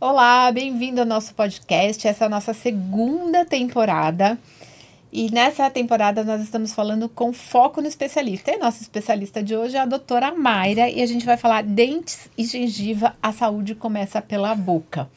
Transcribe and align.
Olá, 0.00 0.52
bem-vindo 0.52 1.00
ao 1.00 1.06
nosso 1.06 1.34
podcast. 1.34 2.06
Essa 2.06 2.22
é 2.22 2.26
a 2.26 2.30
nossa 2.30 2.54
segunda 2.54 3.44
temporada. 3.44 4.38
E 5.12 5.28
nessa 5.32 5.68
temporada 5.68 6.22
nós 6.22 6.40
estamos 6.40 6.72
falando 6.72 7.08
com 7.08 7.32
foco 7.32 7.80
no 7.80 7.88
especialista. 7.88 8.52
E 8.52 8.58
nossa 8.58 8.80
especialista 8.80 9.42
de 9.42 9.56
hoje 9.56 9.76
é 9.76 9.80
a 9.80 9.84
doutora 9.84 10.32
Mayra 10.32 10.88
e 10.88 11.02
a 11.02 11.06
gente 11.06 11.26
vai 11.26 11.36
falar 11.36 11.64
dentes 11.64 12.30
e 12.38 12.44
gengiva, 12.44 13.16
a 13.20 13.32
saúde 13.32 13.74
começa 13.74 14.22
pela 14.22 14.54
boca. 14.54 15.10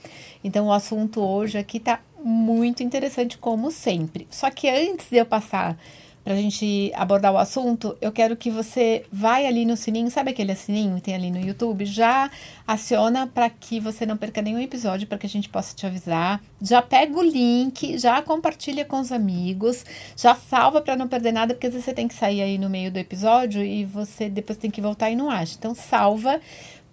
Então 0.44 0.66
o 0.66 0.74
assunto 0.74 1.22
hoje 1.22 1.60
aqui 1.60 1.80
tá 1.80 2.00
muito 2.20 2.82
interessante 2.82 3.38
como 3.38 3.70
sempre. 3.70 4.28
Só 4.32 4.50
que 4.50 4.68
antes 4.68 5.12
de 5.12 5.18
eu 5.18 5.28
passar 5.28 5.78
para 6.24 6.34
a 6.34 6.38
gente 6.38 6.92
abordar 6.96 7.34
o 7.34 7.38
assunto, 7.38 7.98
eu 8.00 8.12
quero 8.12 8.36
que 8.36 8.52
você 8.52 9.06
vai 9.12 9.48
ali 9.48 9.66
no 9.66 9.76
sininho, 9.76 10.10
sabe 10.12 10.32
aquele 10.32 10.54
sininho 10.56 10.96
que 10.96 11.02
tem 11.02 11.16
ali 11.16 11.32
no 11.32 11.40
YouTube? 11.40 11.84
Já 11.86 12.30
aciona 12.68 13.26
para 13.26 13.50
que 13.50 13.80
você 13.80 14.06
não 14.06 14.16
perca 14.16 14.42
nenhum 14.42 14.60
episódio, 14.60 15.08
para 15.08 15.18
que 15.18 15.26
a 15.26 15.30
gente 15.30 15.50
possa 15.50 15.76
te 15.76 15.86
avisar. 15.86 16.40
Já 16.62 16.82
pega 16.82 17.18
o 17.18 17.24
link, 17.24 17.98
já 17.98 18.22
compartilha 18.22 18.86
com 18.86 19.00
os 19.00 19.12
amigos, 19.12 19.84
já 20.16 20.36
salva 20.36 20.80
para 20.80 20.96
não 20.96 21.08
perder 21.08 21.32
nada, 21.32 21.54
porque 21.56 21.68
às 21.68 21.74
vezes 21.74 21.86
você 21.86 21.94
tem 21.94 22.08
que 22.08 22.14
sair 22.14 22.42
aí 22.42 22.58
no 22.58 22.70
meio 22.70 22.92
do 22.92 22.98
episódio 22.98 23.64
e 23.64 23.84
você 23.84 24.30
depois 24.30 24.58
tem 24.58 24.70
que 24.70 24.82
voltar 24.82 25.10
e 25.10 25.16
não 25.16 25.30
acha. 25.30 25.56
Então 25.58 25.74
salva, 25.74 26.40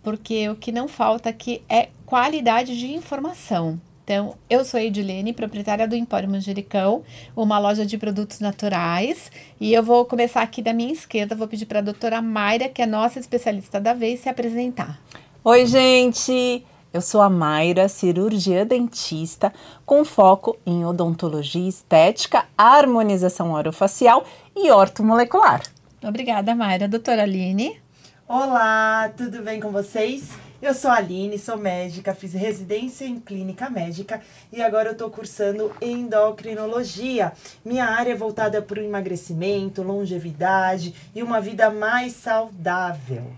porque 0.02 0.48
o 0.48 0.56
que 0.56 0.72
não 0.72 0.88
falta 0.88 1.28
aqui 1.28 1.60
é 1.68 1.88
qualidade 2.06 2.78
de 2.78 2.94
informação. 2.94 3.78
Então, 4.08 4.36
eu 4.48 4.64
sou 4.64 4.80
a 4.80 4.82
Edilene, 4.82 5.34
proprietária 5.34 5.86
do 5.86 5.94
Empório 5.94 6.30
Manjericão, 6.30 7.02
uma 7.36 7.58
loja 7.58 7.84
de 7.84 7.98
produtos 7.98 8.40
naturais. 8.40 9.30
E 9.60 9.74
eu 9.74 9.82
vou 9.82 10.06
começar 10.06 10.40
aqui 10.40 10.62
da 10.62 10.72
minha 10.72 10.90
esquerda, 10.90 11.34
vou 11.34 11.46
pedir 11.46 11.66
para 11.66 11.80
a 11.80 11.82
doutora 11.82 12.22
Mayra, 12.22 12.70
que 12.70 12.80
é 12.80 12.86
nossa 12.86 13.18
especialista 13.18 13.78
da 13.78 13.92
vez, 13.92 14.20
se 14.20 14.30
apresentar. 14.30 14.98
Oi, 15.44 15.66
gente! 15.66 16.64
Eu 16.90 17.02
sou 17.02 17.20
a 17.20 17.28
Mayra, 17.28 17.86
cirurgia 17.86 18.64
dentista, 18.64 19.52
com 19.84 20.02
foco 20.06 20.56
em 20.64 20.86
odontologia 20.86 21.68
estética, 21.68 22.46
harmonização 22.56 23.52
orofacial 23.52 24.24
e 24.56 24.70
ortomolecular. 24.70 25.60
Obrigada, 26.02 26.54
Mayra. 26.54 26.88
Doutora 26.88 27.24
Aline. 27.24 27.78
Olá, 28.26 29.12
tudo 29.14 29.42
bem 29.42 29.60
com 29.60 29.70
vocês? 29.70 30.47
Eu 30.60 30.74
sou 30.74 30.90
a 30.90 30.94
Aline, 30.94 31.38
sou 31.38 31.56
médica, 31.56 32.12
fiz 32.12 32.32
residência 32.32 33.04
em 33.04 33.20
clínica 33.20 33.70
médica 33.70 34.20
e 34.52 34.60
agora 34.60 34.88
eu 34.88 34.92
estou 34.92 35.08
cursando 35.08 35.72
endocrinologia. 35.80 37.32
Minha 37.64 37.84
área 37.84 38.10
é 38.10 38.16
voltada 38.16 38.60
para 38.60 38.80
o 38.80 38.82
emagrecimento, 38.82 39.84
longevidade 39.84 40.92
e 41.14 41.22
uma 41.22 41.40
vida 41.40 41.70
mais 41.70 42.12
saudável. 42.14 43.32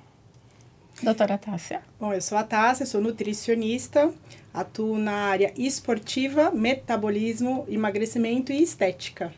Doutora 1.02 1.36
Tássia. 1.36 1.82
Bom, 2.00 2.14
eu 2.14 2.22
sou 2.22 2.38
a 2.38 2.42
Tássia, 2.42 2.86
sou 2.86 3.02
nutricionista, 3.02 4.10
atuo 4.52 4.96
na 4.98 5.12
área 5.12 5.52
esportiva, 5.58 6.50
metabolismo, 6.50 7.66
emagrecimento 7.68 8.50
e 8.50 8.62
estética. 8.62 9.30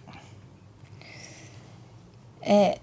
É, 2.40 2.78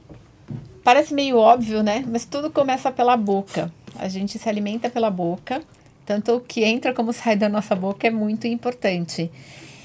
parece 0.83 1.13
meio 1.13 1.37
óbvio, 1.37 1.83
né? 1.83 2.03
Mas 2.05 2.25
tudo 2.25 2.51
começa 2.51 2.91
pela 2.91 3.15
boca. 3.15 3.71
A 3.97 4.07
gente 4.07 4.37
se 4.37 4.47
alimenta 4.47 4.89
pela 4.89 5.09
boca, 5.09 5.61
tanto 6.05 6.35
o 6.35 6.39
que 6.41 6.63
entra 6.63 6.93
como 6.93 7.13
sai 7.13 7.35
da 7.35 7.49
nossa 7.49 7.75
boca 7.75 8.07
é 8.07 8.11
muito 8.11 8.47
importante. 8.47 9.31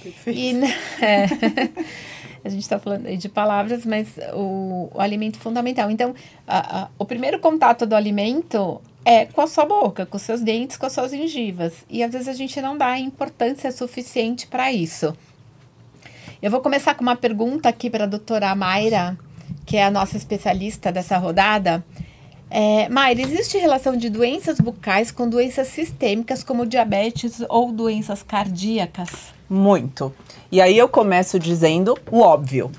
Perfeito. 0.02 0.38
E, 0.38 0.64
é, 1.04 1.26
a 2.44 2.48
gente 2.48 2.62
está 2.62 2.78
falando 2.78 3.14
de 3.16 3.28
palavras, 3.28 3.86
mas 3.86 4.08
o, 4.34 4.90
o 4.92 5.00
alimento 5.00 5.38
fundamental. 5.38 5.90
Então, 5.90 6.14
a, 6.46 6.82
a, 6.82 6.88
o 6.98 7.04
primeiro 7.04 7.38
contato 7.38 7.86
do 7.86 7.94
alimento 7.94 8.80
é 9.04 9.26
com 9.26 9.40
a 9.40 9.46
sua 9.46 9.64
boca, 9.64 10.06
com 10.06 10.16
os 10.16 10.22
seus 10.22 10.40
dentes, 10.40 10.76
com 10.76 10.86
as 10.86 10.92
suas 10.92 11.10
gengivas. 11.10 11.84
E 11.88 12.02
às 12.02 12.12
vezes 12.12 12.28
a 12.28 12.32
gente 12.32 12.60
não 12.60 12.76
dá 12.76 12.98
importância 12.98 13.72
suficiente 13.72 14.46
para 14.46 14.72
isso. 14.72 15.16
Eu 16.42 16.50
vou 16.50 16.60
começar 16.60 16.94
com 16.94 17.02
uma 17.02 17.16
pergunta 17.16 17.68
aqui 17.68 17.88
para 17.88 18.04
a 18.04 18.06
doutora 18.06 18.54
Mayra, 18.54 19.16
que 19.64 19.78
é 19.78 19.84
a 19.84 19.90
nossa 19.90 20.16
especialista 20.16 20.92
dessa 20.92 21.16
rodada. 21.16 21.82
É, 22.50 22.88
existe 23.18 23.58
relação 23.58 23.96
de 23.96 24.08
doenças 24.08 24.60
bucais 24.60 25.10
com 25.10 25.28
doenças 25.28 25.68
sistêmicas 25.68 26.44
como 26.44 26.66
diabetes 26.66 27.42
ou 27.48 27.72
doenças 27.72 28.22
cardíacas? 28.22 29.34
Muito. 29.48 30.12
E 30.50 30.60
aí 30.60 30.78
eu 30.78 30.88
começo 30.88 31.38
dizendo 31.38 31.98
o 32.10 32.20
óbvio: 32.20 32.70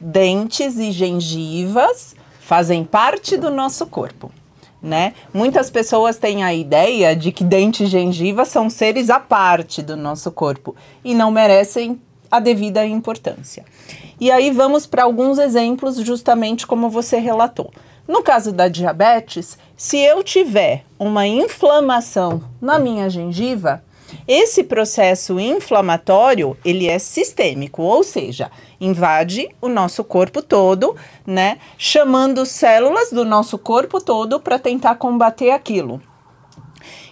dentes 0.00 0.78
e 0.78 0.92
gengivas 0.92 2.14
fazem 2.40 2.84
parte 2.84 3.36
do 3.36 3.50
nosso 3.50 3.86
corpo. 3.86 4.30
Né? 4.82 5.14
Muitas 5.32 5.70
pessoas 5.70 6.18
têm 6.18 6.44
a 6.44 6.52
ideia 6.52 7.16
de 7.16 7.32
que 7.32 7.42
dente 7.42 7.84
e 7.84 7.86
gengiva 7.86 8.44
são 8.44 8.68
seres 8.68 9.08
à 9.08 9.18
parte 9.18 9.80
do 9.80 9.96
nosso 9.96 10.30
corpo 10.30 10.76
e 11.02 11.14
não 11.14 11.30
merecem 11.30 11.98
a 12.30 12.38
devida 12.38 12.84
importância. 12.84 13.64
E 14.20 14.30
aí 14.30 14.50
vamos 14.50 14.86
para 14.86 15.04
alguns 15.04 15.38
exemplos, 15.38 15.96
justamente 15.96 16.66
como 16.66 16.90
você 16.90 17.18
relatou. 17.18 17.72
No 18.06 18.22
caso 18.22 18.52
da 18.52 18.68
diabetes, 18.68 19.58
se 19.76 19.98
eu 19.98 20.22
tiver 20.22 20.84
uma 20.98 21.26
inflamação 21.26 22.42
na 22.60 22.78
minha 22.78 23.08
gengiva, 23.08 23.82
esse 24.28 24.62
processo 24.62 25.40
inflamatório, 25.40 26.56
ele 26.64 26.86
é 26.86 26.98
sistêmico, 26.98 27.82
ou 27.82 28.02
seja, 28.04 28.50
invade 28.80 29.48
o 29.60 29.68
nosso 29.68 30.04
corpo 30.04 30.42
todo, 30.42 30.94
né, 31.26 31.58
chamando 31.78 32.44
células 32.44 33.10
do 33.10 33.24
nosso 33.24 33.58
corpo 33.58 34.00
todo 34.00 34.38
para 34.38 34.58
tentar 34.58 34.96
combater 34.96 35.50
aquilo. 35.50 36.00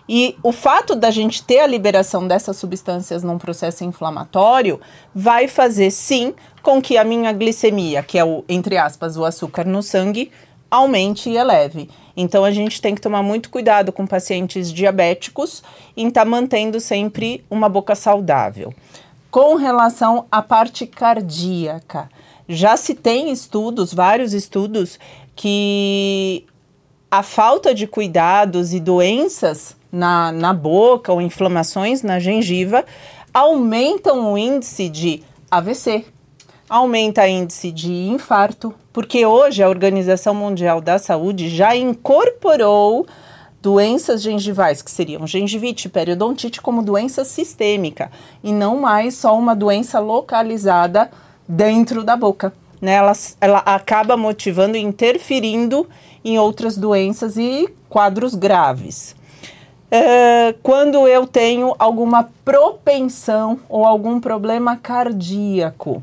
E 0.09 0.37
o 0.43 0.53
fato 0.53 0.95
da 0.95 1.11
gente 1.11 1.43
ter 1.43 1.61
a 1.61 1.67
liberação 1.67 2.27
dessas 2.27 2.57
substâncias 2.57 3.23
num 3.23 3.39
processo 3.39 3.85
inflamatório 3.85 4.81
vai 5.15 5.49
fazer 5.49 5.91
sim 5.91 6.35
com 6.61 6.83
que 6.83 6.99
a 6.99 7.05
minha 7.05 7.33
glicemia, 7.33 8.03
que 8.03 8.19
é 8.19 8.25
o 8.25 8.45
entre 8.49 8.77
aspas 8.77 9.17
o 9.17 9.25
açúcar 9.25 9.65
no 9.65 9.83
sangue, 9.83 10.31
aumente 10.73 11.29
e 11.29 11.37
eleve. 11.37 11.91
Então 12.17 12.45
a 12.45 12.51
gente 12.51 12.81
tem 12.81 12.95
que 12.95 13.01
tomar 13.01 13.23
muito 13.23 13.51
cuidado 13.51 13.93
com 13.93 14.07
pacientes 14.07 14.73
diabéticos 14.73 15.63
em 15.95 16.09
estar 16.09 16.25
tá 16.25 16.31
mantendo 16.31 16.81
sempre 16.81 17.45
uma 17.51 17.69
boca 17.69 17.95
saudável. 17.95 18.75
Com 19.31 19.57
relação 19.57 20.25
à 20.33 20.41
parte 20.41 20.87
cardíaca, 20.87 22.09
já 22.49 22.77
se 22.77 22.95
tem 22.95 23.31
estudos, 23.31 23.93
vários 23.93 24.33
estudos, 24.33 24.99
que 25.37 26.47
a 27.11 27.23
falta 27.23 27.75
de 27.75 27.87
cuidados 27.87 28.73
e 28.73 28.81
doenças 28.81 29.77
na, 29.91 30.33
na 30.33 30.55
boca 30.55 31.13
ou 31.13 31.21
inflamações 31.21 32.03
na 32.03 32.19
gengiva 32.19 32.85
aumentam 33.33 34.33
o 34.33 34.39
índice 34.39 34.89
de 34.89 35.23
AVC, 35.51 36.07
aumenta 36.73 37.29
índice 37.29 37.71
de 37.71 37.93
infarto, 37.93 38.75
porque 38.95 39.27
hoje 39.27 39.63
a 39.63 39.69
Organização 39.69 40.35
Mundial 40.35 40.81
da 40.81 40.99
Saúde 40.99 41.51
já 41.51 41.77
incorporou 41.77 43.07
doenças 43.61 44.23
gengivais, 44.23 44.81
que 44.81 44.91
seriam 44.91 45.27
gengivite, 45.27 45.91
periodontite, 45.91 46.63
como 46.63 46.83
doença 46.83 47.27
sistêmica, 47.27 48.11
e 48.43 48.55
não 48.55 48.81
mais 48.81 49.17
só 49.17 49.39
uma 49.39 49.55
doença 49.55 50.01
localizada 50.01 51.11
dentro 51.47 52.03
da 52.03 52.17
boca. 52.17 52.55
Né? 52.81 52.95
Ela, 52.95 53.13
ela 53.39 53.59
acaba 53.59 54.17
motivando 54.17 54.75
e 54.75 54.81
interferindo 54.81 55.87
em 56.25 56.39
outras 56.39 56.79
doenças 56.79 57.37
e 57.37 57.69
quadros 57.87 58.35
graves. 58.35 59.15
É, 59.91 60.55
quando 60.63 61.07
eu 61.07 61.27
tenho 61.27 61.75
alguma 61.79 62.31
propensão 62.43 63.61
ou 63.69 63.85
algum 63.85 64.19
problema 64.19 64.75
cardíaco, 64.75 66.03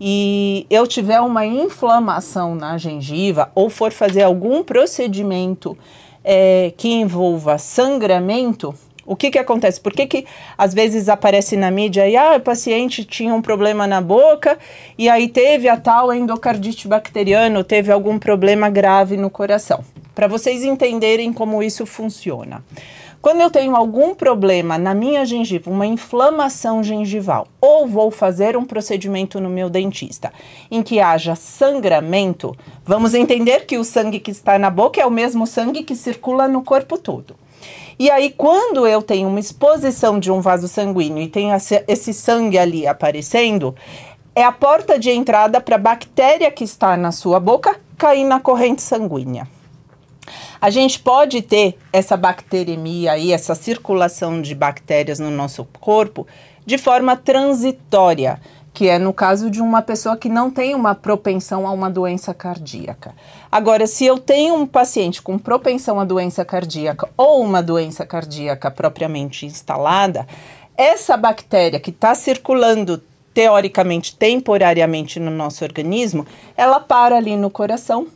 e 0.00 0.66
eu 0.68 0.86
tiver 0.86 1.20
uma 1.20 1.46
inflamação 1.46 2.54
na 2.54 2.76
gengiva 2.76 3.50
ou 3.54 3.70
for 3.70 3.92
fazer 3.92 4.22
algum 4.22 4.62
procedimento 4.62 5.76
é, 6.24 6.72
que 6.76 6.88
envolva 6.88 7.58
sangramento, 7.58 8.74
o 9.06 9.14
que 9.14 9.30
que 9.30 9.38
acontece? 9.38 9.80
Por 9.80 9.92
que 9.92 10.06
que 10.06 10.26
às 10.56 10.72
vezes 10.72 11.08
aparece 11.08 11.56
na 11.56 11.70
mídia 11.70 12.08
e 12.08 12.16
ah, 12.16 12.36
o 12.36 12.40
paciente 12.40 13.04
tinha 13.04 13.34
um 13.34 13.42
problema 13.42 13.86
na 13.86 14.00
boca 14.00 14.58
e 14.96 15.08
aí 15.08 15.28
teve 15.28 15.68
a 15.68 15.76
tal 15.76 16.12
endocardite 16.12 16.88
bacteriana, 16.88 17.62
teve 17.62 17.92
algum 17.92 18.18
problema 18.18 18.70
grave 18.70 19.16
no 19.16 19.28
coração? 19.28 19.84
Para 20.14 20.26
vocês 20.26 20.64
entenderem 20.64 21.32
como 21.32 21.62
isso 21.62 21.84
funciona. 21.84 22.64
Quando 23.24 23.40
eu 23.40 23.48
tenho 23.48 23.74
algum 23.74 24.14
problema 24.14 24.76
na 24.76 24.92
minha 24.92 25.24
gengiva, 25.24 25.70
uma 25.70 25.86
inflamação 25.86 26.82
gengival, 26.82 27.48
ou 27.58 27.86
vou 27.86 28.10
fazer 28.10 28.54
um 28.54 28.66
procedimento 28.66 29.40
no 29.40 29.48
meu 29.48 29.70
dentista 29.70 30.30
em 30.70 30.82
que 30.82 31.00
haja 31.00 31.34
sangramento, 31.34 32.54
vamos 32.84 33.14
entender 33.14 33.64
que 33.64 33.78
o 33.78 33.82
sangue 33.82 34.20
que 34.20 34.30
está 34.30 34.58
na 34.58 34.68
boca 34.68 35.00
é 35.00 35.06
o 35.06 35.10
mesmo 35.10 35.46
sangue 35.46 35.84
que 35.84 35.96
circula 35.96 36.46
no 36.46 36.62
corpo 36.62 36.98
todo. 36.98 37.34
E 37.98 38.10
aí, 38.10 38.30
quando 38.30 38.86
eu 38.86 39.00
tenho 39.00 39.26
uma 39.26 39.40
exposição 39.40 40.20
de 40.20 40.30
um 40.30 40.42
vaso 40.42 40.68
sanguíneo 40.68 41.22
e 41.22 41.28
tem 41.28 41.48
esse 41.88 42.12
sangue 42.12 42.58
ali 42.58 42.86
aparecendo, 42.86 43.74
é 44.34 44.44
a 44.44 44.52
porta 44.52 44.98
de 44.98 45.10
entrada 45.10 45.62
para 45.62 45.76
a 45.76 45.78
bactéria 45.78 46.50
que 46.50 46.64
está 46.64 46.94
na 46.94 47.10
sua 47.10 47.40
boca 47.40 47.74
cair 47.96 48.24
na 48.24 48.38
corrente 48.38 48.82
sanguínea. 48.82 49.48
A 50.64 50.70
gente 50.70 50.98
pode 50.98 51.42
ter 51.42 51.76
essa 51.92 52.16
bacteremia 52.16 53.12
aí, 53.12 53.32
essa 53.32 53.54
circulação 53.54 54.40
de 54.40 54.54
bactérias 54.54 55.18
no 55.18 55.30
nosso 55.30 55.62
corpo 55.78 56.26
de 56.64 56.78
forma 56.78 57.14
transitória, 57.18 58.40
que 58.72 58.88
é 58.88 58.98
no 58.98 59.12
caso 59.12 59.50
de 59.50 59.60
uma 59.60 59.82
pessoa 59.82 60.16
que 60.16 60.26
não 60.26 60.50
tem 60.50 60.74
uma 60.74 60.94
propensão 60.94 61.66
a 61.66 61.70
uma 61.70 61.90
doença 61.90 62.32
cardíaca. 62.32 63.14
Agora, 63.52 63.86
se 63.86 64.06
eu 64.06 64.18
tenho 64.18 64.54
um 64.54 64.66
paciente 64.66 65.20
com 65.20 65.36
propensão 65.36 66.00
à 66.00 66.04
doença 66.06 66.46
cardíaca 66.46 67.10
ou 67.14 67.42
uma 67.42 67.62
doença 67.62 68.06
cardíaca 68.06 68.70
propriamente 68.70 69.44
instalada, 69.44 70.26
essa 70.78 71.14
bactéria 71.14 71.78
que 71.78 71.90
está 71.90 72.14
circulando 72.14 73.02
teoricamente, 73.34 74.16
temporariamente 74.16 75.20
no 75.20 75.30
nosso 75.30 75.62
organismo, 75.62 76.26
ela 76.56 76.80
para 76.80 77.18
ali 77.18 77.36
no 77.36 77.50
coração 77.50 78.06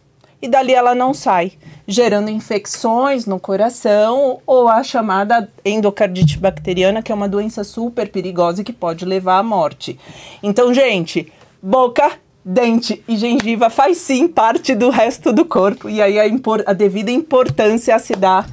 e 0.40 0.48
dali 0.48 0.72
ela 0.72 0.94
não 0.94 1.12
sai, 1.12 1.52
gerando 1.86 2.30
infecções 2.30 3.26
no 3.26 3.40
coração 3.40 4.40
ou 4.46 4.68
a 4.68 4.82
chamada 4.82 5.50
endocardite 5.64 6.38
bacteriana, 6.38 7.02
que 7.02 7.10
é 7.10 7.14
uma 7.14 7.28
doença 7.28 7.64
super 7.64 8.08
perigosa 8.08 8.60
e 8.60 8.64
que 8.64 8.72
pode 8.72 9.04
levar 9.04 9.38
à 9.38 9.42
morte. 9.42 9.98
Então, 10.42 10.72
gente, 10.72 11.32
boca, 11.62 12.12
dente 12.44 13.02
e 13.08 13.16
gengiva 13.16 13.68
faz 13.68 13.98
sim 13.98 14.28
parte 14.28 14.74
do 14.74 14.90
resto 14.90 15.32
do 15.32 15.44
corpo 15.44 15.88
e 15.88 16.00
aí 16.00 16.18
a, 16.18 16.24
a 16.66 16.72
devida 16.72 17.10
importância 17.10 17.98
se 17.98 18.14
dá 18.14 18.46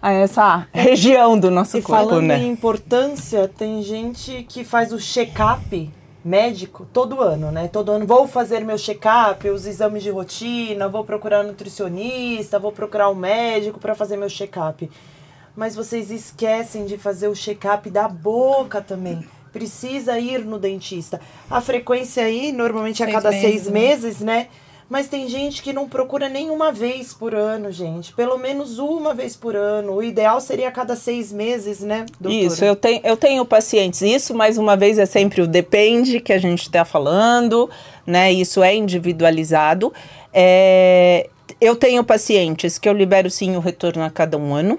a 0.00 0.10
essa 0.10 0.66
região 0.72 1.38
do 1.38 1.50
nosso 1.50 1.78
e 1.78 1.82
corpo, 1.82 2.08
falando 2.08 2.26
né? 2.26 2.38
em 2.38 2.50
importância, 2.50 3.50
tem 3.56 3.82
gente 3.82 4.44
que 4.48 4.64
faz 4.64 4.92
o 4.92 4.98
check-up 4.98 5.90
médico 6.24 6.86
todo 6.92 7.20
ano, 7.20 7.50
né? 7.50 7.68
Todo 7.68 7.92
ano 7.92 8.06
vou 8.06 8.26
fazer 8.28 8.64
meu 8.64 8.78
check-up, 8.78 9.48
os 9.48 9.66
exames 9.66 10.02
de 10.02 10.10
rotina, 10.10 10.88
vou 10.88 11.04
procurar 11.04 11.44
um 11.44 11.48
nutricionista, 11.48 12.58
vou 12.58 12.72
procurar 12.72 13.10
um 13.10 13.14
médico 13.14 13.80
para 13.80 13.94
fazer 13.94 14.16
meu 14.16 14.28
check-up. 14.28 14.90
Mas 15.56 15.74
vocês 15.74 16.10
esquecem 16.10 16.86
de 16.86 16.96
fazer 16.96 17.28
o 17.28 17.34
check-up 17.34 17.90
da 17.90 18.08
boca 18.08 18.80
também. 18.80 19.26
Precisa 19.52 20.18
ir 20.18 20.44
no 20.44 20.58
dentista. 20.58 21.20
A 21.50 21.60
frequência 21.60 22.24
aí, 22.24 22.52
normalmente 22.52 23.02
a 23.02 23.06
Seis 23.06 23.16
cada 23.16 23.30
meses, 23.30 23.42
seis 23.42 23.66
né? 23.66 23.72
meses, 23.72 24.20
né? 24.20 24.48
Mas 24.92 25.08
tem 25.08 25.26
gente 25.26 25.62
que 25.62 25.72
não 25.72 25.88
procura 25.88 26.28
nenhuma 26.28 26.70
vez 26.70 27.14
por 27.14 27.34
ano, 27.34 27.72
gente. 27.72 28.12
Pelo 28.12 28.36
menos 28.36 28.78
uma 28.78 29.14
vez 29.14 29.34
por 29.34 29.56
ano. 29.56 29.94
O 29.94 30.02
ideal 30.02 30.38
seria 30.38 30.68
a 30.68 30.70
cada 30.70 30.94
seis 30.94 31.32
meses, 31.32 31.80
né, 31.80 32.04
doutora? 32.20 32.44
Isso, 32.44 32.62
eu 32.62 32.76
tenho, 32.76 33.00
eu 33.02 33.16
tenho 33.16 33.42
pacientes. 33.46 34.02
Isso, 34.02 34.34
mais 34.34 34.58
uma 34.58 34.76
vez, 34.76 34.98
é 34.98 35.06
sempre 35.06 35.40
o 35.40 35.46
depende 35.46 36.20
que 36.20 36.30
a 36.30 36.36
gente 36.36 36.64
está 36.64 36.84
falando, 36.84 37.70
né? 38.06 38.30
Isso 38.30 38.62
é 38.62 38.76
individualizado. 38.76 39.94
É, 40.30 41.30
eu 41.58 41.74
tenho 41.74 42.04
pacientes 42.04 42.76
que 42.76 42.86
eu 42.86 42.92
libero 42.92 43.30
sim 43.30 43.56
o 43.56 43.60
retorno 43.60 44.04
a 44.04 44.10
cada 44.10 44.36
um 44.36 44.54
ano, 44.54 44.78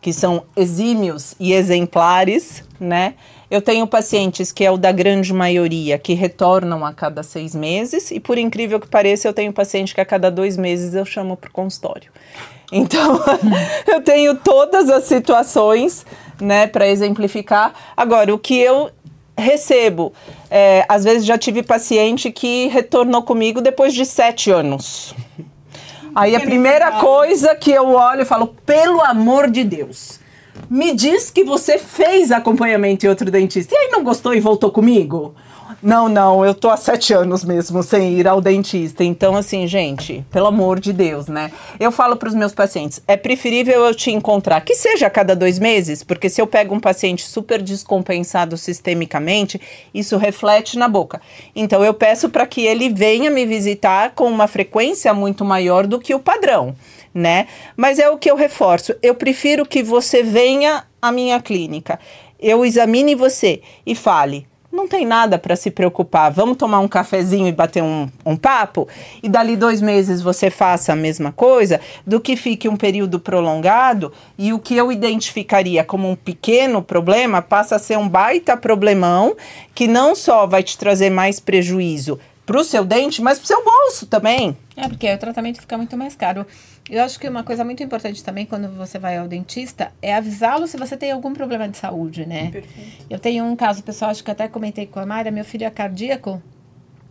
que 0.00 0.12
são 0.12 0.42
exímios 0.56 1.36
e 1.38 1.52
exemplares, 1.52 2.64
né? 2.80 3.14
Eu 3.50 3.60
tenho 3.60 3.86
pacientes 3.86 4.52
que 4.52 4.64
é 4.64 4.70
o 4.70 4.76
da 4.76 4.92
grande 4.92 5.32
maioria, 5.32 5.98
que 5.98 6.14
retornam 6.14 6.86
a 6.86 6.92
cada 6.92 7.22
seis 7.24 7.54
meses, 7.54 8.12
e 8.12 8.20
por 8.20 8.38
incrível 8.38 8.78
que 8.78 8.86
pareça, 8.86 9.26
eu 9.26 9.32
tenho 9.32 9.52
paciente 9.52 9.92
que 9.92 10.00
a 10.00 10.04
cada 10.04 10.30
dois 10.30 10.56
meses 10.56 10.94
eu 10.94 11.04
chamo 11.04 11.36
para 11.36 11.48
o 11.48 11.52
consultório. 11.52 12.10
Então, 12.72 13.20
eu 13.88 14.00
tenho 14.00 14.36
todas 14.36 14.88
as 14.88 15.02
situações, 15.02 16.06
né, 16.40 16.68
para 16.68 16.86
exemplificar. 16.86 17.74
Agora, 17.96 18.32
o 18.32 18.38
que 18.38 18.60
eu 18.60 18.92
recebo, 19.36 20.12
é, 20.48 20.84
às 20.88 21.02
vezes 21.02 21.24
já 21.24 21.36
tive 21.36 21.64
paciente 21.64 22.30
que 22.30 22.68
retornou 22.68 23.24
comigo 23.24 23.60
depois 23.60 23.92
de 23.92 24.06
sete 24.06 24.52
anos. 24.52 25.12
Aí 26.14 26.36
a 26.36 26.40
primeira 26.40 26.92
coisa 26.92 27.54
que 27.54 27.72
eu 27.72 27.88
olho 27.88 28.22
e 28.22 28.24
falo, 28.24 28.48
pelo 28.64 29.00
amor 29.00 29.50
de 29.50 29.64
Deus, 29.64 30.20
me 30.68 30.94
diz 30.94 31.30
que 31.30 31.44
você 31.44 31.78
fez 31.78 32.30
acompanhamento 32.30 33.06
em 33.06 33.08
outro 33.08 33.30
dentista. 33.30 33.74
E 33.74 33.78
aí 33.78 33.88
não 33.90 34.02
gostou 34.02 34.34
e 34.34 34.40
voltou 34.40 34.70
comigo? 34.70 35.34
Não, 35.82 36.10
não, 36.10 36.44
eu 36.44 36.52
tô 36.52 36.68
há 36.68 36.76
sete 36.76 37.14
anos 37.14 37.42
mesmo 37.42 37.82
sem 37.82 38.18
ir 38.18 38.28
ao 38.28 38.38
dentista. 38.38 39.02
Então, 39.02 39.34
assim, 39.34 39.66
gente, 39.66 40.22
pelo 40.30 40.48
amor 40.48 40.78
de 40.78 40.92
Deus, 40.92 41.26
né? 41.26 41.50
Eu 41.78 41.90
falo 41.90 42.16
para 42.16 42.28
os 42.28 42.34
meus 42.34 42.52
pacientes: 42.52 43.00
é 43.08 43.16
preferível 43.16 43.86
eu 43.86 43.94
te 43.94 44.10
encontrar, 44.10 44.60
que 44.60 44.74
seja 44.74 45.06
a 45.06 45.10
cada 45.10 45.34
dois 45.34 45.58
meses, 45.58 46.02
porque 46.02 46.28
se 46.28 46.38
eu 46.38 46.46
pego 46.46 46.74
um 46.74 46.80
paciente 46.80 47.26
super 47.26 47.62
descompensado 47.62 48.58
sistemicamente, 48.58 49.58
isso 49.94 50.18
reflete 50.18 50.76
na 50.76 50.86
boca. 50.86 51.18
Então, 51.56 51.82
eu 51.82 51.94
peço 51.94 52.28
para 52.28 52.46
que 52.46 52.66
ele 52.66 52.90
venha 52.90 53.30
me 53.30 53.46
visitar 53.46 54.10
com 54.10 54.24
uma 54.24 54.46
frequência 54.46 55.14
muito 55.14 55.46
maior 55.46 55.86
do 55.86 55.98
que 55.98 56.14
o 56.14 56.18
padrão, 56.18 56.74
né? 57.14 57.46
Mas 57.76 57.98
é 57.98 58.08
o 58.08 58.18
que 58.18 58.30
eu 58.30 58.36
reforço: 58.36 58.94
eu 59.02 59.14
prefiro 59.14 59.66
que 59.66 59.82
você 59.82 60.22
venha 60.22 60.84
à 61.00 61.10
minha 61.10 61.40
clínica, 61.40 61.98
eu 62.38 62.64
examine 62.64 63.14
você 63.14 63.60
e 63.86 63.94
fale 63.94 64.46
não 64.72 64.86
tem 64.86 65.04
nada 65.04 65.36
para 65.38 65.56
se 65.56 65.70
preocupar. 65.70 66.30
Vamos 66.30 66.56
tomar 66.56 66.78
um 66.78 66.88
cafezinho 66.88 67.48
e 67.48 67.52
bater 67.52 67.82
um, 67.82 68.08
um, 68.24 68.36
papo? 68.36 68.86
E 69.22 69.28
dali 69.28 69.56
dois 69.56 69.80
meses 69.80 70.22
você 70.22 70.48
faça 70.48 70.92
a 70.92 70.96
mesma 70.96 71.32
coisa, 71.32 71.80
do 72.06 72.20
que 72.20 72.36
fique 72.36 72.68
um 72.68 72.76
período 72.76 73.18
prolongado 73.18 74.12
e 74.38 74.52
o 74.52 74.58
que 74.58 74.76
eu 74.76 74.92
identificaria 74.92 75.82
como 75.82 76.08
um 76.08 76.14
pequeno 76.14 76.82
problema 76.82 77.42
passa 77.42 77.76
a 77.76 77.78
ser 77.78 77.98
um 77.98 78.08
baita 78.08 78.56
problemão 78.56 79.36
que 79.74 79.88
não 79.88 80.14
só 80.14 80.46
vai 80.46 80.62
te 80.62 80.78
trazer 80.78 81.10
mais 81.10 81.40
prejuízo 81.40 82.18
para 82.50 82.60
o 82.60 82.64
seu 82.64 82.84
dente, 82.84 83.22
mas 83.22 83.38
para 83.38 83.44
o 83.44 83.46
seu 83.46 83.64
bolso 83.64 84.06
também. 84.06 84.56
É, 84.76 84.88
porque 84.88 85.14
o 85.14 85.18
tratamento 85.18 85.60
fica 85.60 85.76
muito 85.78 85.96
mais 85.96 86.16
caro. 86.16 86.44
Eu 86.90 87.00
acho 87.04 87.20
que 87.20 87.28
uma 87.28 87.44
coisa 87.44 87.64
muito 87.64 87.80
importante 87.80 88.24
também 88.24 88.44
quando 88.44 88.68
você 88.76 88.98
vai 88.98 89.16
ao 89.18 89.28
dentista 89.28 89.92
é 90.02 90.12
avisá-lo 90.12 90.66
se 90.66 90.76
você 90.76 90.96
tem 90.96 91.12
algum 91.12 91.32
problema 91.32 91.68
de 91.68 91.76
saúde, 91.76 92.26
né? 92.26 92.50
Perfeito. 92.50 93.06
Eu 93.08 93.20
tenho 93.20 93.44
um 93.44 93.54
caso, 93.54 93.84
pessoal, 93.84 94.10
acho 94.10 94.24
que 94.24 94.32
até 94.32 94.48
comentei 94.48 94.84
com 94.84 94.98
a 94.98 95.06
Mayra, 95.06 95.30
meu 95.30 95.44
filho 95.44 95.64
é 95.64 95.70
cardíaco. 95.70 96.42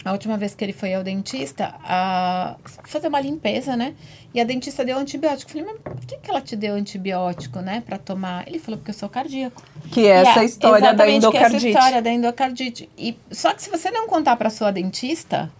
A 0.05 0.13
última 0.13 0.37
vez 0.37 0.55
que 0.55 0.63
ele 0.63 0.71
foi 0.71 0.93
ao 0.93 1.03
dentista, 1.03 1.75
a 1.83 2.55
fazer 2.85 3.09
uma 3.09 3.19
limpeza, 3.19 3.75
né? 3.75 3.93
E 4.33 4.39
a 4.39 4.45
dentista 4.45 4.85
deu 4.85 4.97
antibiótico. 4.97 5.51
Eu 5.51 5.63
falei, 5.65 5.73
mas 5.83 5.93
por 5.97 6.05
que, 6.05 6.17
que 6.17 6.29
ela 6.29 6.39
te 6.39 6.55
deu 6.55 6.75
antibiótico, 6.75 7.59
né? 7.59 7.83
Pra 7.85 7.97
tomar? 7.97 8.47
Ele 8.47 8.59
falou, 8.59 8.77
porque 8.77 8.91
eu 8.91 8.95
sou 8.95 9.09
cardíaco. 9.09 9.61
Que 9.91 10.07
é 10.07 10.11
essa 10.21 10.39
a- 10.39 10.43
história 10.45 10.79
da 10.81 10.87
exatamente, 10.89 11.19
que 11.19 11.25
é 11.25 11.29
endocardite. 11.41 11.67
essa 11.67 11.67
história 11.79 12.01
da 12.01 12.09
endocardite. 12.11 12.89
E, 12.97 13.17
só 13.29 13.53
que 13.53 13.61
se 13.61 13.69
você 13.69 13.91
não 13.91 14.07
contar 14.07 14.37
para 14.37 14.49
sua 14.49 14.71
dentista, 14.71 15.51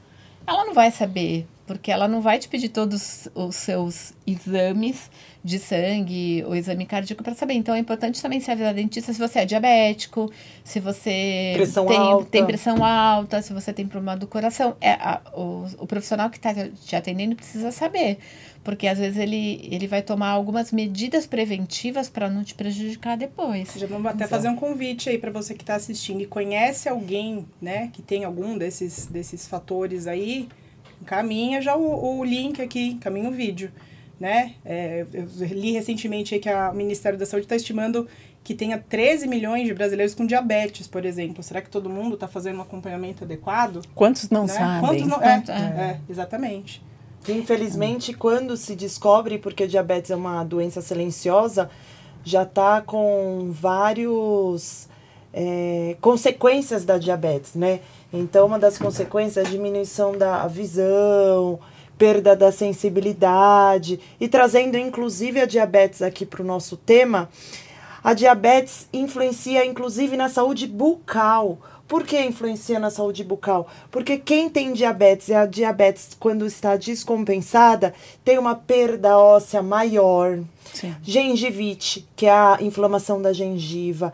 ela 0.47 0.63
não 0.65 0.73
vai 0.73 0.89
saber, 0.89 1.45
porque 1.69 1.91
ela 1.91 2.07
não 2.07 2.19
vai 2.19 2.39
te 2.39 2.47
pedir 2.49 2.69
todos 2.69 3.29
os 3.35 3.55
seus 3.55 4.11
exames 4.25 5.11
de 5.43 5.59
sangue, 5.59 6.43
o 6.47 6.55
exame 6.55 6.83
cardíaco 6.83 7.23
para 7.23 7.35
saber. 7.35 7.53
Então 7.53 7.75
é 7.75 7.79
importante 7.79 8.19
também 8.23 8.39
se 8.39 8.49
avisar 8.49 8.71
a 8.71 8.73
dentista 8.73 9.13
se 9.13 9.19
você 9.19 9.39
é 9.41 9.45
diabético, 9.45 10.31
se 10.63 10.79
você 10.79 11.51
Pressão 11.53 11.85
tem, 11.85 11.97
alta. 11.99 12.25
tem 12.31 12.43
pressão 12.43 12.83
alta, 12.83 13.39
se 13.43 13.53
você 13.53 13.71
tem 13.71 13.87
problema 13.87 14.17
do 14.17 14.25
coração. 14.25 14.75
É, 14.81 14.93
a- 14.93 15.21
o, 15.35 15.67
o 15.77 15.85
profissional 15.85 16.31
que 16.31 16.37
está 16.37 16.51
te 16.55 16.95
atendendo 16.95 17.35
precisa 17.35 17.71
saber. 17.71 18.17
Porque 18.63 18.87
às 18.87 18.97
vezes 18.97 19.19
ele, 19.19 19.69
ele 19.71 19.85
vai 19.85 20.01
tomar 20.01 20.29
algumas 20.29 20.71
medidas 20.71 21.27
preventivas 21.27 22.09
para 22.09 22.31
não 22.31 22.43
te 22.43 22.55
prejudicar 22.55 23.15
depois. 23.15 23.73
Já 23.77 23.85
vamos 23.85 24.07
até 24.07 24.25
fazer 24.25 24.49
um 24.49 24.55
convite 24.55 25.07
aí 25.07 25.19
para 25.19 25.29
você 25.29 25.53
que 25.53 25.61
está 25.61 25.75
assistindo 25.75 26.21
e 26.21 26.25
conhece 26.25 26.89
alguém, 26.89 27.45
né, 27.61 27.91
que 27.93 28.01
tem 28.01 28.23
algum 28.25 28.57
desses, 28.57 29.05
desses 29.05 29.47
fatores 29.47 30.07
aí, 30.07 30.49
encaminha 31.01 31.61
já 31.61 31.75
o, 31.75 32.19
o 32.19 32.23
link 32.23 32.61
aqui, 32.61 32.89
encaminha 32.91 33.29
o 33.29 33.31
vídeo, 33.31 33.71
né? 34.19 34.53
É, 34.65 35.05
eu 35.13 35.27
li 35.47 35.71
recentemente 35.71 36.33
aí 36.35 36.39
que 36.41 36.49
a- 36.49 36.71
o 36.71 36.75
Ministério 36.75 37.17
da 37.17 37.25
Saúde 37.25 37.45
está 37.45 37.55
estimando 37.55 38.07
que 38.43 38.53
tenha 38.55 38.77
13 38.77 39.27
milhões 39.27 39.67
de 39.67 39.73
brasileiros 39.73 40.15
com 40.15 40.25
diabetes, 40.25 40.87
por 40.87 41.05
exemplo. 41.05 41.43
Será 41.43 41.61
que 41.61 41.69
todo 41.69 41.89
mundo 41.89 42.15
está 42.15 42.27
fazendo 42.27 42.57
um 42.57 42.61
acompanhamento 42.61 43.23
adequado? 43.23 43.81
Quantos 43.93 44.29
não 44.29 44.43
né? 44.45 44.53
sabem? 44.53 44.79
Quantos 44.89 45.07
não? 45.07 45.17
É, 45.21 45.35
Quanto- 45.35 45.51
é. 45.51 45.55
é, 45.55 45.99
exatamente. 46.09 46.81
Que, 47.23 47.33
Infelizmente, 47.33 48.13
quando 48.13 48.55
se 48.55 48.75
descobre, 48.75 49.37
porque 49.37 49.67
diabetes 49.67 50.09
é 50.09 50.15
uma 50.15 50.43
doença 50.43 50.81
silenciosa, 50.81 51.69
já 52.23 52.43
está 52.43 52.81
com 52.81 53.49
vários 53.51 54.87
é, 55.33 55.95
consequências 56.01 56.85
da 56.85 56.97
diabetes, 56.97 57.53
né? 57.55 57.81
Então, 58.11 58.47
uma 58.47 58.57
das 58.57 58.77
consequências 58.77 59.45
é 59.45 59.47
a 59.47 59.51
diminuição 59.51 60.17
da 60.17 60.47
visão, 60.47 61.59
perda 61.97 62.35
da 62.35 62.51
sensibilidade 62.51 63.99
e 64.19 64.27
trazendo 64.27 64.77
inclusive 64.77 65.41
a 65.41 65.45
diabetes 65.45 66.01
aqui 66.01 66.25
para 66.25 66.41
o 66.41 66.45
nosso 66.45 66.77
tema, 66.77 67.29
a 68.03 68.13
diabetes 68.13 68.87
influencia 68.93 69.65
inclusive 69.65 70.15
na 70.15 70.29
saúde 70.29 70.65
bucal. 70.65 71.59
Por 71.89 72.03
que 72.03 72.21
influencia 72.21 72.79
na 72.79 72.91
saúde 72.91 73.23
bucal? 73.23 73.67
Porque 73.89 74.17
quem 74.17 74.47
tem 74.47 74.73
diabetes 74.73 75.27
e 75.27 75.33
a 75.33 75.47
diabetes, 75.47 76.15
quando 76.19 76.45
está 76.45 76.75
descompensada, 76.77 77.95
tem 78.23 78.37
uma 78.37 78.53
perda 78.53 79.17
óssea 79.17 79.63
maior. 79.63 80.39
Sim. 80.71 80.95
Gengivite, 81.01 82.07
que 82.15 82.27
é 82.27 82.31
a 82.31 82.57
inflamação 82.61 83.19
da 83.19 83.33
gengiva, 83.33 84.13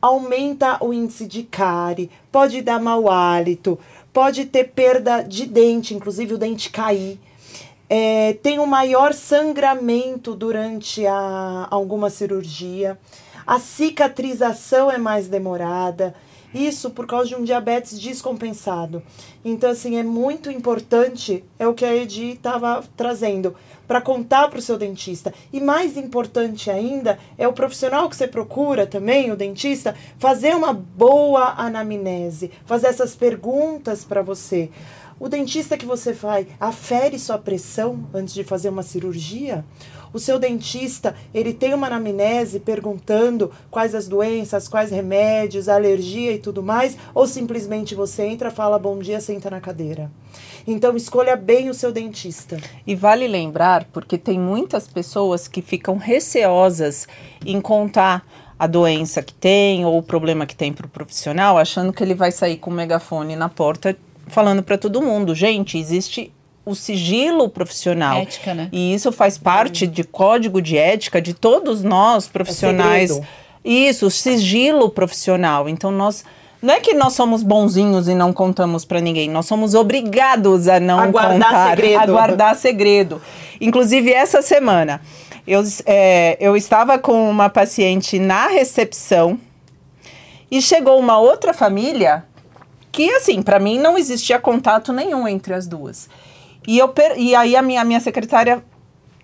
aumenta 0.00 0.78
o 0.82 0.92
índice 0.92 1.26
de 1.26 1.42
cárie, 1.42 2.10
pode 2.32 2.62
dar 2.62 2.80
mau 2.80 3.10
hálito, 3.10 3.78
pode 4.12 4.44
ter 4.46 4.64
perda 4.64 5.22
de 5.22 5.46
dente, 5.46 5.94
inclusive 5.94 6.34
o 6.34 6.38
dente 6.38 6.70
cair. 6.70 7.18
é, 7.90 8.34
tem 8.34 8.60
um 8.60 8.66
maior 8.66 9.12
sangramento 9.12 10.36
durante 10.36 11.04
a, 11.04 11.66
alguma 11.68 12.08
cirurgia, 12.08 12.96
a 13.44 13.58
cicatrização 13.58 14.88
é 14.88 14.96
mais 14.96 15.26
demorada. 15.26 16.14
Isso 16.54 16.90
por 16.90 17.06
causa 17.06 17.28
de 17.28 17.36
um 17.36 17.44
diabetes 17.44 17.98
descompensado. 17.98 19.02
Então, 19.44 19.70
assim, 19.70 19.96
é 19.96 20.02
muito 20.02 20.50
importante, 20.50 21.44
é 21.58 21.66
o 21.66 21.74
que 21.74 21.84
a 21.84 21.94
Edi 21.94 22.32
estava 22.32 22.82
trazendo, 22.96 23.54
para 23.90 24.00
contar 24.00 24.46
para 24.46 24.60
o 24.60 24.62
seu 24.62 24.78
dentista. 24.78 25.34
E 25.52 25.60
mais 25.60 25.96
importante 25.96 26.70
ainda, 26.70 27.18
é 27.36 27.48
o 27.48 27.52
profissional 27.52 28.08
que 28.08 28.14
você 28.14 28.28
procura 28.28 28.86
também, 28.86 29.32
o 29.32 29.36
dentista, 29.36 29.96
fazer 30.16 30.54
uma 30.54 30.72
boa 30.72 31.54
anamnese, 31.56 32.52
fazer 32.64 32.86
essas 32.86 33.16
perguntas 33.16 34.04
para 34.04 34.22
você. 34.22 34.70
O 35.18 35.28
dentista 35.28 35.76
que 35.76 35.84
você 35.84 36.12
vai 36.12 36.46
afere 36.60 37.18
sua 37.18 37.36
pressão 37.36 38.08
antes 38.14 38.32
de 38.32 38.44
fazer 38.44 38.68
uma 38.68 38.84
cirurgia? 38.84 39.64
O 40.12 40.18
seu 40.18 40.38
dentista, 40.38 41.14
ele 41.32 41.52
tem 41.52 41.74
uma 41.74 41.86
anamnese 41.86 42.60
perguntando 42.60 43.50
quais 43.70 43.94
as 43.94 44.08
doenças, 44.08 44.68
quais 44.68 44.90
remédios, 44.90 45.68
alergia 45.68 46.32
e 46.32 46.38
tudo 46.38 46.62
mais, 46.62 46.96
ou 47.14 47.26
simplesmente 47.26 47.94
você 47.94 48.24
entra, 48.24 48.50
fala 48.50 48.78
bom 48.78 48.98
dia, 48.98 49.20
senta 49.20 49.50
na 49.50 49.60
cadeira. 49.60 50.10
Então 50.66 50.96
escolha 50.96 51.36
bem 51.36 51.70
o 51.70 51.74
seu 51.74 51.92
dentista. 51.92 52.56
E 52.86 52.94
vale 52.94 53.26
lembrar, 53.26 53.84
porque 53.92 54.18
tem 54.18 54.38
muitas 54.38 54.86
pessoas 54.86 55.48
que 55.48 55.62
ficam 55.62 55.96
receosas 55.96 57.06
em 57.44 57.60
contar 57.60 58.26
a 58.58 58.66
doença 58.66 59.22
que 59.22 59.32
tem 59.32 59.86
ou 59.86 59.96
o 59.98 60.02
problema 60.02 60.44
que 60.44 60.54
tem 60.54 60.72
para 60.72 60.86
o 60.86 60.90
profissional, 60.90 61.56
achando 61.56 61.92
que 61.92 62.02
ele 62.02 62.14
vai 62.14 62.30
sair 62.30 62.58
com 62.58 62.70
o 62.70 62.74
megafone 62.74 63.34
na 63.34 63.48
porta 63.48 63.96
falando 64.30 64.62
para 64.62 64.78
todo 64.78 65.02
mundo, 65.02 65.34
gente, 65.34 65.76
existe 65.76 66.32
o 66.70 66.74
sigilo 66.74 67.48
profissional. 67.48 68.18
Ética, 68.18 68.54
né? 68.54 68.68
E 68.72 68.94
isso 68.94 69.10
faz 69.12 69.36
parte 69.36 69.86
de 69.86 70.04
código 70.04 70.62
de 70.62 70.76
ética 70.76 71.20
de 71.20 71.34
todos 71.34 71.82
nós 71.82 72.28
profissionais. 72.28 73.10
É 73.10 73.22
isso, 73.64 74.06
o 74.06 74.10
sigilo 74.10 74.88
profissional. 74.88 75.68
Então 75.68 75.90
nós 75.90 76.24
não 76.62 76.74
é 76.74 76.80
que 76.80 76.94
nós 76.94 77.14
somos 77.14 77.42
bonzinhos 77.42 78.06
e 78.08 78.14
não 78.14 78.32
contamos 78.32 78.84
para 78.84 79.00
ninguém, 79.00 79.30
nós 79.30 79.46
somos 79.46 79.74
obrigados 79.74 80.68
a 80.68 80.78
não 80.78 81.00
A 81.00 81.06
guardar 81.06 81.48
contar, 81.48 81.70
segredo. 81.70 82.00
a 82.00 82.06
guardar 82.06 82.56
segredo. 82.56 83.22
Inclusive 83.60 84.12
essa 84.12 84.42
semana 84.42 85.00
eu, 85.46 85.62
é, 85.86 86.36
eu 86.38 86.56
estava 86.56 86.98
com 86.98 87.30
uma 87.30 87.48
paciente 87.48 88.18
na 88.18 88.46
recepção 88.48 89.38
e 90.50 90.60
chegou 90.60 90.98
uma 90.98 91.18
outra 91.18 91.54
família 91.54 92.24
que 92.92 93.10
assim, 93.12 93.40
para 93.40 93.58
mim 93.58 93.78
não 93.78 93.96
existia 93.96 94.38
contato 94.38 94.92
nenhum 94.92 95.26
entre 95.26 95.54
as 95.54 95.66
duas. 95.66 96.08
E, 96.66 96.78
eu 96.78 96.88
per- 96.88 97.18
e 97.18 97.34
aí 97.34 97.56
a 97.56 97.62
minha, 97.62 97.80
a 97.80 97.84
minha 97.84 98.00
secretária 98.00 98.62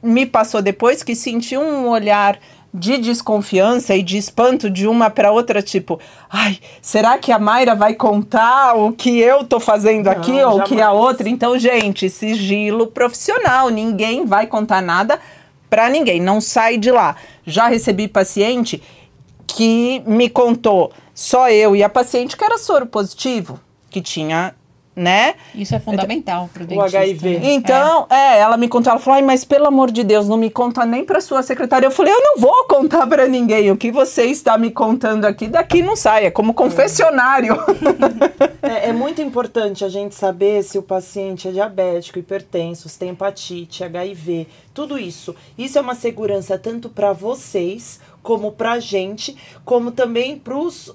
me 0.02 0.26
passou 0.26 0.62
depois 0.62 1.02
que 1.02 1.14
sentiu 1.14 1.60
um 1.60 1.88
olhar 1.88 2.38
de 2.72 2.98
desconfiança 2.98 3.94
e 3.94 4.02
de 4.02 4.18
espanto 4.18 4.68
de 4.68 4.86
uma 4.86 5.08
para 5.08 5.32
outra, 5.32 5.62
tipo, 5.62 5.98
ai, 6.28 6.58
será 6.82 7.16
que 7.16 7.32
a 7.32 7.38
Mayra 7.38 7.74
vai 7.74 7.94
contar 7.94 8.74
o 8.76 8.92
que 8.92 9.18
eu 9.18 9.44
tô 9.44 9.58
fazendo 9.58 10.08
aqui 10.08 10.32
Não, 10.32 10.50
ou 10.52 10.60
o 10.60 10.64
que 10.64 10.80
a 10.80 10.92
outra? 10.92 11.26
Então, 11.28 11.58
gente, 11.58 12.10
sigilo 12.10 12.86
profissional, 12.88 13.70
ninguém 13.70 14.26
vai 14.26 14.46
contar 14.46 14.82
nada 14.82 15.18
para 15.70 15.88
ninguém, 15.88 16.20
não 16.20 16.38
sai 16.40 16.76
de 16.76 16.90
lá. 16.90 17.16
Já 17.46 17.66
recebi 17.66 18.08
paciente 18.08 18.82
que 19.46 20.02
me 20.06 20.28
contou 20.28 20.92
só 21.14 21.48
eu 21.48 21.74
e 21.74 21.82
a 21.82 21.88
paciente 21.88 22.36
que 22.36 22.44
era 22.44 22.58
soro 22.58 22.84
positivo, 22.84 23.58
que 23.88 24.02
tinha, 24.02 24.54
né? 24.96 25.34
Isso 25.54 25.74
é 25.74 25.78
fundamental 25.78 26.48
para 26.52 26.62
o 26.62 26.64
O 26.64 26.66
dentista. 26.66 26.98
HIV. 26.98 27.38
né? 27.38 27.52
Então, 27.52 28.06
é. 28.08 28.38
ela 28.38 28.56
me 28.56 28.66
contou, 28.66 28.90
ela 28.90 28.98
falou, 28.98 29.16
ai, 29.16 29.22
mas 29.22 29.44
pelo 29.44 29.66
amor 29.66 29.90
de 29.90 30.02
Deus, 30.02 30.26
não 30.26 30.38
me 30.38 30.48
conta 30.48 30.86
nem 30.86 31.04
pra 31.04 31.20
sua 31.20 31.42
secretária. 31.42 31.86
Eu 31.86 31.90
falei, 31.90 32.14
eu 32.14 32.20
não 32.20 32.40
vou 32.40 32.64
contar 32.64 33.06
pra 33.06 33.28
ninguém. 33.28 33.70
O 33.70 33.76
que 33.76 33.92
você 33.92 34.24
está 34.24 34.56
me 34.56 34.70
contando 34.70 35.26
aqui, 35.26 35.48
daqui 35.48 35.82
não 35.82 35.94
sai. 35.94 36.24
É 36.24 36.30
como 36.30 36.54
confessionário. 36.54 37.54
É, 38.62 38.88
é 38.88 38.92
muito 38.92 39.20
importante 39.20 39.84
a 39.84 39.88
gente 39.88 40.14
saber 40.14 40.62
se 40.62 40.78
o 40.78 40.82
paciente 40.82 41.46
é 41.46 41.52
diabético, 41.52 42.18
hipertenso, 42.18 42.88
se 42.88 42.98
tem 42.98 43.10
hepatite, 43.10 43.84
HIV, 43.84 44.48
tudo 44.72 44.98
isso. 44.98 45.36
Isso 45.58 45.78
é 45.78 45.80
uma 45.80 45.94
segurança 45.94 46.58
tanto 46.58 46.88
para 46.88 47.12
vocês, 47.12 48.00
como 48.22 48.50
para 48.52 48.72
a 48.72 48.80
gente, 48.80 49.36
como 49.64 49.92
também 49.92 50.38
para 50.38 50.56
os 50.56 50.94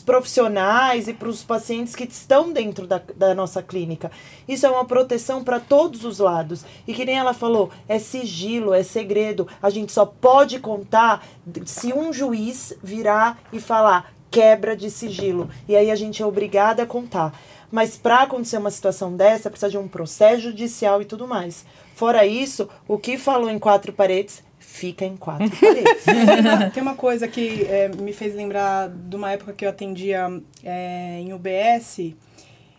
profissionais 0.00 1.08
e 1.08 1.12
para 1.12 1.28
os 1.28 1.42
pacientes 1.42 1.94
que 1.94 2.04
estão 2.04 2.52
dentro 2.52 2.86
da, 2.86 3.00
da 3.16 3.34
nossa 3.34 3.62
clínica. 3.62 4.10
Isso 4.46 4.66
é 4.66 4.70
uma 4.70 4.84
proteção 4.84 5.42
para 5.42 5.60
todos 5.60 6.04
os 6.04 6.18
lados. 6.18 6.64
E 6.86 6.92
que 6.92 7.04
nem 7.04 7.18
ela 7.18 7.34
falou, 7.34 7.70
é 7.88 7.98
sigilo, 7.98 8.74
é 8.74 8.82
segredo. 8.82 9.48
A 9.62 9.70
gente 9.70 9.92
só 9.92 10.04
pode 10.04 10.58
contar 10.58 11.24
se 11.64 11.92
um 11.92 12.12
juiz 12.12 12.74
virar 12.82 13.38
e 13.52 13.60
falar 13.60 14.12
quebra 14.30 14.74
de 14.74 14.90
sigilo. 14.90 15.50
E 15.68 15.76
aí 15.76 15.90
a 15.90 15.96
gente 15.96 16.22
é 16.22 16.26
obrigada 16.26 16.82
a 16.82 16.86
contar. 16.86 17.38
Mas 17.70 17.96
para 17.96 18.22
acontecer 18.22 18.58
uma 18.58 18.70
situação 18.70 19.16
dessa, 19.16 19.48
precisa 19.48 19.70
de 19.70 19.78
um 19.78 19.88
processo 19.88 20.42
judicial 20.42 21.00
e 21.00 21.06
tudo 21.06 21.26
mais. 21.26 21.64
Fora 21.94 22.26
isso, 22.26 22.68
o 22.88 22.98
que 22.98 23.16
falou 23.16 23.48
em 23.48 23.58
quatro 23.58 23.92
paredes, 23.92 24.42
fica 24.72 25.04
em 25.04 25.16
quatro 25.16 25.50
paredes. 25.50 26.04
Tem 26.72 26.82
uma 26.82 26.94
coisa 26.94 27.28
que 27.28 27.64
é, 27.68 27.88
me 27.88 28.12
fez 28.12 28.34
lembrar 28.34 28.88
de 28.88 29.14
uma 29.14 29.30
época 29.30 29.52
que 29.52 29.64
eu 29.66 29.68
atendia 29.68 30.26
é, 30.64 31.20
em 31.20 31.32
UBS, 31.34 32.14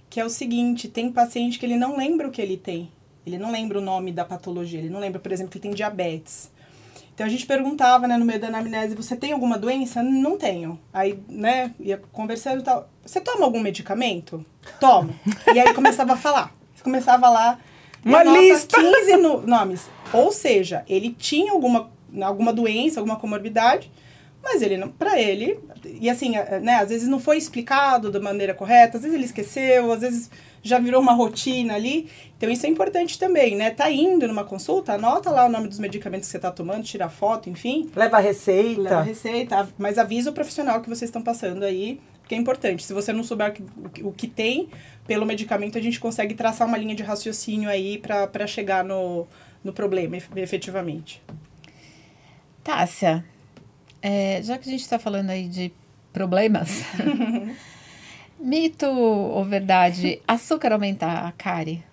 que 0.09 0.19
é 0.19 0.25
o 0.25 0.29
seguinte, 0.29 0.88
tem 0.88 1.12
paciente 1.12 1.59
que 1.59 1.65
ele 1.65 1.77
não 1.77 1.95
lembra 1.95 2.27
o 2.27 2.31
que 2.31 2.41
ele 2.41 2.57
tem. 2.57 2.91
Ele 3.25 3.38
não 3.38 3.51
lembra 3.51 3.77
o 3.77 3.81
nome 3.81 4.12
da 4.12 4.25
patologia, 4.25 4.79
ele 4.79 4.89
não 4.89 5.00
lembra, 5.00 5.19
por 5.19 5.31
exemplo, 5.31 5.51
que 5.51 5.57
ele 5.59 5.63
tem 5.63 5.71
diabetes. 5.73 6.51
Então 7.13 7.25
a 7.27 7.29
gente 7.29 7.45
perguntava, 7.45 8.07
né, 8.07 8.17
no 8.17 8.25
meio 8.25 8.39
da 8.39 8.47
anamnese, 8.47 8.95
você 8.95 9.15
tem 9.15 9.31
alguma 9.31 9.57
doença? 9.57 10.01
Não 10.01 10.35
tenho. 10.38 10.79
Aí, 10.91 11.19
né, 11.29 11.73
ia 11.79 12.01
conversando 12.12 12.59
e 12.59 12.63
tal. 12.63 12.89
Você 13.05 13.21
toma 13.21 13.45
algum 13.45 13.59
medicamento? 13.59 14.43
Tomo. 14.79 15.13
E 15.53 15.59
aí 15.59 15.73
começava 15.75 16.13
a 16.13 16.17
falar. 16.17 16.51
Começava 16.83 17.29
lá. 17.29 17.59
Uma 18.03 18.23
lista. 18.23 18.77
15 18.81 19.15
no- 19.17 19.41
nomes. 19.47 19.88
Ou 20.17 20.32
seja, 20.32 20.84
ele 20.88 21.12
tinha 21.17 21.51
alguma, 21.51 21.91
alguma 22.22 22.51
doença, 22.53 23.00
alguma 23.00 23.17
comorbidade, 23.17 23.91
mas 24.41 24.62
ele 24.62 24.75
não, 24.75 24.89
para 24.89 25.20
ele, 25.22 25.58
e 25.86 26.10
assim, 26.10 26.32
né, 26.62 26.75
às 26.75 26.89
vezes 26.89 27.08
não 27.08 27.17
foi 27.20 27.38
explicado 27.38 28.12
da 28.12 28.20
maneira 28.20 28.53
correta, 28.53 28.98
às 28.98 29.03
vezes 29.03 29.15
ele 29.15 29.24
esqueceu, 29.25 29.89
às 29.91 30.01
vezes 30.01 30.29
já 30.62 30.79
virou 30.79 31.01
uma 31.01 31.13
rotina 31.13 31.75
ali. 31.75 32.10
Então 32.38 32.50
isso 32.50 32.65
é 32.65 32.70
importante 32.70 33.17
também, 33.17 33.55
né? 33.55 33.70
Tá 33.70 33.89
indo 33.89 34.27
numa 34.27 34.43
consulta, 34.43 34.93
anota 34.93 35.29
lá 35.29 35.46
o 35.46 35.50
nome 35.50 35.70
dos 35.70 35.79
medicamentos 35.79 36.27
que 36.27 36.32
você 36.34 36.39
tá 36.39 36.51
tomando, 36.51 36.84
tira 36.84 37.08
foto, 37.08 37.50
enfim, 37.50 37.89
Leva 37.96 38.17
a 38.17 38.20
receita. 38.20 38.82
leva 38.82 38.96
a 38.98 39.01
receita, 39.01 39.70
mas 39.77 39.98
avisa 39.98 40.29
o 40.29 40.34
profissional 40.34 40.82
que 40.82 40.89
vocês 40.89 41.08
estão 41.10 41.22
passando 41.22 41.63
aí, 41.63 42.01
porque 42.20 42.36
é 42.36 42.38
importante. 42.38 42.84
Se 42.84 42.93
você 42.93 43.13
não 43.13 43.24
souber 43.24 43.50
o 43.50 43.53
que- 43.53 43.63
o 43.63 43.89
que, 43.89 44.03
o 44.08 44.12
que 44.12 44.27
tem, 44.27 44.67
pelo 45.08 45.25
medicamento 45.25 45.77
a 45.77 45.82
gente 45.82 46.00
consegue 46.01 46.34
traçar 46.34 46.67
uma 46.67 46.77
linha 46.77 46.96
de 46.96 47.03
raciocínio 47.03 47.70
aí 47.70 47.98
para 47.98 48.46
chegar 48.48 48.84
no, 48.84 49.25
no 49.63 49.72
problema, 49.74 50.17
ef- 50.17 50.29
efetivamente. 50.36 51.22
Tássia, 52.63 53.24
é, 54.01 54.41
já 54.43 54.58
que 54.58 54.67
a 54.67 54.72
gente 54.72 54.82
está 54.82 54.98
falando 55.00 55.29
aí 55.29 55.48
de 55.48 55.72
problemas, 56.13 56.84
mito 58.39 58.86
ou 58.86 59.43
verdade, 59.46 60.22
açúcar 60.27 60.74
aumenta 60.74 61.05
a 61.08 61.32
cárie? 61.32 61.84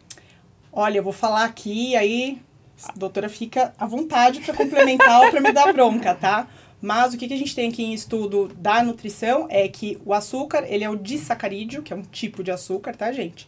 Olha, 0.73 0.99
eu 0.99 1.03
vou 1.03 1.13
falar 1.13 1.45
aqui, 1.45 1.97
aí 1.97 2.41
a 2.89 2.93
doutora 2.93 3.29
fica 3.29 3.75
à 3.79 3.87
vontade 3.87 4.41
para 4.41 4.55
complementar 4.55 5.23
ou 5.25 5.31
para 5.31 5.41
me 5.41 5.53
dar 5.53 5.73
bronca, 5.73 6.15
tá? 6.15 6.47
Mas 6.81 7.13
o 7.13 7.19
que, 7.19 7.29
que 7.29 7.35
a 7.35 7.37
gente 7.37 7.55
tem 7.55 7.69
aqui 7.69 7.83
em 7.83 7.93
estudo 7.93 8.49
da 8.57 8.83
nutrição 8.83 9.47
é 9.51 9.69
que 9.69 9.99
o 10.05 10.15
açúcar, 10.15 10.65
ele 10.67 10.83
é 10.83 10.89
o 10.89 10.97
disacarídeo, 10.97 11.83
que 11.83 11.93
é 11.93 11.97
um 11.97 12.03
tipo 12.03 12.43
de 12.43 12.51
açúcar, 12.51 12.95
tá, 12.97 13.13
gente? 13.13 13.47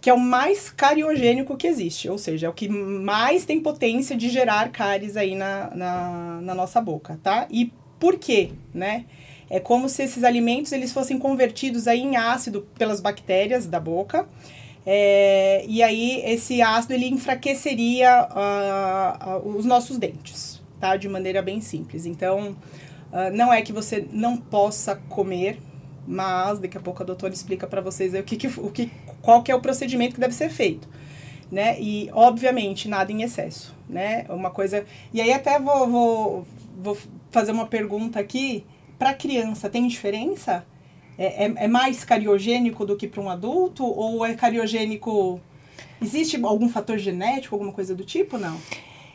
Que 0.00 0.08
é 0.08 0.14
o 0.14 0.18
mais 0.18 0.70
cariogênico 0.70 1.56
que 1.56 1.66
existe, 1.66 2.08
ou 2.08 2.16
seja, 2.16 2.46
é 2.46 2.50
o 2.50 2.54
que 2.54 2.68
mais 2.68 3.44
tem 3.44 3.60
potência 3.60 4.16
de 4.16 4.28
gerar 4.30 4.70
cáries 4.70 5.16
aí 5.16 5.34
na, 5.34 5.70
na, 5.74 6.40
na 6.40 6.54
nossa 6.54 6.80
boca, 6.80 7.20
tá? 7.22 7.46
E 7.50 7.72
por 7.98 8.18
quê, 8.18 8.50
né? 8.72 9.04
É 9.50 9.58
como 9.58 9.88
se 9.88 10.02
esses 10.04 10.22
alimentos 10.24 10.70
eles 10.72 10.92
fossem 10.92 11.18
convertidos 11.18 11.88
aí 11.88 12.00
em 12.00 12.16
ácido 12.16 12.66
pelas 12.78 13.00
bactérias 13.00 13.66
da 13.66 13.80
boca. 13.80 14.26
É, 14.86 15.64
e 15.68 15.82
aí 15.82 16.22
esse 16.24 16.62
ácido 16.62 16.94
ele 16.94 17.06
enfraqueceria 17.06 18.10
ah, 18.10 19.18
ah, 19.20 19.38
os 19.38 19.66
nossos 19.66 19.98
dentes, 19.98 20.62
tá? 20.78 20.96
De 20.96 21.08
maneira 21.08 21.42
bem 21.42 21.60
simples. 21.60 22.06
Então, 22.06 22.56
ah, 23.12 23.30
não 23.30 23.52
é 23.52 23.60
que 23.60 23.72
você 23.72 24.06
não 24.12 24.36
possa 24.36 24.96
comer, 25.08 25.58
mas 26.06 26.58
daqui 26.60 26.78
a 26.78 26.80
pouco 26.80 27.02
a 27.02 27.06
doutora 27.06 27.34
explica 27.34 27.66
para 27.66 27.80
vocês 27.80 28.14
o 28.14 28.22
que, 28.22 28.36
que, 28.36 28.46
o 28.46 28.70
que, 28.70 28.90
qual 29.22 29.42
que 29.42 29.50
é 29.50 29.54
o 29.54 29.60
procedimento 29.60 30.14
que 30.14 30.20
deve 30.20 30.34
ser 30.34 30.50
feito, 30.50 30.88
né? 31.50 31.80
E 31.80 32.10
obviamente 32.12 32.88
nada 32.88 33.12
em 33.12 33.22
excesso, 33.22 33.74
né? 33.88 34.24
Uma 34.28 34.50
coisa. 34.50 34.84
E 35.12 35.20
aí 35.20 35.32
até 35.32 35.58
vou, 35.58 35.88
vou, 35.88 36.46
vou 36.82 36.98
fazer 37.30 37.52
uma 37.52 37.66
pergunta 37.66 38.18
aqui 38.18 38.64
para 38.98 39.14
criança 39.14 39.70
tem 39.70 39.86
diferença? 39.86 40.64
É, 41.16 41.46
é, 41.46 41.52
é 41.56 41.68
mais 41.68 42.04
cariogênico 42.04 42.84
do 42.86 42.96
que 42.96 43.06
para 43.06 43.20
um 43.20 43.28
adulto 43.28 43.84
ou 43.84 44.24
é 44.24 44.34
cariogênico 44.34 45.40
Existe 46.02 46.42
algum 46.42 46.68
fator 46.68 46.96
genético, 46.96 47.54
alguma 47.54 47.72
coisa 47.72 47.94
do 47.94 48.04
tipo, 48.04 48.38
não? 48.38 48.58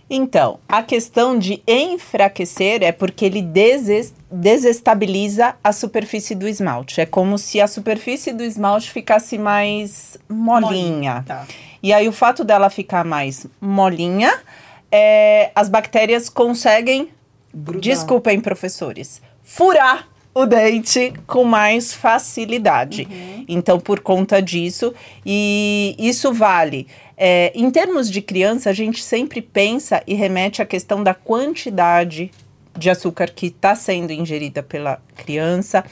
Então, 0.09 0.59
a 0.67 0.83
questão 0.83 1.37
de 1.37 1.63
enfraquecer 1.67 2.83
é 2.83 2.91
porque 2.91 3.25
ele 3.25 3.41
deses 3.41 4.13
desestabiliza 4.29 5.55
a 5.63 5.71
superfície 5.71 6.35
do 6.35 6.47
esmalte. 6.47 7.01
É 7.01 7.05
como 7.05 7.37
se 7.37 7.59
a 7.59 7.67
superfície 7.67 8.31
do 8.31 8.43
esmalte 8.43 8.91
ficasse 8.91 9.37
mais 9.37 10.17
molinha. 10.29 11.23
Tá. 11.25 11.47
E 11.81 11.91
aí, 11.91 12.07
o 12.07 12.11
fato 12.11 12.43
dela 12.43 12.69
ficar 12.69 13.03
mais 13.03 13.47
molinha, 13.59 14.31
é, 14.91 15.51
as 15.55 15.69
bactérias 15.69 16.29
conseguem, 16.29 17.09
Grudar. 17.53 17.81
desculpem, 17.81 18.39
professores, 18.39 19.21
furar 19.43 20.07
o 20.35 20.45
dente 20.45 21.13
com 21.25 21.45
mais 21.45 21.93
facilidade. 21.93 23.07
Então, 23.47 23.79
por 23.79 24.01
conta 24.01 24.41
disso, 24.41 24.93
e 25.25 25.95
isso 25.97 26.33
vale. 26.33 26.87
é, 27.17 27.53
em 27.55 27.71
termos 27.71 28.11
de 28.11 28.21
criança, 28.21 28.69
a 28.69 28.73
gente 28.73 29.01
sempre 29.01 29.41
pensa 29.41 30.03
e 30.05 30.13
remete 30.13 30.61
à 30.61 30.65
questão 30.65 31.01
da 31.01 31.13
quantidade 31.13 32.29
de 32.77 32.89
açúcar 32.89 33.29
que 33.29 33.47
está 33.47 33.73
sendo 33.73 34.11
ingerida 34.11 34.61
pela 34.61 35.01
criança. 35.15 35.85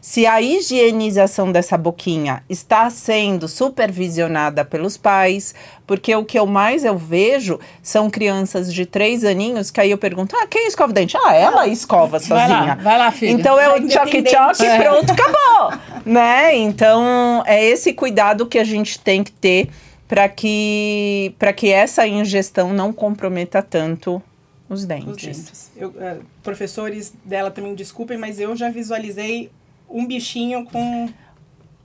Se 0.00 0.26
a 0.26 0.40
higienização 0.40 1.50
dessa 1.52 1.76
boquinha 1.76 2.42
está 2.48 2.88
sendo 2.90 3.48
supervisionada 3.48 4.64
pelos 4.64 4.96
pais, 4.96 5.54
porque 5.86 6.14
o 6.14 6.24
que 6.24 6.38
eu 6.38 6.46
mais 6.46 6.84
eu 6.84 6.96
vejo 6.96 7.58
são 7.82 8.08
crianças 8.08 8.72
de 8.72 8.86
três 8.86 9.24
aninhos 9.24 9.70
que 9.70 9.80
aí 9.80 9.90
eu 9.90 9.98
pergunto: 9.98 10.36
ah, 10.36 10.46
quem 10.46 10.66
escova 10.68 10.90
o 10.90 10.94
dente? 10.94 11.16
Ah, 11.16 11.34
ela 11.34 11.66
escova 11.66 12.18
Vai 12.18 12.48
lá, 12.48 12.48
sozinha. 12.58 12.76
vai 12.82 12.98
lá, 12.98 13.10
filha. 13.10 13.30
Então 13.30 13.58
é 13.58 13.68
o 13.68 13.78
independente. 13.78 14.30
tchoque-tchoque, 14.30 14.64
É. 14.64 14.78
pronto, 14.82 15.10
acabou. 15.12 15.78
né? 16.06 16.56
Então 16.56 17.42
é 17.46 17.64
esse 17.64 17.92
cuidado 17.92 18.46
que 18.46 18.58
a 18.58 18.64
gente 18.64 18.98
tem 18.98 19.24
que 19.24 19.32
ter 19.32 19.68
para 20.06 20.28
que, 20.28 21.34
pra 21.38 21.52
que 21.52 21.70
essa 21.70 22.06
ingestão 22.06 22.72
não 22.72 22.92
comprometa 22.92 23.60
tanto 23.62 24.22
os 24.68 24.84
dentes. 24.84 25.08
Os 25.08 25.16
dentes. 25.22 25.70
Eu, 25.76 25.92
é, 26.00 26.16
professores 26.42 27.12
dela 27.24 27.50
também 27.50 27.74
desculpem, 27.74 28.16
mas 28.16 28.38
eu 28.40 28.54
já 28.56 28.70
visualizei 28.70 29.50
um 29.88 30.06
bichinho 30.06 30.64
com 30.66 31.08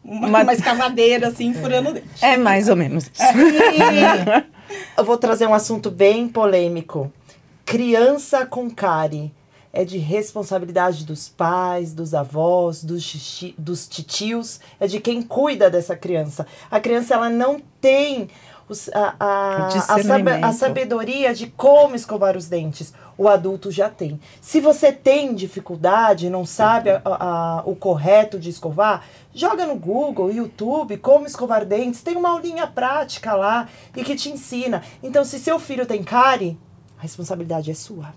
uma, 0.03 0.27
Uma- 0.27 0.43
uma 0.43 0.53
escavadeira 0.53 1.27
assim, 1.29 1.53
furando 1.53 1.89
o 1.89 1.93
dente. 1.93 2.07
É 2.21 2.35
mais 2.37 2.67
ou 2.69 2.75
menos 2.75 3.05
isso. 3.05 3.21
E 3.23 4.83
eu 4.97 5.05
vou 5.05 5.17
trazer 5.17 5.47
um 5.47 5.53
assunto 5.53 5.89
bem 5.89 6.27
polêmico. 6.27 7.11
Criança 7.65 8.45
com 8.45 8.69
cárie. 8.69 9.31
É 9.75 9.83
de 9.83 9.97
responsabilidade 9.97 11.03
dos 11.03 11.27
pais, 11.29 11.93
dos 11.95 12.13
avós, 12.13 12.83
dos, 12.83 13.01
xixi- 13.01 13.55
dos 13.57 13.87
titios, 13.87 14.59
é 14.79 14.85
de 14.85 14.99
quem 14.99 15.19
cuida 15.23 15.67
dessa 15.67 15.95
criança. 15.95 16.45
A 16.69 16.79
criança 16.79 17.15
ela 17.15 17.27
não 17.27 17.59
tem 17.81 18.27
os- 18.69 18.87
a, 18.93 19.15
a, 19.19 19.65
a, 19.65 19.67
discernimento. 19.69 20.43
a 20.43 20.51
sabedoria 20.53 21.33
de 21.33 21.47
como 21.47 21.95
escovar 21.95 22.37
os 22.37 22.47
dentes. 22.47 22.93
O 23.17 23.27
adulto 23.27 23.69
já 23.71 23.89
tem. 23.89 24.19
Se 24.41 24.59
você 24.59 24.91
tem 24.91 25.35
dificuldade, 25.35 26.29
não 26.29 26.45
sabe 26.45 26.89
a- 26.89 27.01
a- 27.05 27.63
o 27.65 27.75
correto 27.75 28.39
de 28.39 28.49
escovar, 28.49 29.03
joga 29.33 29.65
no 29.65 29.75
Google, 29.75 30.31
YouTube, 30.31 30.97
como 30.97 31.27
escovar 31.27 31.63
dentes. 31.65 32.01
Tem 32.01 32.15
uma 32.15 32.29
aulinha 32.29 32.65
prática 32.65 33.33
lá 33.35 33.67
e 33.95 34.03
que 34.03 34.15
te 34.15 34.29
ensina. 34.29 34.81
Então, 35.01 35.23
se 35.23 35.37
seu 35.39 35.59
filho 35.59 35.85
tem 35.85 36.03
cárie, 36.03 36.57
a 36.97 37.03
responsabilidade 37.03 37.69
é 37.69 37.73
sua. 37.75 38.13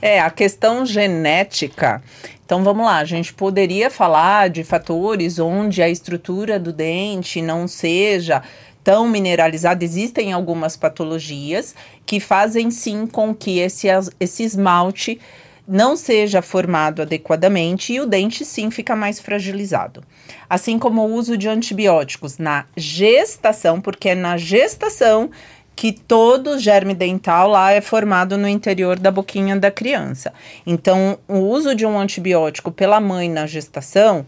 É, 0.00 0.20
a 0.20 0.30
questão 0.30 0.86
genética. 0.86 2.00
Então 2.44 2.62
vamos 2.62 2.86
lá, 2.86 2.98
a 2.98 3.04
gente 3.04 3.34
poderia 3.34 3.90
falar 3.90 4.48
de 4.48 4.64
fatores 4.64 5.38
onde 5.38 5.82
a 5.82 5.88
estrutura 5.88 6.58
do 6.58 6.72
dente 6.72 7.42
não 7.42 7.68
seja 7.68 8.42
tão 8.88 9.06
mineralizada. 9.06 9.84
Existem 9.84 10.32
algumas 10.32 10.74
patologias 10.74 11.74
que 12.06 12.18
fazem 12.18 12.70
sim 12.70 13.06
com 13.06 13.34
que 13.34 13.58
esse, 13.58 13.86
esse 14.18 14.42
esmalte 14.42 15.20
não 15.68 15.94
seja 15.94 16.40
formado 16.40 17.02
adequadamente 17.02 17.92
e 17.92 18.00
o 18.00 18.06
dente 18.06 18.46
sim 18.46 18.70
fica 18.70 18.96
mais 18.96 19.20
fragilizado. 19.20 20.02
Assim 20.48 20.78
como 20.78 21.02
o 21.02 21.12
uso 21.12 21.36
de 21.36 21.50
antibióticos 21.50 22.38
na 22.38 22.64
gestação, 22.74 23.78
porque 23.78 24.08
é 24.08 24.14
na 24.14 24.38
gestação 24.38 25.28
que 25.76 25.92
todo 25.92 26.58
germe 26.58 26.94
dental 26.94 27.50
lá 27.50 27.70
é 27.70 27.82
formado 27.82 28.38
no 28.38 28.48
interior 28.48 28.98
da 28.98 29.10
boquinha 29.10 29.54
da 29.54 29.70
criança. 29.70 30.32
Então, 30.66 31.18
o 31.28 31.40
uso 31.40 31.74
de 31.74 31.84
um 31.84 32.00
antibiótico 32.00 32.72
pela 32.72 32.98
mãe 33.02 33.28
na 33.28 33.46
gestação, 33.46 34.24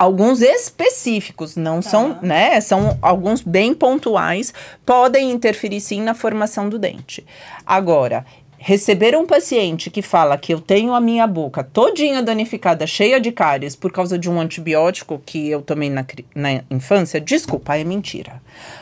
alguns 0.00 0.40
específicos, 0.40 1.56
não 1.56 1.82
são, 1.82 2.18
né? 2.22 2.58
São 2.62 2.96
alguns 3.02 3.42
bem 3.42 3.74
pontuais, 3.74 4.50
podem 4.86 5.30
interferir 5.30 5.78
sim 5.78 6.00
na 6.00 6.14
formação 6.14 6.70
do 6.70 6.78
dente. 6.78 7.22
Agora, 7.66 8.24
receber 8.56 9.14
um 9.14 9.26
paciente 9.26 9.90
que 9.90 10.00
fala 10.00 10.38
que 10.38 10.54
eu 10.54 10.60
tenho 10.60 10.94
a 10.94 11.02
minha 11.02 11.26
boca 11.26 11.62
todinha 11.62 12.22
danificada, 12.22 12.86
cheia 12.86 13.20
de 13.20 13.30
cáries 13.30 13.76
por 13.76 13.92
causa 13.92 14.18
de 14.18 14.30
um 14.30 14.40
antibiótico 14.40 15.20
que 15.26 15.50
eu 15.50 15.60
tomei 15.60 15.90
na, 15.90 16.06
na 16.34 16.62
infância, 16.70 17.20
desculpa, 17.20 17.76
é 17.76 17.84
mentira. 17.84 18.40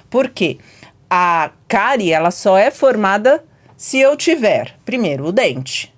Por 0.09 0.29
quê? 0.29 0.59
A 1.11 1.51
cárie, 1.67 2.13
ela 2.13 2.31
só 2.31 2.57
é 2.57 2.71
formada 2.71 3.45
se 3.77 3.99
eu 3.99 4.17
tiver, 4.17 4.77
primeiro, 4.85 5.25
o 5.27 5.33
dente. 5.33 5.93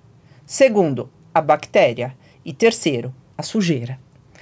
Segundo, 0.47 1.11
a 1.31 1.41
bactéria. 1.41 2.15
E 2.43 2.51
terceiro, 2.51 3.13
a 3.37 3.43
sujeira. 3.43 3.99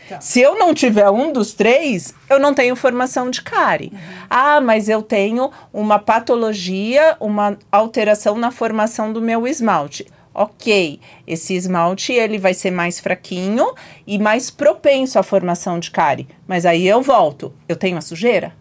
Tá. 0.10 0.20
Se 0.22 0.42
eu 0.42 0.58
não 0.58 0.74
tiver 0.74 1.10
um 1.10 1.32
dos 1.32 1.54
três, 1.54 2.14
eu 2.30 2.40
não 2.40 2.54
tenho 2.54 2.76
formação 2.76 3.30
de 3.30 3.42
cárie. 3.42 3.94
Ah, 4.30 4.60
mas 4.60 4.90
eu 4.90 5.02
tenho 5.04 5.52
uma 5.72 6.00
patologia, 6.00 7.16
uma 7.20 7.58
alteração 7.72 8.38
na 8.38 8.50
formação 8.52 9.14
do 9.14 9.22
meu 9.22 9.48
esmalte. 9.48 10.08
Ok, 10.34 11.00
esse 11.28 11.54
esmalte 11.56 12.14
ele 12.14 12.38
vai 12.38 12.54
ser 12.54 12.72
mais 12.72 13.00
fraquinho 13.00 13.74
e 14.08 14.18
mais 14.18 14.50
propenso 14.50 15.20
à 15.20 15.24
formação 15.24 15.80
de 15.80 15.92
cárie. 15.92 16.28
Mas 16.48 16.66
aí 16.66 16.88
eu 16.88 17.02
volto, 17.02 17.54
eu 17.68 17.76
tenho 17.76 17.98
a 17.98 18.02
sujeira? 18.02 18.54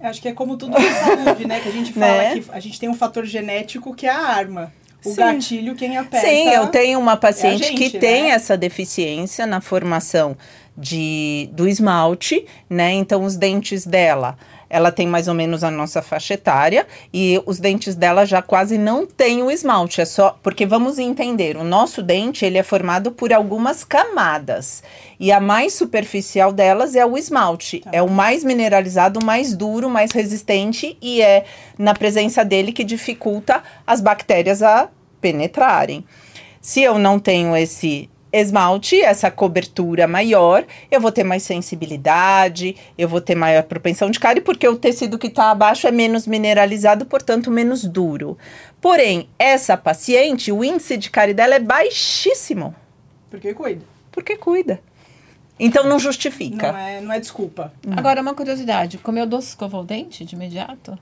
Acho 0.00 0.20
que 0.20 0.28
é 0.28 0.32
como 0.32 0.56
tudo 0.56 0.72
na 0.72 0.92
saúde, 0.92 1.46
né? 1.46 1.60
Que 1.60 1.68
a 1.68 1.72
gente 1.72 1.92
fala 1.92 2.06
Né? 2.06 2.40
que 2.40 2.44
a 2.50 2.60
gente 2.60 2.78
tem 2.78 2.88
um 2.88 2.94
fator 2.94 3.24
genético 3.24 3.94
que 3.94 4.06
é 4.06 4.10
a 4.10 4.18
arma. 4.18 4.72
O 5.06 5.14
Sim. 5.14 5.16
gatilho, 5.16 5.74
quem 5.74 5.96
aperta. 5.96 6.26
Sim, 6.26 6.48
eu 6.50 6.66
tenho 6.68 6.98
uma 6.98 7.16
paciente 7.16 7.64
é 7.64 7.68
gente, 7.68 7.90
que 7.90 7.98
tem 7.98 8.24
né? 8.24 8.28
essa 8.30 8.56
deficiência 8.56 9.46
na 9.46 9.60
formação 9.60 10.36
de, 10.76 11.48
do 11.52 11.66
esmalte, 11.66 12.44
né? 12.68 12.92
Então, 12.92 13.24
os 13.24 13.36
dentes 13.36 13.86
dela, 13.86 14.36
ela 14.68 14.92
tem 14.92 15.06
mais 15.06 15.28
ou 15.28 15.34
menos 15.34 15.64
a 15.64 15.70
nossa 15.70 16.02
faixa 16.02 16.34
etária 16.34 16.86
e 17.12 17.40
os 17.46 17.58
dentes 17.58 17.94
dela 17.94 18.26
já 18.26 18.42
quase 18.42 18.76
não 18.76 19.06
tem 19.06 19.42
o 19.42 19.50
esmalte. 19.50 20.00
É 20.00 20.04
só 20.04 20.38
porque 20.42 20.66
vamos 20.66 20.98
entender, 20.98 21.56
o 21.56 21.64
nosso 21.64 22.02
dente 22.02 22.44
ele 22.44 22.58
é 22.58 22.62
formado 22.62 23.10
por 23.10 23.32
algumas 23.32 23.84
camadas 23.84 24.82
e 25.18 25.32
a 25.32 25.40
mais 25.40 25.72
superficial 25.72 26.52
delas 26.52 26.94
é 26.94 27.06
o 27.06 27.16
esmalte. 27.16 27.80
Tá. 27.80 27.90
É 27.92 28.02
o 28.02 28.10
mais 28.10 28.44
mineralizado, 28.44 29.24
mais 29.24 29.54
duro, 29.54 29.88
mais 29.88 30.12
resistente 30.12 30.96
e 31.00 31.22
é 31.22 31.44
na 31.78 31.94
presença 31.94 32.44
dele 32.44 32.72
que 32.72 32.84
dificulta 32.84 33.62
as 33.86 34.00
bactérias 34.00 34.62
a 34.62 34.88
penetrarem. 35.20 36.04
Se 36.60 36.82
eu 36.82 36.98
não 36.98 37.18
tenho 37.18 37.56
esse 37.56 38.08
esmalte, 38.32 39.00
essa 39.00 39.30
cobertura 39.30 40.06
maior, 40.06 40.64
eu 40.90 41.00
vou 41.00 41.10
ter 41.12 41.24
mais 41.24 41.42
sensibilidade, 41.42 42.76
eu 42.98 43.08
vou 43.08 43.20
ter 43.20 43.34
maior 43.34 43.62
propensão 43.62 44.10
de 44.10 44.18
cárie, 44.20 44.42
porque 44.42 44.66
o 44.68 44.76
tecido 44.76 45.18
que 45.18 45.28
está 45.28 45.50
abaixo 45.50 45.86
é 45.86 45.90
menos 45.90 46.26
mineralizado, 46.26 47.06
portanto, 47.06 47.50
menos 47.50 47.84
duro. 47.84 48.36
Porém, 48.80 49.28
essa 49.38 49.76
paciente, 49.76 50.52
o 50.52 50.62
índice 50.64 50.96
de 50.96 51.10
cárie 51.10 51.34
dela 51.34 51.54
é 51.54 51.60
baixíssimo, 51.60 52.74
Porque 53.30 53.54
cuida. 53.54 53.84
porque 54.12 54.36
cuida. 54.36 54.80
Então, 55.58 55.84
não 55.88 55.98
justifica. 55.98 56.70
Não 56.72 56.78
é, 56.78 57.00
não 57.00 57.12
é 57.12 57.18
desculpa. 57.18 57.72
Agora, 57.96 58.20
uma 58.20 58.34
curiosidade. 58.34 58.98
Comeu 58.98 59.24
doce 59.24 59.48
escovou 59.48 59.80
o 59.80 59.84
dente 59.84 60.22
de 60.22 60.34
imediato? 60.34 60.98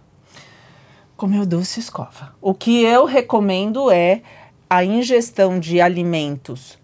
Comeu 1.16 1.46
doce 1.46 1.78
escova. 1.78 2.34
O 2.40 2.52
que 2.52 2.82
eu 2.82 3.04
recomendo 3.04 3.90
é 3.90 4.20
a 4.68 4.84
ingestão 4.84 5.60
de 5.60 5.80
alimentos 5.80 6.78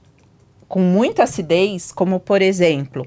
com 0.69 0.79
muita 0.79 1.25
acidez, 1.25 1.91
como 1.91 2.21
por 2.21 2.41
exemplo, 2.41 3.05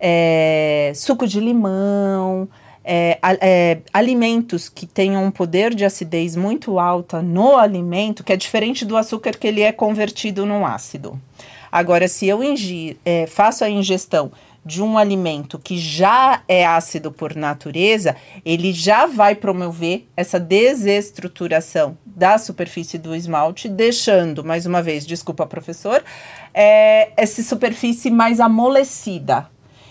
é, 0.00 0.90
suco 0.96 1.28
de 1.28 1.38
limão, 1.38 2.48
é, 2.82 3.18
é, 3.40 3.78
alimentos 3.92 4.68
que 4.68 4.84
tenham 4.84 5.24
um 5.24 5.30
poder 5.30 5.74
de 5.74 5.84
acidez 5.84 6.34
muito 6.34 6.80
alta 6.80 7.22
no 7.22 7.56
alimento, 7.56 8.24
que 8.24 8.32
é 8.32 8.36
diferente 8.36 8.84
do 8.84 8.96
açúcar 8.96 9.36
que 9.36 9.46
ele 9.46 9.62
é 9.62 9.70
convertido 9.70 10.44
num 10.44 10.66
ácido. 10.66 11.20
Agora, 11.70 12.08
se 12.08 12.26
eu 12.26 12.42
ingir, 12.42 12.96
é, 13.04 13.26
faço 13.26 13.62
a 13.62 13.70
ingestão 13.70 14.32
de 14.64 14.82
um 14.82 14.98
alimento 14.98 15.58
que 15.58 15.78
já 15.78 16.42
é 16.46 16.66
ácido 16.66 17.10
por 17.10 17.34
natureza, 17.34 18.16
ele 18.44 18.72
já 18.72 19.06
vai 19.06 19.34
promover 19.34 20.06
essa 20.16 20.38
desestruturação 20.38 21.96
da 22.04 22.36
superfície 22.36 22.98
do 22.98 23.14
esmalte, 23.14 23.68
deixando, 23.68 24.44
mais 24.44 24.66
uma 24.66 24.82
vez, 24.82 25.06
desculpa, 25.06 25.46
professor, 25.46 26.04
é, 26.52 27.10
essa 27.16 27.42
superfície 27.42 28.10
mais 28.10 28.40
amolecida. 28.40 29.48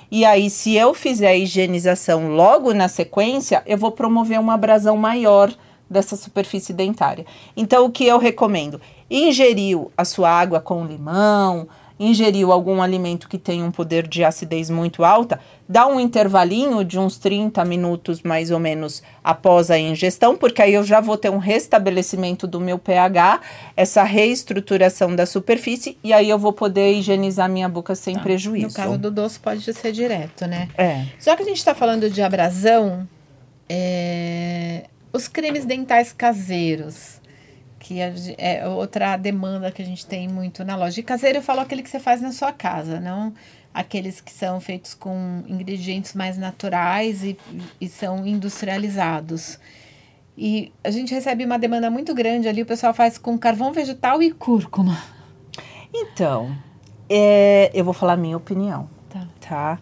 E 0.09 0.23
aí, 0.23 0.49
se 0.49 0.75
eu 0.75 0.93
fizer 0.93 1.27
a 1.27 1.35
higienização 1.35 2.29
logo 2.29 2.73
na 2.73 2.87
sequência, 2.87 3.61
eu 3.65 3.77
vou 3.77 3.91
promover 3.91 4.39
uma 4.39 4.53
abrasão 4.53 4.95
maior 4.95 5.53
dessa 5.89 6.15
superfície 6.15 6.73
dentária. 6.73 7.25
Então, 7.55 7.85
o 7.85 7.91
que 7.91 8.05
eu 8.05 8.17
recomendo? 8.17 8.79
Ingeriu 9.09 9.91
a 9.97 10.05
sua 10.05 10.29
água 10.29 10.59
com 10.59 10.85
limão, 10.85 11.67
ingeriu 11.99 12.51
algum 12.51 12.81
alimento 12.81 13.27
que 13.27 13.37
tem 13.37 13.63
um 13.63 13.71
poder 13.71 14.07
de 14.07 14.23
acidez 14.23 14.69
muito 14.69 15.03
alta, 15.03 15.39
dá 15.67 15.87
um 15.87 15.99
intervalinho 15.99 16.83
de 16.85 16.97
uns 16.99 17.17
30 17.17 17.63
minutos 17.65 18.21
mais 18.21 18.51
ou 18.51 18.59
menos 18.59 19.01
após 19.23 19.69
a 19.71 19.77
ingestão, 19.79 20.37
porque 20.37 20.61
aí 20.61 20.73
eu 20.73 20.83
já 20.83 21.01
vou 21.01 21.17
ter 21.17 21.29
um 21.29 21.37
restabelecimento 21.37 22.45
do 22.47 22.59
meu 22.59 22.77
pH, 22.77 23.41
essa 23.75 24.03
reestruturação 24.03 25.15
da 25.15 25.25
superfície, 25.25 25.97
e 26.03 26.13
aí 26.13 26.29
eu 26.29 26.37
vou 26.37 26.53
poder 26.53 26.93
higienizar 26.93 27.49
minha 27.49 27.67
boca 27.67 27.95
sem 27.95 28.15
Tá. 28.15 28.21
prejuízo. 28.21 28.67
No 28.67 28.73
caso 28.73 28.97
do 28.97 29.11
doce 29.11 29.39
pode 29.39 29.73
ser 29.73 29.91
direto, 29.91 30.45
né? 30.45 30.69
É. 30.77 31.05
Já 31.19 31.35
que 31.35 31.43
a 31.43 31.45
gente 31.45 31.57
está 31.57 31.73
falando 31.75 32.09
de 32.09 32.21
abrasão, 32.21 33.07
é, 33.69 34.85
os 35.11 35.27
cremes 35.27 35.65
dentais 35.65 36.13
caseiros, 36.13 37.19
que 37.87 37.99
é 38.37 38.67
outra 38.67 39.15
demanda 39.15 39.71
que 39.71 39.81
a 39.81 39.85
gente 39.85 40.05
tem 40.05 40.27
muito 40.27 40.65
na 40.65 40.75
loja. 40.75 40.99
E 40.99 41.03
caseiro 41.03 41.37
eu 41.37 41.41
falo 41.41 41.61
aquele 41.61 41.81
que 41.81 41.89
você 41.89 42.01
faz 42.01 42.21
na 42.21 42.33
sua 42.33 42.51
casa, 42.51 42.99
não 42.99 43.33
aqueles 43.73 44.19
que 44.19 44.31
são 44.31 44.59
feitos 44.59 44.93
com 44.93 45.43
ingredientes 45.47 46.13
mais 46.13 46.37
naturais 46.37 47.23
e, 47.23 47.37
e 47.79 47.87
são 47.87 48.27
industrializados. 48.27 49.57
E 50.37 50.73
a 50.83 50.91
gente 50.91 51.13
recebe 51.13 51.45
uma 51.45 51.57
demanda 51.57 51.89
muito 51.89 52.13
grande 52.13 52.49
ali, 52.49 52.61
o 52.61 52.65
pessoal 52.65 52.93
faz 52.93 53.17
com 53.17 53.37
carvão 53.37 53.71
vegetal 53.71 54.21
e 54.21 54.31
cúrcuma. 54.31 55.01
Então, 55.93 56.57
é, 57.09 57.71
eu 57.73 57.85
vou 57.85 57.93
falar 57.93 58.13
a 58.13 58.17
minha 58.17 58.35
opinião. 58.35 58.89
Tá. 59.09 59.27
tá? 59.39 59.79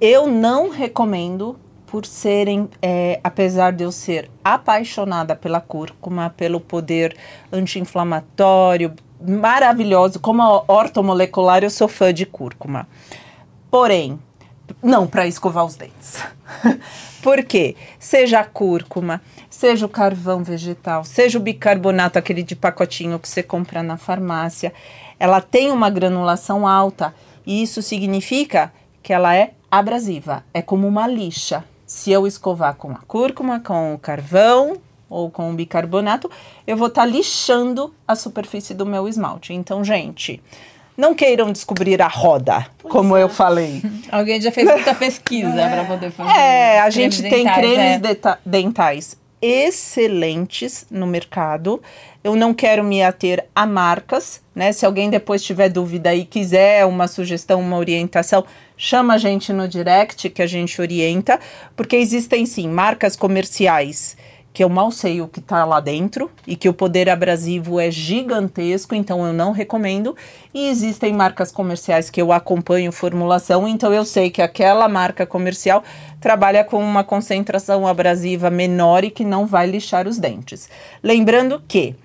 Eu 0.00 0.28
não 0.28 0.70
recomendo 0.70 1.58
por 1.94 2.04
serem, 2.04 2.68
é, 2.82 3.20
apesar 3.22 3.72
de 3.72 3.84
eu 3.84 3.92
ser 3.92 4.28
apaixonada 4.42 5.36
pela 5.36 5.60
cúrcuma, 5.60 6.28
pelo 6.36 6.58
poder 6.58 7.16
anti-inflamatório, 7.52 8.92
maravilhoso, 9.24 10.18
como 10.18 10.42
a 10.42 10.64
ortomolecular, 10.66 11.62
eu 11.62 11.70
sou 11.70 11.86
fã 11.86 12.12
de 12.12 12.26
cúrcuma. 12.26 12.88
Porém, 13.70 14.18
não 14.82 15.06
para 15.06 15.28
escovar 15.28 15.64
os 15.64 15.76
dentes. 15.76 16.20
Por 17.22 17.44
quê? 17.44 17.76
Seja 17.96 18.40
a 18.40 18.44
cúrcuma, 18.44 19.22
seja 19.48 19.86
o 19.86 19.88
carvão 19.88 20.42
vegetal, 20.42 21.04
seja 21.04 21.38
o 21.38 21.40
bicarbonato, 21.40 22.18
aquele 22.18 22.42
de 22.42 22.56
pacotinho 22.56 23.20
que 23.20 23.28
você 23.28 23.40
compra 23.40 23.84
na 23.84 23.96
farmácia, 23.96 24.72
ela 25.16 25.40
tem 25.40 25.70
uma 25.70 25.88
granulação 25.90 26.66
alta 26.66 27.14
e 27.46 27.62
isso 27.62 27.80
significa 27.80 28.72
que 29.00 29.12
ela 29.12 29.32
é 29.36 29.52
abrasiva, 29.70 30.42
é 30.52 30.60
como 30.60 30.88
uma 30.88 31.06
lixa. 31.06 31.62
Se 31.94 32.10
eu 32.10 32.26
escovar 32.26 32.74
com 32.74 32.90
a 32.90 32.98
cúrcuma, 33.06 33.60
com 33.60 33.94
o 33.94 33.98
carvão 33.98 34.78
ou 35.08 35.30
com 35.30 35.52
o 35.52 35.54
bicarbonato, 35.54 36.28
eu 36.66 36.76
vou 36.76 36.88
estar 36.88 37.06
lixando 37.06 37.94
a 38.06 38.16
superfície 38.16 38.74
do 38.74 38.84
meu 38.84 39.08
esmalte. 39.08 39.54
Então, 39.54 39.84
gente, 39.84 40.42
não 40.96 41.14
queiram 41.14 41.52
descobrir 41.52 42.02
a 42.02 42.08
roda, 42.08 42.66
como 42.82 43.16
eu 43.16 43.28
falei. 43.28 43.80
Alguém 44.10 44.40
já 44.40 44.50
fez 44.50 44.68
muita 44.68 44.92
pesquisa 44.92 45.52
para 45.52 45.84
poder 45.84 46.10
fazer. 46.10 46.30
É, 46.32 46.80
a 46.80 46.90
gente 46.90 47.22
tem 47.22 47.44
dentais, 47.44 47.56
cremes 47.58 48.00
é. 48.02 48.38
dentais 48.44 49.16
excelentes 49.40 50.86
no 50.90 51.06
mercado. 51.06 51.80
Eu 52.24 52.34
não 52.34 52.52
quero 52.52 52.82
me 52.82 53.04
ater 53.04 53.46
a 53.54 53.64
marcas, 53.66 54.42
né? 54.52 54.72
Se 54.72 54.84
alguém 54.84 55.10
depois 55.10 55.44
tiver 55.44 55.68
dúvida 55.68 56.12
e 56.12 56.24
quiser 56.24 56.84
uma 56.86 57.06
sugestão, 57.06 57.60
uma 57.60 57.76
orientação, 57.76 58.44
chama 58.76 59.14
a 59.14 59.18
gente 59.18 59.52
no 59.52 59.68
direct 59.68 60.30
que 60.30 60.42
a 60.42 60.46
gente 60.46 60.80
orienta, 60.80 61.38
porque 61.76 61.96
existem 61.96 62.46
sim 62.46 62.68
marcas 62.68 63.16
comerciais 63.16 64.16
que 64.54 64.62
eu 64.62 64.68
mal 64.68 64.92
sei 64.92 65.20
o 65.20 65.26
que 65.26 65.40
está 65.40 65.64
lá 65.64 65.80
dentro 65.80 66.30
e 66.46 66.54
que 66.54 66.68
o 66.68 66.72
poder 66.72 67.10
abrasivo 67.10 67.80
é 67.80 67.90
gigantesco, 67.90 68.94
então 68.94 69.26
eu 69.26 69.32
não 69.32 69.50
recomendo. 69.50 70.16
E 70.54 70.68
existem 70.68 71.12
marcas 71.12 71.50
comerciais 71.50 72.08
que 72.08 72.22
eu 72.22 72.30
acompanho 72.30 72.92
formulação, 72.92 73.66
então 73.66 73.92
eu 73.92 74.04
sei 74.04 74.30
que 74.30 74.40
aquela 74.40 74.88
marca 74.88 75.26
comercial 75.26 75.82
trabalha 76.20 76.62
com 76.62 76.78
uma 76.78 77.02
concentração 77.02 77.84
abrasiva 77.84 78.48
menor 78.48 79.02
e 79.02 79.10
que 79.10 79.24
não 79.24 79.44
vai 79.44 79.66
lixar 79.66 80.06
os 80.06 80.18
dentes. 80.18 80.68
Lembrando 81.02 81.60
que 81.66 81.96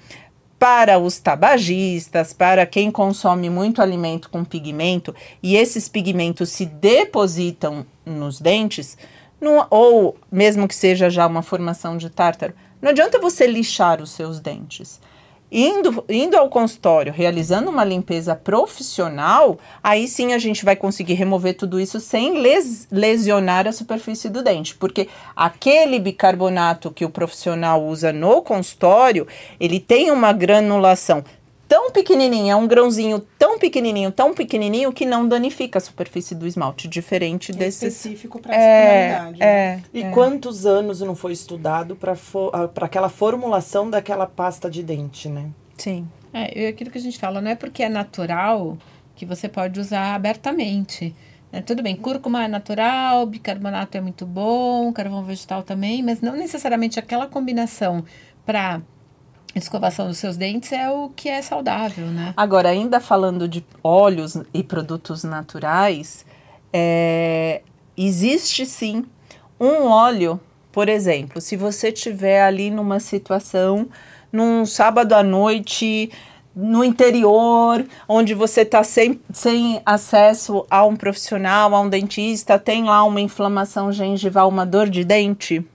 para 0.60 1.00
os 1.00 1.18
tabagistas, 1.20 2.34
para 2.34 2.66
quem 2.66 2.92
consome 2.92 3.50
muito 3.50 3.82
alimento 3.82 4.30
com 4.30 4.44
pigmento 4.44 5.16
e 5.42 5.56
esses 5.56 5.88
pigmentos 5.88 6.50
se 6.50 6.66
depositam 6.66 7.86
nos 8.06 8.42
dentes, 8.42 8.98
ou 9.70 10.18
mesmo 10.30 10.68
que 10.68 10.76
seja 10.76 11.10
já 11.10 11.26
uma 11.26 11.42
formação 11.42 11.98
de 11.98 12.10
tártaro, 12.10 12.54
não 12.82 12.92
adianta 12.92 13.20
você 13.20 13.48
lixar 13.48 14.02
os 14.02 14.12
seus 14.12 14.42
dentes. 14.42 15.00
Indo, 15.52 16.04
indo 16.08 16.38
ao 16.38 16.48
consultório, 16.48 17.12
realizando 17.12 17.72
uma 17.72 17.84
limpeza 17.84 18.36
profissional, 18.36 19.58
aí 19.84 20.08
sim 20.08 20.34
a 20.34 20.38
gente 20.38 20.64
vai 20.64 20.76
conseguir 20.76 21.16
remover 21.16 21.56
tudo 21.58 21.80
isso 21.80 22.00
sem 22.00 22.40
les- 22.40 22.88
lesionar 22.92 23.68
a 23.68 23.72
superfície 23.72 24.30
do 24.30 24.44
dente. 24.44 24.76
Porque 24.76 25.08
aquele 25.36 25.98
bicarbonato 26.00 26.92
que 26.92 27.04
o 27.04 27.10
profissional 27.10 27.84
usa 27.84 28.14
no 28.14 28.44
consultório, 28.44 29.28
ele 29.60 29.80
tem 29.80 30.12
uma 30.12 30.32
granulação 30.32 31.24
tão 31.70 31.92
pequenininha, 31.92 32.54
é 32.54 32.56
um 32.56 32.68
grãozinho 32.68 33.20
tão 33.38 33.58
pequenininho, 33.60 34.12
tão 34.12 34.34
pequenininho 34.34 34.92
que 34.92 35.06
não 35.06 35.26
danifica 35.28 35.78
a 35.78 35.82
superfície 35.82 36.34
do 36.36 36.46
esmalte, 36.48 36.88
diferente 36.88 37.52
É 37.52 37.56
desses. 37.56 37.96
específico 37.96 38.40
para 38.42 38.56
essa 38.56 39.14
finalidade. 39.16 39.40
né? 39.40 39.46
É, 39.46 39.80
E 39.94 40.02
é. 40.04 40.10
quantos 40.12 40.66
anos 40.66 41.00
não 41.02 41.16
foi 41.16 41.32
estudado 41.32 41.96
para 41.96 42.18
aquela 42.86 43.08
formulação 43.08 43.90
daquela 43.90 44.26
pasta 44.26 44.70
de 44.70 44.82
dente, 44.84 45.30
né? 45.30 45.52
Sim. 45.78 46.08
É, 46.34 46.60
e 46.60 46.68
aquilo 46.68 46.90
que 46.92 46.98
a 46.98 47.02
gente 47.02 47.18
fala, 47.20 47.40
não 47.40 47.52
é 47.52 47.56
porque 47.56 47.84
é 47.84 47.90
natural 47.90 48.76
que 49.16 49.26
você 49.26 49.48
pode 49.48 49.80
usar 49.80 50.16
abertamente. 50.16 51.16
né? 51.52 51.62
Tudo 51.62 51.82
bem, 51.84 51.96
cúrcuma 51.96 52.44
é 52.46 52.48
natural, 52.48 53.26
bicarbonato 53.26 53.98
é 53.98 54.02
muito 54.02 54.26
bom, 54.26 54.92
carvão 54.94 55.24
vegetal 55.24 55.62
também, 55.64 56.02
mas 56.04 56.20
não 56.22 56.36
necessariamente 56.36 57.00
aquela 57.00 57.28
combinação 57.28 58.04
para 58.46 58.82
escovação 59.56 60.08
dos 60.08 60.18
seus 60.18 60.38
dentes 60.38 60.72
é 60.72 60.90
o 60.90 61.10
que 61.10 61.28
é 61.28 61.42
saudável, 61.42 62.06
né? 62.08 62.34
Agora, 62.38 62.70
ainda 62.70 63.00
falando 63.00 63.48
de 63.48 63.66
óleos 63.84 64.38
e 64.54 64.64
produtos 64.64 65.24
naturais, 65.24 66.26
é, 66.72 67.62
existe 67.98 68.66
sim 68.66 69.06
um 69.60 69.88
óleo, 69.88 70.40
por 70.72 70.88
exemplo, 70.88 71.42
se 71.42 71.58
você 71.58 71.92
tiver 71.92 72.44
ali 72.44 72.70
numa 72.70 73.00
situação, 73.00 73.88
num 74.32 74.66
sábado 74.66 75.14
à 75.14 75.24
noite, 75.24 76.12
no 76.56 76.84
interior, 76.84 77.86
onde 78.08 78.34
você 78.34 78.62
está 78.62 78.84
sem, 78.84 79.20
sem 79.32 79.82
acesso 79.86 80.66
a 80.70 80.86
um 80.86 80.96
profissional, 80.96 81.74
a 81.74 81.82
um 81.82 81.90
dentista, 81.90 82.60
tem 82.60 82.84
lá 82.84 83.04
uma 83.04 83.22
inflamação 83.22 83.92
gengival, 83.92 84.50
uma 84.50 84.66
dor 84.66 84.90
de 84.90 85.04
dente, 85.04 85.66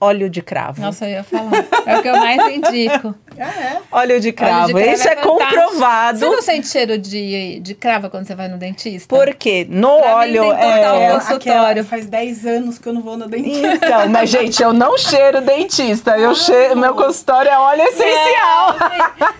óleo 0.00 0.30
de 0.30 0.40
cravo. 0.42 0.80
Nossa, 0.80 1.04
eu 1.06 1.10
ia 1.10 1.24
falar. 1.24 1.64
É 1.86 1.98
o 1.98 2.02
que 2.02 2.08
eu 2.08 2.16
mais 2.16 2.54
indico. 2.54 3.14
Ah, 3.40 3.60
é? 3.60 3.78
Óleo 3.92 4.20
de 4.20 4.32
cravo, 4.32 4.72
cravo 4.72 4.80
isso 4.80 5.06
é 5.08 5.12
é, 5.12 5.14
comprovado. 5.14 6.18
Você 6.18 6.24
não 6.28 6.42
sente 6.42 6.66
cheiro 6.66 6.98
de, 6.98 7.60
de 7.60 7.72
cravo 7.72 8.10
quando 8.10 8.26
você 8.26 8.34
vai 8.34 8.48
no 8.48 8.58
dentista? 8.58 9.14
Porque 9.14 9.64
no 9.70 9.96
Pra 10.00 10.08
mim 10.08 10.38
óleo 10.38 10.44
total 10.46 10.56
é. 10.96 11.12
gosto. 11.12 11.28
consultório. 11.28 11.60
Aquela- 11.70 11.84
faz 11.84 12.06
10 12.06 12.46
anos 12.46 12.78
que 12.80 12.88
eu 12.88 12.92
não 12.92 13.00
vou 13.00 13.16
no 13.16 13.28
dentista. 13.28 13.74
Então, 13.76 14.08
mas 14.08 14.28
gente, 14.28 14.60
eu 14.60 14.72
não 14.72 14.98
cheiro 14.98 15.40
dentista, 15.40 16.18
eu 16.18 16.34
cheiro, 16.34 16.76
meu 16.76 16.94
consultório 16.96 17.48
é 17.48 17.56
óleo 17.60 17.82
essencial. 17.82 18.74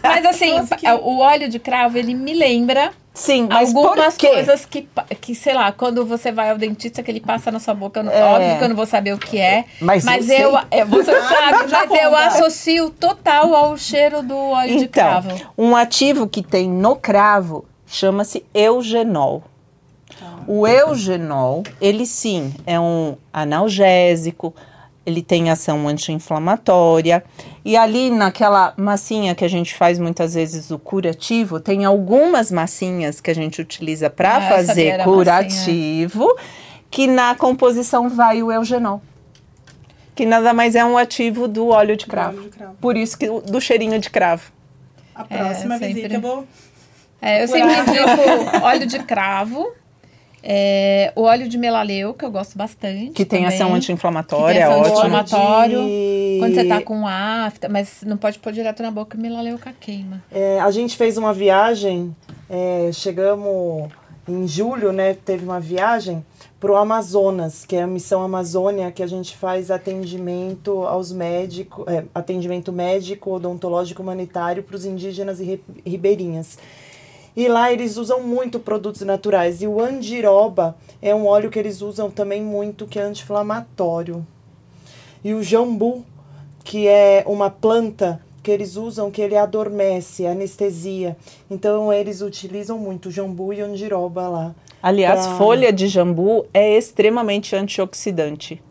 Mas 0.00 0.24
assim, 0.26 0.58
Nossa, 0.60 0.76
que- 0.76 0.88
o 0.88 1.18
óleo 1.18 1.48
de 1.48 1.58
cravo, 1.58 1.98
ele 1.98 2.14
me 2.14 2.34
lembra 2.34 2.92
Sim, 3.18 3.48
mas 3.50 3.74
algumas 3.74 4.16
coisas 4.16 4.64
que, 4.64 4.88
que, 5.20 5.35
sei 5.35 5.52
lá, 5.54 5.72
quando 5.72 6.07
você 6.07 6.31
vai 6.31 6.50
ao 6.50 6.57
dentista, 6.59 7.02
que 7.02 7.11
ele 7.11 7.20
passa 7.20 7.50
na 7.50 7.59
sua 7.59 7.74
boca, 7.74 8.00
eu 8.00 8.11
É. 8.11 8.22
óbvio 8.24 8.59
que 8.59 8.64
eu 8.64 8.68
não 8.68 8.76
vou 8.76 8.87
saber 8.87 9.12
o 9.12 9.18
que 9.18 9.38
é. 9.38 9.64
Mas 9.81 10.04
eu 10.07 10.12
eu, 10.37 10.50
sei. 10.52 10.61
é, 10.70 10.85
você 10.85 11.12
sabe, 11.22 11.70
mas 11.70 11.90
eu 12.02 12.16
associo 12.16 12.90
total 12.90 13.54
ao 13.54 13.76
cheiro 13.76 14.22
do 14.22 14.37
óleo 14.37 14.78
de 14.78 14.85
Então, 14.85 14.90
cravo. 15.22 15.28
um 15.59 15.74
ativo 15.74 16.26
que 16.28 16.42
tem 16.42 16.68
no 16.70 16.94
cravo 16.96 17.64
chama-se 17.87 18.44
eugenol. 18.54 19.42
O 20.46 20.66
eugenol, 20.66 21.62
ele 21.81 22.07
sim 22.07 22.54
é 22.66 22.78
um 22.81 23.16
analgésico, 23.33 24.54
ele 25.08 25.22
tem 25.22 25.50
ação 25.50 25.88
anti-inflamatória. 25.88 27.24
E 27.64 27.76
ali 27.76 28.10
naquela 28.10 28.74
massinha 28.76 29.34
que 29.34 29.44
a 29.44 29.48
gente 29.48 29.74
faz 29.74 29.98
muitas 29.98 30.34
vezes 30.34 30.70
o 30.70 30.78
curativo, 30.78 31.58
tem 31.60 31.84
algumas 31.84 32.52
massinhas 32.52 33.20
que 33.20 33.30
a 33.30 33.34
gente 33.34 33.60
utiliza 33.60 34.08
para 34.10 34.36
Ah, 34.36 34.40
fazer 34.48 35.02
curativo, 35.04 36.26
que 36.90 37.06
na 37.06 37.34
composição 37.34 38.08
vai 38.08 38.42
o 38.42 38.52
eugenol. 38.52 39.02
Que 40.14 40.26
nada 40.26 40.52
mais 40.52 40.74
é 40.74 40.84
um 40.84 40.98
ativo 40.98 41.46
do 41.48 41.68
óleo 41.68 41.96
de 41.96 42.06
cravo. 42.06 42.38
óleo 42.38 42.50
de 42.50 42.56
cravo. 42.56 42.74
Por 42.80 42.96
isso 42.96 43.16
que 43.18 43.28
o- 43.28 43.40
do 43.40 43.60
cheirinho 43.60 43.98
de 43.98 44.10
cravo. 44.10 44.50
A 45.14 45.24
próxima 45.24 45.78
sempre. 45.78 45.94
visita 45.94 46.14
eu 46.14 46.20
vou. 46.20 46.46
É, 47.20 47.42
eu 47.42 47.48
sempre 47.48 47.72
indico 47.80 48.64
óleo 48.64 48.86
de 48.86 48.98
cravo 49.00 49.68
É, 50.42 51.12
o 51.16 51.22
óleo 51.22 51.48
de 51.48 51.59
melaleu, 51.59 52.14
que 52.14 52.24
eu 52.24 52.31
gosto 52.31 52.57
bastante. 52.57 53.11
Que 53.12 53.24
tem 53.24 53.42
também. 53.42 53.55
ação 53.57 53.74
anti-inflamatória, 53.74 54.61
é 54.61 54.68
ótimo. 54.68 54.85
anti-inflamatório. 54.87 55.79
De- 55.85 56.37
Quando 56.40 56.55
você 56.55 56.64
tá 56.64 56.81
com 56.83 57.07
afta, 57.07 57.68
mas 57.68 58.03
não 58.07 58.16
pode 58.16 58.38
pôr 58.38 58.53
direto 58.53 58.83
na 58.83 58.90
boca, 58.90 59.18
melaleuca 59.18 59.74
queima. 59.81 60.22
É, 60.31 60.61
a 60.61 60.70
gente 60.70 60.96
fez 60.96 61.18
uma 61.18 61.33
viagem, 61.33 62.14
é, 62.48 62.90
chegamos 62.92 63.88
em 64.29 64.46
julho, 64.46 64.92
né? 64.92 65.14
Teve 65.14 65.44
uma 65.44 65.59
viagem 65.59 66.24
pro 66.61 66.77
Amazonas, 66.77 67.64
que 67.64 67.77
é 67.77 67.83
a 67.83 67.87
missão 67.87 68.22
Amazônia, 68.22 68.90
que 68.92 69.03
a 69.03 69.07
gente 69.07 69.37
faz 69.37 69.70
atendimento 69.70 70.83
aos 70.87 71.12
médicos, 71.12 71.85
é, 71.88 72.05
atendimento 72.14 72.72
médico, 72.72 73.33
odontológico, 73.33 74.03
humanitário 74.03 74.62
para 74.62 74.77
os 74.77 74.85
indígenas 74.85 75.40
e 75.40 75.44
ri- 75.44 75.64
ribeirinhas. 75.87 76.59
E 77.36 77.46
lá 77.48 77.72
eles 77.72 77.96
usam 77.96 78.22
muito 78.22 78.58
produtos 78.58 79.02
naturais. 79.02 79.62
E 79.62 79.66
o 79.66 79.80
andiroba 79.80 80.76
é 81.00 81.14
um 81.14 81.26
óleo 81.26 81.50
que 81.50 81.58
eles 81.58 81.80
usam 81.82 82.10
também 82.10 82.42
muito, 82.42 82.86
que 82.86 82.98
é 82.98 83.02
anti-inflamatório. 83.02 84.26
E 85.24 85.34
o 85.34 85.42
jambu, 85.42 86.04
que 86.64 86.86
é 86.88 87.22
uma 87.26 87.50
planta 87.50 88.20
que 88.42 88.50
eles 88.50 88.76
usam 88.76 89.10
que 89.10 89.20
ele 89.20 89.36
adormece, 89.36 90.26
anestesia. 90.26 91.16
Então 91.50 91.92
eles 91.92 92.22
utilizam 92.22 92.78
muito 92.78 93.10
jambu 93.10 93.52
e 93.52 93.60
andiroba 93.60 94.28
lá. 94.28 94.54
Aliás, 94.82 95.26
Pra- 95.26 95.36
folha 95.36 95.72
de 95.72 95.88
jambu 95.88 96.46
é 96.54 96.76
extremamente 96.76 97.54
antioxidante. 97.56 98.62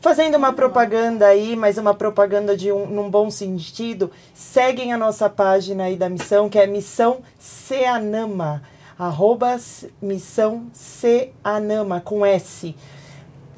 Fazendo 0.00 0.36
uma 0.36 0.52
propaganda 0.52 1.26
aí, 1.26 1.56
mas 1.56 1.78
uma 1.78 1.94
propaganda 1.94 2.56
de 2.56 2.70
um, 2.70 2.86
num 2.86 3.10
bom 3.10 3.30
sentido, 3.30 4.10
seguem 4.34 4.92
a 4.92 4.98
nossa 4.98 5.28
página 5.30 5.84
aí 5.84 5.96
da 5.96 6.08
missão, 6.08 6.48
que 6.48 6.58
é 6.58 6.66
Missão 6.66 7.20
Ceanama. 7.38 8.62
Arroba 8.98 9.56
Missão 10.02 10.66
Ceanama, 10.74 12.00
com 12.00 12.24
S. 12.24 12.74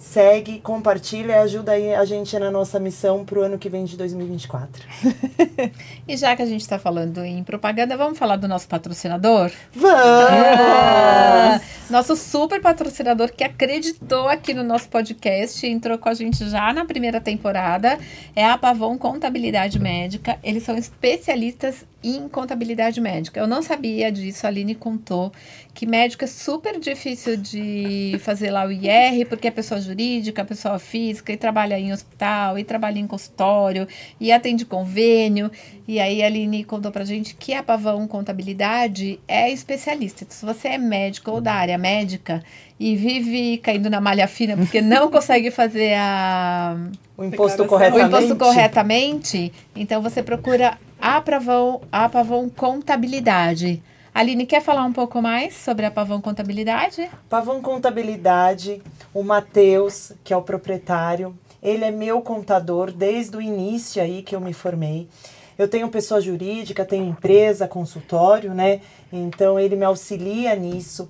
Segue, 0.02 0.58
compartilha 0.58 1.32
e 1.32 1.36
ajuda 1.36 1.72
aí 1.72 1.94
a 1.94 2.04
gente 2.04 2.36
na 2.36 2.50
nossa 2.50 2.80
missão 2.80 3.24
pro 3.24 3.42
ano 3.42 3.56
que 3.56 3.68
vem 3.68 3.84
de 3.84 3.96
2024. 3.96 4.84
E 6.08 6.16
já 6.16 6.34
que 6.34 6.42
a 6.42 6.46
gente 6.46 6.66
tá 6.66 6.78
falando 6.78 7.24
em 7.24 7.44
propaganda, 7.44 7.96
vamos 7.96 8.18
falar 8.18 8.34
do 8.34 8.48
nosso 8.48 8.66
patrocinador? 8.66 9.52
Vamos! 9.72 11.62
Nosso 11.88 12.16
super 12.16 12.60
patrocinador 12.60 13.32
que 13.32 13.44
acreditou 13.44 14.28
aqui 14.28 14.52
no 14.52 14.64
nosso 14.64 14.88
podcast, 14.88 15.64
entrou 15.64 15.96
com 15.96 16.08
a 16.08 16.14
gente 16.14 16.50
já 16.50 16.72
na 16.72 16.84
primeira 16.84 17.20
temporada, 17.20 17.98
é 18.34 18.44
a 18.44 18.58
Pavon 18.58 18.98
Contabilidade 18.98 19.78
Médica. 19.78 20.36
Eles 20.42 20.64
são 20.64 20.76
especialistas 20.76 21.86
em 22.02 22.28
contabilidade 22.28 23.00
médica. 23.00 23.38
Eu 23.38 23.46
não 23.46 23.62
sabia 23.62 24.10
disso, 24.10 24.46
a 24.46 24.48
Aline 24.48 24.74
contou 24.74 25.32
que 25.74 25.86
médico 25.86 26.24
é 26.24 26.26
super 26.26 26.78
difícil 26.78 27.36
de 27.36 28.16
fazer 28.20 28.50
lá 28.50 28.66
o 28.66 28.72
IR, 28.72 29.26
porque 29.28 29.48
é 29.48 29.50
pessoa 29.50 29.80
jurídica, 29.80 30.44
pessoa 30.44 30.78
física, 30.78 31.32
e 31.32 31.36
trabalha 31.36 31.78
em 31.78 31.92
hospital, 31.92 32.58
e 32.58 32.64
trabalha 32.64 32.98
em 32.98 33.06
consultório, 33.06 33.88
e 34.20 34.30
atende 34.30 34.66
convênio. 34.66 35.50
E 35.88 35.98
aí 35.98 36.22
a 36.22 36.26
Aline 36.26 36.64
contou 36.64 36.92
pra 36.92 37.04
gente 37.04 37.34
que 37.34 37.54
a 37.54 37.62
Pavão 37.62 38.06
Contabilidade 38.06 39.18
é 39.26 39.50
especialista. 39.50 40.24
Então, 40.24 40.36
se 40.36 40.44
você 40.44 40.68
é 40.68 40.78
médico 40.78 41.30
ou 41.30 41.40
da 41.40 41.54
área 41.54 41.78
médica 41.78 42.42
e 42.82 42.96
vive 42.96 43.58
caindo 43.58 43.88
na 43.88 44.00
malha 44.00 44.26
fina 44.26 44.56
porque 44.56 44.80
não 44.82 45.08
consegue 45.08 45.50
fazer 45.52 45.94
a, 45.94 46.76
O 47.16 47.24
imposto 47.24 47.62
Declaração. 47.62 47.64
o 47.64 47.68
corretamente. 47.68 48.06
imposto 48.08 48.36
corretamente, 48.36 49.52
então 49.76 50.02
você 50.02 50.22
procura 50.22 50.76
a 51.00 51.20
Pavão, 51.20 51.80
a 51.92 52.08
Pavão 52.08 52.48
Contabilidade. 52.48 53.80
Aline, 54.14 54.44
quer 54.44 54.60
falar 54.60 54.84
um 54.84 54.92
pouco 54.92 55.22
mais 55.22 55.54
sobre 55.54 55.86
a 55.86 55.90
Pavão 55.90 56.20
Contabilidade? 56.20 57.08
Pavão 57.30 57.62
Contabilidade, 57.62 58.82
o 59.14 59.22
Matheus, 59.22 60.12
que 60.24 60.34
é 60.34 60.36
o 60.36 60.42
proprietário, 60.42 61.34
ele 61.62 61.84
é 61.84 61.90
meu 61.90 62.20
contador 62.20 62.90
desde 62.90 63.36
o 63.36 63.40
início 63.40 64.02
aí 64.02 64.22
que 64.22 64.34
eu 64.34 64.40
me 64.40 64.52
formei. 64.52 65.08
Eu 65.56 65.68
tenho 65.68 65.88
pessoa 65.88 66.20
jurídica, 66.20 66.84
tenho 66.84 67.04
empresa, 67.06 67.68
consultório, 67.68 68.52
né? 68.52 68.80
Então 69.12 69.58
ele 69.60 69.76
me 69.76 69.84
auxilia 69.84 70.56
nisso. 70.56 71.08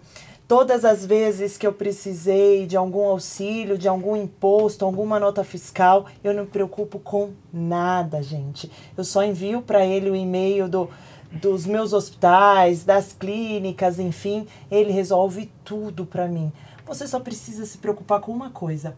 Todas 0.53 0.85
as 0.85 1.07
vezes 1.07 1.57
que 1.57 1.67
eu 1.67 1.73
precisei 1.73 2.67
de 2.67 2.77
algum 2.77 3.07
auxílio, 3.07 3.79
de 3.79 3.88
algum 3.88 4.15
imposto, 4.15 4.85
alguma 4.85 5.19
nota 5.19 5.43
fiscal, 5.43 6.05
eu 6.23 6.35
não 6.35 6.43
me 6.45 6.51
preocupo 6.51 6.99
com 6.99 7.31
nada, 7.51 8.23
gente. 8.23 8.71
Eu 8.95 9.03
só 9.03 9.25
envio 9.25 9.62
para 9.62 9.83
ele 9.83 10.11
o 10.11 10.15
e-mail 10.15 10.69
do, 10.69 10.91
dos 11.31 11.65
meus 11.65 11.95
hospitais, 11.95 12.85
das 12.85 13.15
clínicas, 13.15 13.99
enfim, 13.99 14.47
ele 14.71 14.93
resolve 14.93 15.51
tudo 15.65 16.05
para 16.05 16.29
mim. 16.29 16.53
Você 16.85 17.09
só 17.09 17.19
precisa 17.19 17.65
se 17.65 17.79
preocupar 17.79 18.21
com 18.21 18.31
uma 18.31 18.51
coisa: 18.51 18.95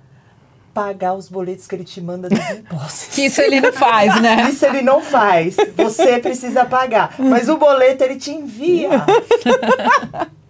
pagar 0.74 1.14
os 1.14 1.28
boletos 1.28 1.68
que 1.68 1.76
ele 1.76 1.84
te 1.84 2.00
manda 2.00 2.28
dos 2.28 2.50
impostos. 2.50 3.16
Isso 3.16 3.40
ele 3.40 3.60
não 3.60 3.72
faz, 3.72 4.20
né? 4.20 4.50
Isso 4.50 4.66
ele 4.66 4.82
não 4.82 5.00
faz. 5.00 5.54
Você 5.76 6.18
precisa 6.18 6.64
pagar. 6.64 7.14
Mas 7.16 7.48
o 7.48 7.56
boleto 7.56 8.02
ele 8.02 8.16
te 8.16 8.32
envia. 8.32 8.90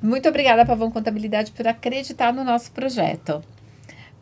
Muito 0.00 0.28
obrigada, 0.28 0.66
Pavão 0.66 0.90
Contabilidade, 0.90 1.52
por 1.52 1.66
acreditar 1.66 2.32
no 2.32 2.42
nosso 2.44 2.72
projeto. 2.72 3.42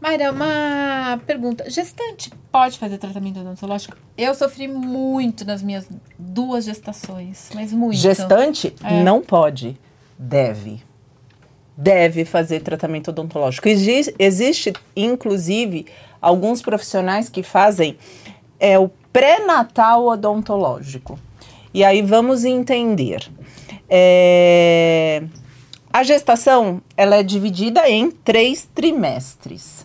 Mayra, 0.00 0.30
uma 0.32 1.20
pergunta. 1.26 1.68
Gestante 1.70 2.30
pode 2.50 2.78
fazer 2.78 2.96
tratamento 2.98 3.40
odontológico? 3.40 3.96
Eu 4.16 4.34
sofri 4.34 4.66
muito 4.66 5.44
nas 5.44 5.62
minhas 5.62 5.86
duas 6.18 6.64
gestações, 6.64 7.50
mas 7.54 7.72
muito. 7.72 7.96
Gestante 7.96 8.74
É. 8.82 9.02
não 9.02 9.20
pode, 9.20 9.78
deve. 10.18 10.82
Deve 11.76 12.24
fazer 12.24 12.60
tratamento 12.60 13.08
odontológico. 13.08 13.68
Exi- 13.68 14.14
Existe, 14.18 14.72
inclusive, 14.96 15.86
alguns 16.20 16.60
profissionais 16.62 17.28
que 17.28 17.42
fazem 17.42 17.96
é, 18.58 18.78
o 18.78 18.90
pré-natal 19.12 20.06
odontológico. 20.06 21.18
E 21.72 21.82
aí 21.84 22.02
vamos 22.02 22.44
entender. 22.44 23.30
É, 23.90 25.24
a 25.92 26.04
gestação 26.04 26.80
ela 26.96 27.16
é 27.16 27.22
dividida 27.24 27.88
em 27.90 28.10
três 28.10 28.68
trimestres. 28.72 29.84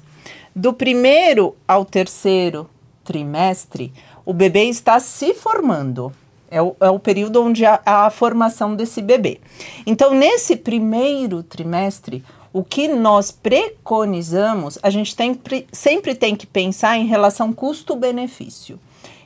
Do 0.55 0.71
primeiro 0.71 1.55
ao 1.67 1.83
terceiro 1.83 2.69
trimestre, 3.03 3.91
o 4.23 4.31
bebê 4.31 4.65
está 4.65 4.99
se 4.99 5.33
formando. 5.33 6.13
É 6.49 6.61
o, 6.61 6.75
é 6.79 6.89
o 6.89 6.99
período 6.99 7.41
onde 7.43 7.65
há 7.65 7.81
a 7.83 8.09
formação 8.11 8.75
desse 8.75 9.01
bebê. 9.01 9.41
Então, 9.85 10.13
nesse 10.13 10.55
primeiro 10.55 11.41
trimestre, 11.41 12.23
o 12.53 12.63
que 12.63 12.87
nós 12.87 13.31
preconizamos, 13.31 14.77
a 14.81 14.89
gente 14.89 15.15
tem, 15.15 15.33
pre- 15.33 15.67
sempre 15.71 16.13
tem 16.15 16.35
que 16.35 16.45
pensar 16.47 16.97
em 16.97 17.07
relação 17.07 17.51
custo-benefício. 17.51 18.79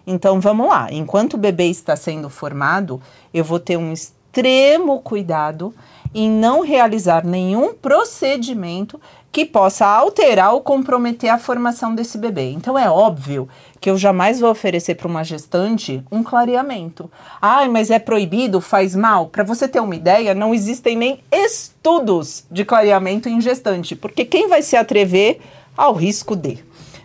Então 0.08 0.39
vamos 0.39 0.68
lá, 0.68 0.88
enquanto 0.92 1.36
o 1.36 1.38
bebê 1.38 1.65
está 1.65 1.96
sendo 1.96 2.30
formado, 2.32 3.00
eu 3.32 3.44
vou 3.44 3.60
ter 3.60 3.78
um 3.78 3.94
extremo 4.30 5.00
cuidado 5.00 5.74
em 6.13 6.30
não 6.30 6.62
realizar 6.62 7.26
nenhum 7.26 7.74
procedimento 7.74 9.00
que 9.32 9.46
possa 9.46 9.86
alterar 9.86 10.54
ou 10.54 10.62
comprometer 10.62 11.30
a 11.30 11.38
formação 11.38 11.94
desse 11.94 12.18
bebê. 12.18 12.50
Então 12.52 12.78
é 12.78 12.89
óbvio 12.89 13.48
que 13.80 13.89
eu 13.89 13.98
jamais 13.98 14.39
vou 14.39 14.50
oferecer 14.50 14.96
para 14.96 15.08
uma 15.08 15.24
gestante 15.24 16.04
um 16.12 16.24
clareamento. 16.24 17.12
Ai, 17.39 17.68
mas 17.68 17.92
é 17.92 18.00
proibido, 18.00 18.60
faz 18.60 18.96
mal. 18.96 19.28
Para 19.28 19.44
você 19.44 19.68
ter 19.68 19.80
uma 19.80 19.96
ideia, 19.96 20.34
não 20.34 20.54
existem 20.54 20.96
nem 20.96 21.20
estudos 21.32 22.44
de 22.50 22.65
clareamento 22.65 23.30
em 23.30 23.39
gestante, 23.39 23.96
porque 23.96 24.26
quem 24.26 24.48
vai 24.48 24.63
se 24.63 24.76
atrever 24.76 25.39
ao 25.78 25.94
risco 25.94 26.36
de, 26.36 26.63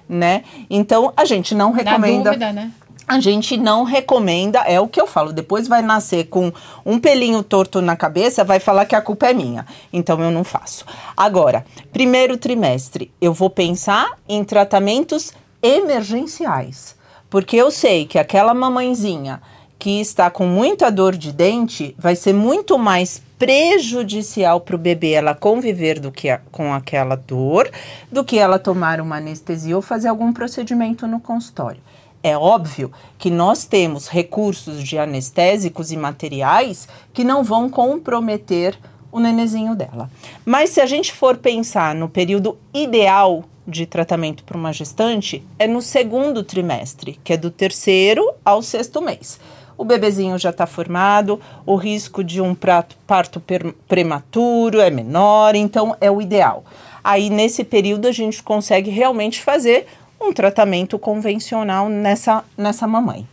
né? 0.09 0.45
Então 0.71 1.13
a 1.15 1.27
gente 1.27 1.55
não 1.55 1.73
Na 1.73 1.77
recomenda 1.77 2.31
dúvida, 2.31 2.53
né? 2.53 2.73
A 3.07 3.21
gente 3.21 3.57
não 3.57 3.85
recomenda, 3.85 4.61
é 4.61 4.81
o 4.81 4.89
que 4.89 5.01
eu 5.01 5.07
falo. 5.07 5.33
Depois 5.33 5.69
vai 5.69 5.83
nascer 5.83 6.25
com 6.25 6.53
um 6.85 6.99
pelinho 6.99 7.43
torto 7.43 7.83
na 7.83 7.97
cabeça, 7.97 8.45
vai 8.45 8.59
falar 8.59 8.87
que 8.87 8.97
a 8.97 9.03
culpa 9.03 9.29
é 9.29 9.35
minha. 9.35 9.67
Então 9.93 10.21
eu 10.23 10.31
não 10.31 10.45
faço. 10.45 10.85
Agora, 11.17 11.65
primeiro 11.93 12.37
trimestre, 12.37 13.11
eu 13.21 13.33
vou 13.33 13.51
pensar 13.51 14.13
em 14.29 14.43
tratamentos 14.43 15.33
emergenciais. 15.63 16.97
Porque 17.29 17.57
eu 17.57 17.71
sei 17.71 18.07
que 18.07 18.19
aquela 18.19 18.55
mamãezinha 18.55 19.41
que 19.79 20.01
está 20.01 20.31
com 20.31 20.47
muita 20.47 20.91
dor 20.91 21.17
de 21.17 21.33
dente 21.33 21.95
vai 21.99 22.17
ser 22.17 22.33
muito 22.33 22.79
mais 22.79 23.21
prejudicial 23.39 24.61
para 24.61 24.77
o 24.77 24.79
bebê 24.79 25.11
ela 25.11 25.35
conviver 25.35 25.99
do 25.99 26.11
que 26.11 26.31
a- 26.31 26.41
com 26.51 26.73
aquela 26.73 27.17
dor 27.17 27.69
do 28.11 28.25
que 28.25 28.39
ela 28.39 28.59
tomar 28.59 29.01
uma 29.01 29.17
anestesia 29.17 29.77
ou 29.77 29.83
fazer 29.83 30.09
algum 30.09 30.33
procedimento 30.33 31.07
no 31.07 31.21
consultório. 31.21 31.81
É 32.27 32.39
óbvio 32.39 32.91
que 33.19 33.31
nós 33.31 33.67
temos 33.67 34.09
recursos 34.09 34.83
de 34.83 34.97
anestésicos 34.97 35.93
e 35.93 35.97
materiais 35.97 36.89
que 37.13 37.23
não 37.23 37.45
vão 37.45 37.69
comprometer 37.69 38.79
o 39.13 39.21
nenezinho 39.21 39.77
dela. 39.77 40.11
Mas 40.43 40.71
se 40.71 40.81
a 40.81 40.87
gente 40.87 41.13
for 41.13 41.37
pensar 41.37 41.95
no 41.95 42.09
período 42.09 42.57
ideal 42.73 43.45
de 43.69 43.85
tratamento 43.85 44.43
para 44.43 44.57
uma 44.57 44.73
gestante, 44.73 45.47
é 45.59 45.67
no 45.67 45.83
segundo 45.83 46.43
trimestre, 46.43 47.21
que 47.23 47.35
é 47.35 47.37
do 47.37 47.51
terceiro 47.51 48.33
ao 48.43 48.63
sexto 48.63 49.03
mês. 49.03 49.39
o 49.77 49.85
bebezinho 49.85 50.39
já 50.39 50.51
está 50.51 50.67
formado, 50.67 51.39
o 51.67 51.75
risco 51.77 52.25
de 52.25 52.41
um 52.41 52.55
parto 52.55 53.43
prematuro 53.87 54.81
é 54.81 54.89
menor, 54.89 55.55
então 55.55 55.95
é 56.01 56.11
o 56.11 56.23
ideal. 56.23 56.65
Aí, 57.03 57.29
nesse 57.29 57.65
período, 57.65 58.09
a 58.09 58.13
gente 58.13 58.43
consegue 58.43 58.89
realmente 58.89 59.43
fazer 59.43 59.87
um 60.21 60.33
tratamento 60.33 60.99
convencional 60.99 61.89
nessa, 61.89 62.45
nessa 62.57 62.87
mamãe. 62.87 63.27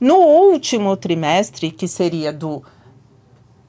No 0.00 0.16
último 0.16 0.96
trimestre, 0.96 1.70
que 1.70 1.86
seria 1.86 2.32
do 2.32 2.62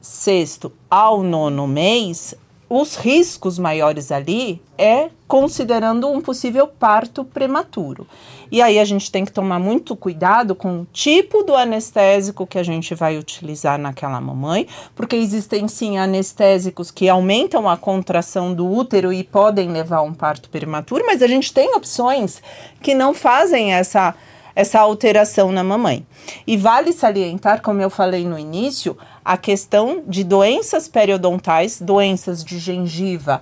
sexto 0.01 0.71
ao 0.89 1.23
nono 1.23 1.67
mês, 1.67 2.35
os 2.69 2.95
riscos 2.95 3.59
maiores 3.59 4.11
ali 4.11 4.61
é 4.77 5.09
considerando 5.27 6.07
um 6.07 6.19
possível 6.19 6.67
parto 6.67 7.23
prematuro. 7.23 8.07
E 8.51 8.61
aí 8.61 8.79
a 8.79 8.85
gente 8.85 9.11
tem 9.11 9.25
que 9.25 9.31
tomar 9.31 9.59
muito 9.59 9.95
cuidado 9.95 10.55
com 10.55 10.81
o 10.81 10.87
tipo 10.91 11.43
do 11.43 11.55
anestésico 11.55 12.45
que 12.45 12.57
a 12.57 12.63
gente 12.63 12.93
vai 12.93 13.17
utilizar 13.17 13.77
naquela 13.77 14.19
mamãe, 14.21 14.67
porque 14.95 15.15
existem 15.15 15.67
sim 15.67 15.97
anestésicos 15.97 16.91
que 16.91 17.09
aumentam 17.09 17.69
a 17.69 17.77
contração 17.77 18.53
do 18.53 18.69
útero 18.69 19.11
e 19.11 19.23
podem 19.23 19.69
levar 19.71 19.97
a 19.97 20.01
um 20.01 20.13
parto 20.13 20.49
prematuro, 20.49 21.03
mas 21.05 21.21
a 21.21 21.27
gente 21.27 21.53
tem 21.53 21.73
opções 21.75 22.41
que 22.81 22.93
não 22.93 23.13
fazem 23.13 23.73
essa 23.73 24.15
essa 24.55 24.79
alteração 24.79 25.51
na 25.51 25.63
mamãe. 25.63 26.05
E 26.47 26.55
vale 26.55 26.93
salientar, 26.93 27.61
como 27.61 27.81
eu 27.81 27.89
falei 27.89 28.25
no 28.25 28.39
início, 28.39 28.97
a 29.23 29.35
questão 29.35 30.01
de 30.07 30.23
doenças 30.23 30.87
periodontais, 30.87 31.81
doenças 31.81 32.43
de 32.43 32.57
gengiva 32.57 33.41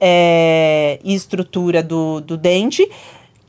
é, 0.00 1.00
e 1.02 1.14
estrutura 1.14 1.82
do, 1.82 2.20
do 2.20 2.36
dente, 2.36 2.88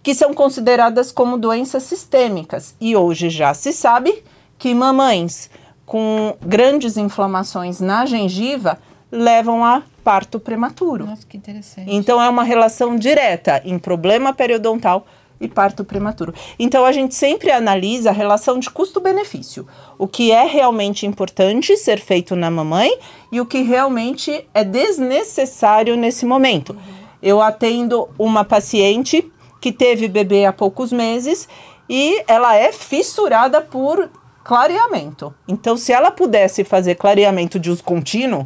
que 0.04 0.13
são 0.13 0.34
consideradas 0.34 1.12
como 1.12 1.38
doenças 1.38 1.84
sistêmicas. 1.84 2.76
E 2.80 2.96
hoje 2.96 3.30
já 3.30 3.54
se 3.54 3.72
sabe 3.72 4.22
que 4.60 4.76
mamães 4.76 5.50
com 5.86 6.36
grandes 6.42 6.98
inflamações 6.98 7.80
na 7.80 8.06
gengiva 8.06 8.78
levam 9.10 9.63
a 9.63 9.84
parto 10.04 10.39
prematuro. 10.39 11.06
Nossa, 11.06 11.26
que 11.26 11.38
interessante. 11.38 11.89
Então 11.89 12.22
é 12.22 12.28
uma 12.28 12.44
relação 12.44 12.96
direta 12.96 13.62
em 13.63 13.80
problema 13.80 14.34
periodontal 14.34 15.06
e 15.39 15.48
parto 15.48 15.84
prematuro. 15.84 16.34
Então 16.58 16.86
a 16.86 16.92
gente 16.92 17.16
sempre 17.16 17.52
analisa 17.52 18.10
a 18.10 18.13
relação 18.13 18.60
de 18.60 18.70
custo-benefício, 18.70 19.68
o 19.98 20.08
que 20.08 20.32
é 20.32 20.46
realmente 20.46 21.06
importante 21.06 21.78
ser 21.78 22.00
feito 22.00 22.36
na 22.36 22.50
mamãe 22.50 22.98
e 23.32 23.39
o 23.39 23.46
que 23.46 23.62
realmente 23.62 24.48
é 24.54 24.63
desnecessário 24.63 25.96
nesse 25.96 26.26
momento. 26.26 26.74
Uhum. 26.74 27.04
Eu 27.22 27.42
atendo 27.42 28.10
uma 28.18 28.44
paciente 28.44 29.32
que 29.63 29.71
teve 29.71 30.10
bebê 30.10 30.43
há 30.43 30.52
poucos 30.52 30.91
meses 30.91 31.47
e 31.88 32.21
ela 32.28 32.54
é 32.54 32.73
fissurada 32.73 33.62
por 33.62 34.10
clareamento. 34.43 35.34
Então, 35.47 35.78
se 35.78 35.93
ela 35.93 36.12
pudesse 36.12 36.65
fazer 36.65 36.95
clareamento 36.95 37.58
de 37.58 37.71
uso 37.71 37.82
contínuo, 37.82 38.45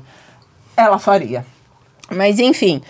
ela 0.75 0.99
faria. 0.99 1.43
Mas 2.11 2.37
enfim, 2.37 2.83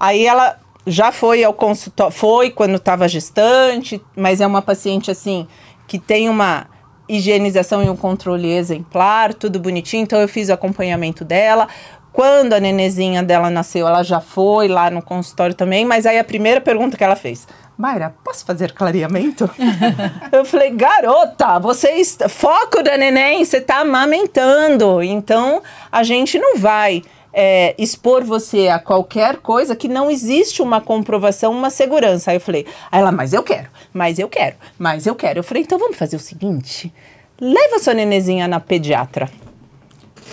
aí 0.00 0.24
ela 0.26 0.58
já 0.86 1.12
foi 1.12 1.44
ao 1.44 1.52
consultório, 1.52 2.16
foi 2.16 2.48
quando 2.48 2.76
estava 2.76 3.06
gestante, 3.06 4.02
mas 4.16 4.40
é 4.40 4.46
uma 4.46 4.62
paciente 4.62 5.10
assim 5.10 5.46
que 5.86 5.98
tem 5.98 6.30
uma 6.30 6.68
higienização 7.06 7.84
e 7.84 7.90
um 7.90 7.96
controle 7.96 8.50
exemplar, 8.50 9.34
tudo 9.34 9.60
bonitinho, 9.60 10.02
então 10.02 10.18
eu 10.18 10.28
fiz 10.28 10.48
o 10.48 10.54
acompanhamento 10.54 11.26
dela. 11.26 11.68
Quando 12.10 12.54
a 12.54 12.60
nenezinha 12.60 13.22
dela 13.22 13.50
nasceu, 13.50 13.86
ela 13.86 14.02
já 14.02 14.22
foi 14.22 14.66
lá 14.68 14.90
no 14.90 15.02
consultório 15.02 15.54
também, 15.54 15.84
mas 15.84 16.06
aí 16.06 16.18
a 16.18 16.24
primeira 16.24 16.62
pergunta 16.62 16.96
que 16.96 17.04
ela 17.04 17.14
fez: 17.14 17.46
Mayra, 17.76 18.14
posso 18.24 18.44
fazer 18.44 18.72
clareamento? 18.72 19.50
eu 20.32 20.44
falei, 20.44 20.70
garota, 20.70 21.58
você 21.58 22.02
foco 22.28 22.82
da 22.82 22.96
neném, 22.96 23.44
você 23.44 23.58
está 23.58 23.80
amamentando, 23.80 25.02
então 25.02 25.62
a 25.92 26.02
gente 26.02 26.38
não 26.38 26.56
vai 26.56 27.02
é, 27.38 27.74
expor 27.76 28.24
você 28.24 28.68
a 28.68 28.78
qualquer 28.78 29.36
coisa 29.36 29.76
que 29.76 29.88
não 29.88 30.10
existe 30.10 30.62
uma 30.62 30.80
comprovação, 30.80 31.52
uma 31.52 31.68
segurança. 31.68 32.30
Aí 32.30 32.38
eu 32.38 32.40
falei, 32.40 32.66
aí 32.90 33.00
ela, 33.00 33.12
mas 33.12 33.34
eu 33.34 33.42
quero, 33.42 33.68
mas 33.92 34.18
eu 34.18 34.26
quero, 34.26 34.56
mas 34.78 35.06
eu 35.06 35.14
quero. 35.14 35.40
Eu 35.40 35.44
falei, 35.44 35.62
então 35.62 35.78
vamos 35.78 35.98
fazer 35.98 36.16
o 36.16 36.20
seguinte: 36.20 36.90
leva 37.38 37.78
sua 37.78 37.92
nenezinha 37.92 38.48
na 38.48 38.58
pediatra. 38.58 39.28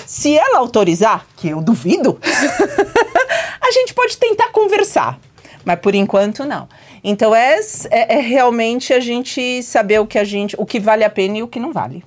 Se 0.07 0.37
ela 0.37 0.59
autorizar, 0.59 1.25
que 1.35 1.49
eu 1.49 1.61
duvido, 1.61 2.17
a 3.61 3.71
gente 3.71 3.93
pode 3.93 4.17
tentar 4.17 4.49
conversar. 4.53 5.19
Mas 5.65 5.79
por 5.79 5.95
enquanto 5.95 6.45
não. 6.45 6.67
Então 7.03 7.35
é, 7.35 7.59
é, 7.91 8.15
é, 8.15 8.19
realmente 8.21 8.93
a 8.93 8.99
gente 8.99 9.61
saber 9.61 9.99
o 9.99 10.07
que 10.07 10.17
a 10.17 10.23
gente, 10.23 10.55
o 10.57 10.65
que 10.65 10.79
vale 10.79 11.03
a 11.03 11.09
pena 11.09 11.39
e 11.39 11.43
o 11.43 11.47
que 11.47 11.59
não 11.59 11.73
vale. 11.73 12.03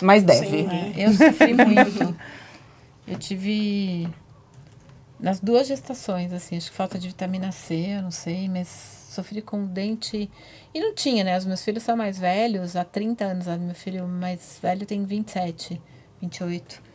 Mas 0.00 0.22
deve. 0.22 0.46
Sim, 0.46 0.68
é. 0.70 0.92
Eu 0.96 1.12
sofri 1.12 1.54
muito. 1.54 2.16
Eu 3.06 3.18
tive 3.18 4.08
nas 5.18 5.40
duas 5.40 5.66
gestações, 5.66 6.32
assim, 6.32 6.56
acho 6.56 6.70
que 6.70 6.76
falta 6.76 6.98
de 6.98 7.08
vitamina 7.08 7.50
C, 7.50 7.74
eu 7.96 8.02
não 8.02 8.10
sei, 8.10 8.48
mas 8.48 8.68
sofri 9.10 9.42
com 9.42 9.64
dente. 9.64 10.30
E 10.72 10.80
não 10.80 10.94
tinha, 10.94 11.24
né? 11.24 11.36
Os 11.36 11.44
meus 11.44 11.64
filhos 11.64 11.82
são 11.82 11.96
mais 11.96 12.18
velhos, 12.18 12.76
há 12.76 12.84
30 12.84 13.24
anos. 13.24 13.46
Meu 13.46 13.74
filho 13.74 14.06
mais 14.06 14.58
velho 14.62 14.86
tem 14.86 15.04
27, 15.04 15.80
28. 16.20 16.87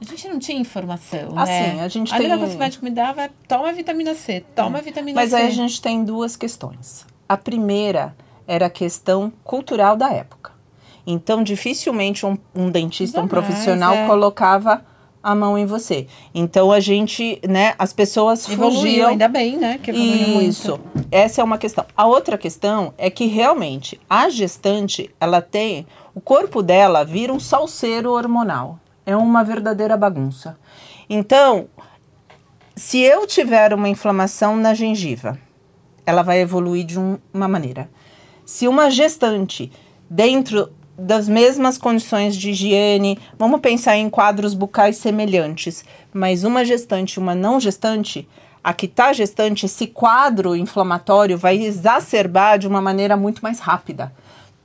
A 0.00 0.04
gente 0.04 0.28
não 0.28 0.38
tinha 0.38 0.58
informação, 0.58 1.36
assim, 1.36 1.76
né? 1.76 1.82
a 1.82 1.88
gente 1.88 2.14
a 2.14 2.16
tem... 2.16 2.26
única 2.26 2.38
coisa 2.38 2.52
que 2.52 2.56
o 2.56 2.60
médico 2.60 2.84
me 2.84 2.90
dava 2.90 3.22
é 3.22 3.30
toma 3.48 3.72
vitamina 3.72 4.14
C, 4.14 4.44
toma 4.54 4.78
é. 4.78 4.82
vitamina 4.82 5.20
Mas 5.20 5.30
C. 5.30 5.36
Mas 5.36 5.44
aí 5.44 5.50
a 5.50 5.54
gente 5.54 5.82
tem 5.82 6.04
duas 6.04 6.36
questões. 6.36 7.04
A 7.28 7.36
primeira 7.36 8.14
era 8.46 8.66
a 8.66 8.70
questão 8.70 9.32
cultural 9.42 9.96
da 9.96 10.12
época. 10.12 10.52
Então, 11.06 11.42
dificilmente 11.42 12.24
um, 12.24 12.38
um 12.54 12.70
dentista, 12.70 13.20
um 13.20 13.26
profissional 13.26 13.94
é. 13.94 14.06
colocava 14.06 14.84
a 15.22 15.34
mão 15.34 15.58
em 15.58 15.66
você. 15.66 16.06
Então 16.34 16.72
a 16.72 16.80
gente, 16.80 17.40
né, 17.46 17.74
as 17.78 17.92
pessoas 17.92 18.48
Evoluiu, 18.48 18.80
fugiam. 18.80 19.08
ainda 19.10 19.28
bem, 19.28 19.56
né? 19.56 19.78
Que 19.82 19.90
Isso. 19.90 20.70
Muito. 20.70 21.08
Essa 21.10 21.40
é 21.40 21.44
uma 21.44 21.58
questão. 21.58 21.84
A 21.96 22.06
outra 22.06 22.38
questão 22.38 22.94
é 22.96 23.10
que 23.10 23.26
realmente 23.26 24.00
a 24.08 24.28
gestante, 24.28 25.10
ela 25.20 25.42
tem, 25.42 25.86
o 26.14 26.20
corpo 26.20 26.62
dela 26.62 27.04
vira 27.04 27.32
um 27.32 27.40
salseiro 27.40 28.12
hormonal. 28.12 28.78
É 29.08 29.16
uma 29.16 29.42
verdadeira 29.42 29.96
bagunça. 29.96 30.58
Então, 31.08 31.66
se 32.76 32.98
eu 32.98 33.26
tiver 33.26 33.72
uma 33.72 33.88
inflamação 33.88 34.54
na 34.54 34.74
gengiva, 34.74 35.38
ela 36.04 36.20
vai 36.20 36.42
evoluir 36.42 36.84
de 36.84 37.00
um, 37.00 37.16
uma 37.32 37.48
maneira. 37.48 37.88
Se 38.44 38.68
uma 38.68 38.90
gestante 38.90 39.72
dentro 40.10 40.70
das 40.98 41.26
mesmas 41.26 41.78
condições 41.78 42.36
de 42.36 42.50
higiene, 42.50 43.18
vamos 43.38 43.62
pensar 43.62 43.96
em 43.96 44.10
quadros 44.10 44.52
bucais 44.52 44.98
semelhantes, 44.98 45.86
mas 46.12 46.44
uma 46.44 46.62
gestante 46.62 47.14
e 47.14 47.18
uma 47.18 47.34
não 47.34 47.58
gestante, 47.58 48.28
a 48.62 48.74
que 48.74 48.84
está 48.84 49.14
gestante, 49.14 49.64
esse 49.64 49.86
quadro 49.86 50.54
inflamatório 50.54 51.38
vai 51.38 51.56
exacerbar 51.56 52.58
de 52.58 52.68
uma 52.68 52.82
maneira 52.82 53.16
muito 53.16 53.40
mais 53.40 53.58
rápida. 53.58 54.12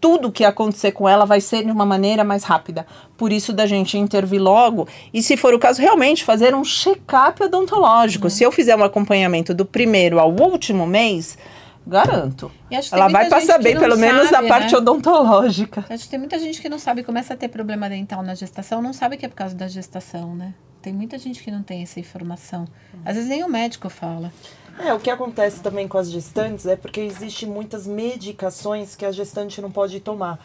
Tudo 0.03 0.33
que 0.33 0.43
acontecer 0.43 0.91
com 0.91 1.07
ela 1.07 1.25
vai 1.25 1.39
ser 1.39 1.63
de 1.63 1.71
uma 1.71 1.85
maneira 1.85 2.25
mais 2.25 2.43
rápida. 2.43 2.85
Por 3.15 3.31
isso 3.31 3.53
da 3.53 3.65
gente 3.65 3.97
intervir 3.97 4.41
logo 4.41 4.85
e, 5.13 5.23
se 5.23 5.37
for 5.37 5.53
o 5.53 5.59
caso, 5.59 5.81
realmente 5.81 6.25
fazer 6.25 6.53
um 6.53 6.61
check-up 6.61 7.41
odontológico. 7.41 8.25
Uhum. 8.25 8.29
Se 8.29 8.43
eu 8.43 8.51
fizer 8.51 8.75
um 8.75 8.83
acompanhamento 8.83 9.53
do 9.53 9.63
primeiro 9.63 10.19
ao 10.19 10.29
último 10.29 10.85
mês, 10.85 11.37
Garanto. 11.85 12.51
Ela 12.91 13.09
vai 13.09 13.29
passar 13.29 13.61
bem, 13.61 13.77
pelo 13.77 13.97
sabe, 13.97 14.01
menos 14.01 14.31
na 14.31 14.41
né? 14.41 14.47
parte 14.47 14.75
odontológica. 14.75 15.85
Acho 15.89 16.05
que 16.05 16.09
tem 16.09 16.19
muita 16.19 16.39
gente 16.39 16.61
que 16.61 16.69
não 16.69 16.79
sabe, 16.79 17.03
começa 17.03 17.33
a 17.33 17.37
ter 17.37 17.49
problema 17.49 17.89
dental 17.89 18.23
na 18.23 18.33
gestação, 18.35 18.81
não 18.81 18.93
sabe 18.93 19.17
que 19.17 19.25
é 19.25 19.29
por 19.29 19.35
causa 19.35 19.55
da 19.55 19.67
gestação, 19.67 20.33
né? 20.35 20.53
Tem 20.81 20.93
muita 20.93 21.17
gente 21.17 21.41
que 21.41 21.51
não 21.51 21.63
tem 21.63 21.81
essa 21.81 21.99
informação. 21.99 22.67
Às 23.05 23.15
vezes 23.15 23.29
nem 23.29 23.43
o 23.43 23.49
médico 23.49 23.89
fala. 23.89 24.31
É, 24.79 24.93
o 24.93 24.99
que 24.99 25.09
acontece 25.09 25.62
também 25.62 25.88
com 25.88 25.97
as 25.97 26.09
gestantes 26.09 26.65
é 26.65 26.75
porque 26.75 26.99
existe 26.99 27.45
muitas 27.45 27.86
medicações 27.86 28.95
que 28.95 29.05
a 29.05 29.12
gestante 29.12 29.62
não 29.62 29.71
pode 29.71 29.99
tomar. 29.99 30.43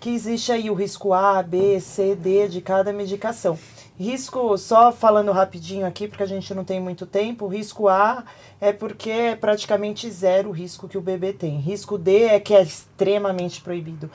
Que 0.00 0.10
existe 0.10 0.52
aí 0.52 0.70
o 0.70 0.74
risco 0.74 1.12
A, 1.12 1.42
B, 1.42 1.80
C, 1.80 2.14
D 2.14 2.48
de 2.48 2.60
cada 2.60 2.92
medicação. 2.92 3.58
Risco, 3.98 4.56
só 4.56 4.92
falando 4.92 5.32
rapidinho 5.32 5.84
aqui, 5.84 6.06
porque 6.06 6.22
a 6.22 6.26
gente 6.26 6.54
não 6.54 6.64
tem 6.64 6.80
muito 6.80 7.04
tempo, 7.04 7.48
risco 7.48 7.88
A 7.88 8.24
é 8.60 8.72
porque 8.72 9.10
é 9.10 9.36
praticamente 9.36 10.08
zero 10.10 10.50
o 10.50 10.52
risco 10.52 10.86
que 10.86 10.98
o 10.98 11.00
bebê 11.00 11.32
tem. 11.32 11.58
Risco 11.58 11.98
D 11.98 12.24
é 12.24 12.40
que 12.40 12.54
é 12.54 12.62
extremamente 12.62 13.60
proibido. 13.60 14.08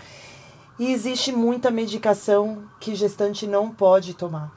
E 0.80 0.92
existe 0.92 1.32
muita 1.32 1.70
medicação 1.70 2.64
que 2.80 2.96
gestante 2.96 3.46
não 3.46 3.70
pode 3.70 4.14
tomar. 4.14 4.54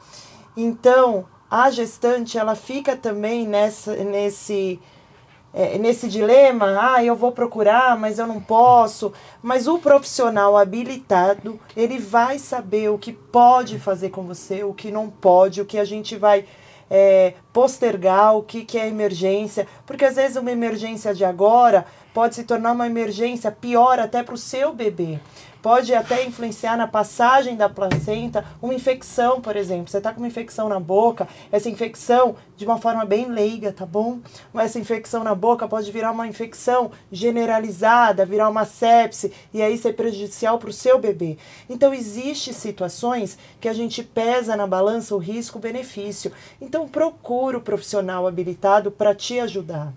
Então, 0.57 1.27
a 1.51 1.71
gestante, 1.71 2.39
ela 2.39 2.55
fica 2.55 2.97
também 2.97 3.47
nessa, 3.47 3.95
nesse 3.97 4.81
é, 5.59 5.79
nesse 5.79 6.07
dilema, 6.07 6.77
ah, 6.79 7.03
eu 7.03 7.17
vou 7.17 7.33
procurar, 7.33 7.99
mas 7.99 8.19
eu 8.19 8.27
não 8.27 8.39
posso. 8.39 9.11
Mas 9.43 9.67
o 9.67 9.79
profissional 9.79 10.55
habilitado, 10.55 11.59
ele 11.75 11.99
vai 11.99 12.39
saber 12.39 12.91
o 12.91 12.99
que 12.99 13.11
pode 13.11 13.79
fazer 13.79 14.11
com 14.11 14.23
você, 14.25 14.63
o 14.63 14.75
que 14.75 14.91
não 14.91 15.09
pode, 15.09 15.63
o 15.63 15.65
que 15.65 15.79
a 15.79 15.85
gente 15.85 16.15
vai 16.15 16.45
é, 16.91 17.33
postergar, 17.55 18.37
o 18.37 18.43
que, 18.43 18.67
que 18.67 18.79
é 18.79 18.87
emergência. 18.87 19.67
Porque 19.87 20.05
às 20.05 20.17
vezes 20.17 20.37
uma 20.37 20.53
emergência 20.53 21.15
de 21.15 21.25
agora 21.25 21.87
pode 22.13 22.35
se 22.35 22.45
tornar 22.45 22.73
uma 22.73 22.87
emergência 22.87 23.51
pior 23.51 23.99
até 23.99 24.23
para 24.23 24.35
o 24.35 24.39
seu 24.39 24.75
bebê. 24.75 25.19
Pode 25.67 25.93
até 25.93 26.25
influenciar 26.25 26.77
na 26.77 26.87
passagem 26.87 27.57
da 27.57 27.69
placenta 27.69 28.45
uma 28.63 28.73
infecção, 28.73 29.41
por 29.41 29.57
exemplo. 29.57 29.89
Você 29.89 29.99
está 29.99 30.13
com 30.13 30.21
uma 30.21 30.29
infecção 30.29 30.69
na 30.69 30.79
boca, 30.79 31.27
essa 31.51 31.69
infecção, 31.69 32.37
de 32.57 32.65
uma 32.65 32.79
forma 32.79 33.05
bem 33.05 33.27
leiga, 33.27 33.73
tá 33.73 33.85
bom? 33.85 34.21
Essa 34.55 34.79
infecção 34.79 35.25
na 35.25 35.35
boca 35.35 35.67
pode 35.67 35.91
virar 35.91 36.13
uma 36.13 36.29
infecção 36.29 36.93
generalizada, 37.11 38.25
virar 38.25 38.49
uma 38.49 38.65
sepse 38.65 39.33
e 39.53 39.61
aí 39.61 39.77
ser 39.77 39.95
prejudicial 39.95 40.57
para 40.57 40.71
o 40.71 40.73
seu 40.73 41.01
bebê. 41.01 41.37
Então, 41.69 41.93
existe 41.93 42.55
situações 42.55 43.37
que 43.61 43.69
a 43.69 43.73
gente 43.73 44.05
pesa 44.05 44.55
na 44.55 44.69
balança 44.69 45.17
o 45.17 45.19
risco-benefício. 45.19 46.31
Então, 46.61 46.87
procura 46.87 47.59
o 47.59 47.61
profissional 47.61 48.29
habilitado 48.29 48.93
para 48.93 49.17
te 49.17 49.41
ajudar. 49.41 49.93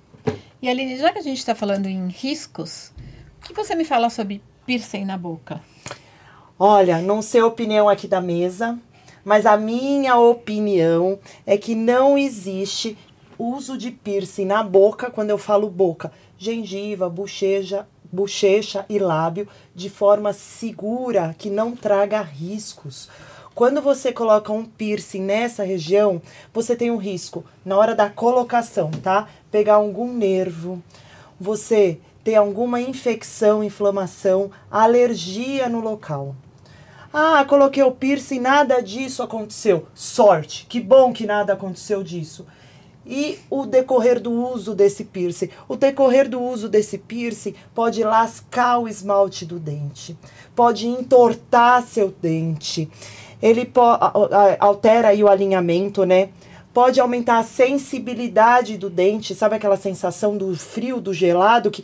E 0.63 0.67
Aline, 0.67 0.97
já 0.97 1.13
que 1.13 1.20
a 1.20 1.22
gente 1.22 1.38
está 1.38 1.53
falando 1.53 1.86
em 1.86 2.07
riscos, 2.07 2.91
o 3.39 3.45
que 3.45 3.53
você 3.53 3.76
me 3.76 3.86
fala 3.86 4.09
sobre 4.09 4.41
piercing 4.70 5.03
na 5.03 5.17
boca? 5.17 5.59
Olha, 6.59 7.01
não 7.01 7.24
sei 7.24 7.41
a 7.41 7.45
opinião 7.47 7.89
aqui 7.89 8.07
da 8.07 8.22
mesa, 8.22 8.78
mas 9.26 9.47
a 9.47 9.57
minha 9.57 10.15
opinião 10.15 11.17
é 11.43 11.57
que 11.57 11.74
não 11.74 12.15
existe 12.15 12.95
uso 13.36 13.76
de 13.76 13.89
piercing 13.89 14.45
na 14.45 14.61
boca, 14.61 15.09
quando 15.09 15.32
eu 15.32 15.39
falo 15.39 15.72
boca, 15.72 16.11
gengiva, 16.38 17.09
bochecha, 17.09 17.88
bochecha 18.11 18.86
e 18.88 18.99
lábio, 18.99 19.47
de 19.74 19.89
forma 19.89 20.34
segura, 20.34 21.36
que 21.36 21.49
não 21.49 21.76
traga 21.76 22.22
riscos. 22.22 23.09
Quando 23.55 23.82
você 23.82 24.13
coloca 24.13 24.53
um 24.53 24.63
piercing 24.63 25.24
nessa 25.24 25.63
região, 25.63 26.22
você 26.53 26.76
tem 26.76 26.91
um 26.91 26.97
risco 26.97 27.43
na 27.65 27.76
hora 27.76 27.95
da 27.95 28.07
colocação, 28.07 28.91
tá? 28.91 29.28
Pegar 29.49 29.76
algum 29.76 30.13
nervo, 30.13 30.80
você 31.39 31.99
ter 32.24 32.36
alguma 32.36 32.82
infecção, 32.82 33.63
inflamação, 33.63 34.51
alergia 34.70 35.67
no 35.70 35.80
local. 35.80 36.36
Ah, 37.11 37.43
coloquei 37.45 37.82
o 37.84 37.91
piercing, 37.91 38.39
nada 38.39 38.82
disso 38.82 39.24
aconteceu. 39.24 39.88
Sorte, 39.95 40.65
que 40.67 40.80
bom 40.80 41.11
que 41.11 41.26
nada 41.26 41.53
aconteceu 41.53 42.03
disso. 42.03 42.45
E 43.05 43.39
o 43.49 43.65
decorrer 43.65 44.20
do 44.20 44.32
uso 44.32 44.76
desse 44.76 45.03
piercing? 45.03 45.49
O 45.67 45.76
decorrer 45.76 46.30
do 46.30 46.39
uso 46.39 46.70
desse 46.70 46.97
piercing 46.97 47.55
pode 47.74 48.03
lascar 48.03 48.78
o 48.78 48.88
esmalte 48.88 49.45
do 49.45 49.57
dente, 49.57 50.15
pode 50.55 50.88
entortar 50.88 51.82
seu 51.82 52.13
dente 52.22 52.89
ele 53.41 53.72
altera 54.59 55.09
aí 55.09 55.24
o 55.24 55.28
alinhamento, 55.28 56.05
né? 56.05 56.30
Pode 56.80 57.01
aumentar 57.01 57.39
a 57.39 57.43
sensibilidade 57.43 58.77
do 58.77 58.89
dente, 58.89 59.36
sabe 59.36 59.53
aquela 59.53 59.75
sensação 59.75 60.38
do 60.38 60.55
frio, 60.55 61.01
do 61.01 61.13
gelado 61.13 61.69
que 61.69 61.84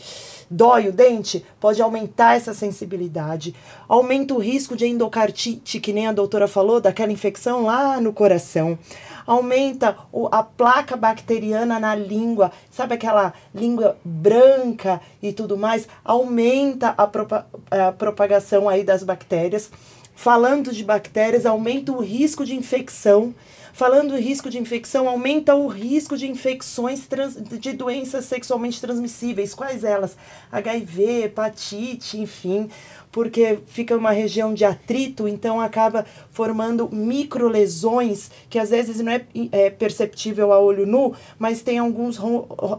dói 0.50 0.88
o 0.88 0.94
dente? 0.94 1.46
Pode 1.60 1.82
aumentar 1.82 2.38
essa 2.38 2.54
sensibilidade. 2.54 3.54
Aumenta 3.90 4.34
o 4.34 4.38
risco 4.38 4.74
de 4.74 4.88
endocartite, 4.88 5.82
que 5.82 5.92
nem 5.92 6.08
a 6.08 6.14
doutora 6.14 6.48
falou, 6.48 6.80
daquela 6.80 7.12
infecção 7.12 7.66
lá 7.66 8.00
no 8.00 8.14
coração. 8.14 8.80
Aumenta 9.28 9.98
a 10.32 10.44
placa 10.44 10.96
bacteriana 10.96 11.78
na 11.78 11.94
língua, 11.94 12.54
sabe 12.72 12.94
aquela 12.94 13.34
língua 13.54 13.98
branca 14.02 15.02
e 15.22 15.34
tudo 15.34 15.58
mais? 15.58 15.90
Aumenta 16.06 16.94
a, 16.98 17.06
propa, 17.06 17.46
a 17.70 17.92
propagação 17.92 18.70
aí 18.70 18.82
das 18.82 19.04
bactérias 19.04 19.70
Falando 20.16 20.72
de 20.72 20.82
bactérias, 20.82 21.46
aumenta 21.46 21.92
o 21.92 22.00
risco 22.00 22.46
de 22.46 22.56
infecção. 22.56 23.36
Falando 23.76 24.12
do 24.12 24.18
risco 24.18 24.50
de 24.50 24.58
infecção, 24.58 25.06
aumenta 25.06 25.54
o 25.54 25.68
risco 25.68 26.16
de 26.16 26.26
infecções 26.32 27.06
trans, 27.08 27.36
de 27.36 27.74
doenças 27.74 28.24
sexualmente 28.24 28.80
transmissíveis. 28.80 29.54
Quais 29.54 29.84
elas? 29.84 30.16
HIV, 30.50 31.24
hepatite, 31.26 32.18
enfim, 32.18 32.70
porque 33.12 33.60
fica 33.68 33.98
uma 33.98 34.12
região 34.12 34.54
de 34.54 34.64
atrito, 34.64 35.28
então 35.28 35.60
acaba 35.60 36.06
formando 36.32 36.88
microlesões 36.90 38.32
que 38.50 38.58
às 38.58 38.70
vezes 38.70 39.02
não 39.02 39.12
é, 39.12 39.26
é 39.52 39.70
perceptível 39.70 40.54
a 40.54 40.60
olho 40.62 40.88
nu, 40.88 41.14
mas 41.38 41.62
tem 41.62 41.78
alguns 41.78 42.18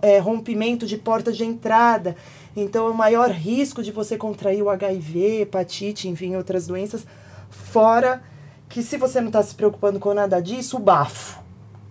é, 0.00 0.18
rompimentos 0.18 0.88
de 0.88 0.96
porta 0.96 1.30
de 1.30 1.44
entrada. 1.44 2.16
Então, 2.56 2.90
o 2.90 2.94
maior 2.94 3.30
risco 3.30 3.82
de 3.82 3.92
você 3.92 4.16
contrair 4.16 4.62
o 4.62 4.70
HIV, 4.70 5.42
hepatite, 5.42 6.08
enfim, 6.08 6.36
outras 6.36 6.66
doenças 6.66 7.06
Fora 7.50 8.22
que 8.68 8.82
se 8.82 8.96
você 8.96 9.20
não 9.20 9.28
está 9.28 9.42
se 9.42 9.54
preocupando 9.54 9.98
com 9.98 10.12
nada 10.14 10.40
disso, 10.40 10.76
o 10.76 10.80
bafo 10.80 11.46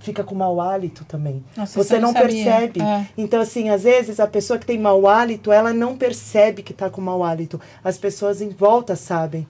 fica 0.06 0.24
com 0.24 0.36
mau 0.36 0.62
hálito 0.62 1.04
também. 1.04 1.44
Nossa, 1.58 1.84
você 1.84 2.00
não, 2.00 2.14
não 2.14 2.22
percebe. 2.22 2.80
É. 2.80 3.08
Então, 3.18 3.42
assim, 3.42 3.70
às 3.70 3.84
vezes 3.84 4.20
a 4.20 4.28
pessoa 4.28 4.60
que 4.60 4.66
tem 4.66 4.78
mau 4.78 5.08
hálito, 5.08 5.52
ela 5.52 5.74
não 5.74 5.98
percebe 5.98 6.62
que 6.62 6.72
está 6.72 6.90
com 6.90 7.02
mau 7.02 7.24
hálito. 7.24 7.60
As 7.84 7.98
pessoas 7.98 8.40
em 8.40 8.50
volta 8.50 8.96
sabem. 8.96 9.48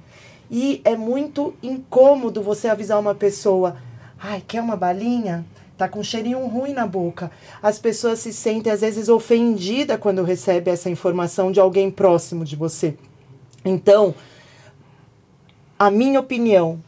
E 0.49 0.81
é 0.85 0.95
muito 0.95 1.53
incômodo 1.61 2.41
você 2.41 2.69
avisar 2.69 2.99
uma 2.99 3.13
pessoa, 3.13 3.75
ai, 4.17 4.41
quer 4.47 4.61
uma 4.61 4.77
balinha? 4.77 5.45
Tá 5.77 5.89
com 5.89 5.99
um 5.99 6.03
cheirinho 6.03 6.45
ruim 6.47 6.71
na 6.71 6.87
boca. 6.87 7.29
As 7.61 7.77
pessoas 7.77 8.19
se 8.19 8.31
sentem, 8.31 8.71
às 8.71 8.79
vezes, 8.79 9.09
ofendidas 9.09 9.99
quando 9.99 10.23
recebem 10.23 10.73
essa 10.73 10.89
informação 10.89 11.51
de 11.51 11.59
alguém 11.59 11.91
próximo 11.91 12.45
de 12.45 12.55
você. 12.55 12.95
Então, 13.65 14.15
a 15.77 15.91
minha 15.91 16.19
opinião, 16.19 16.79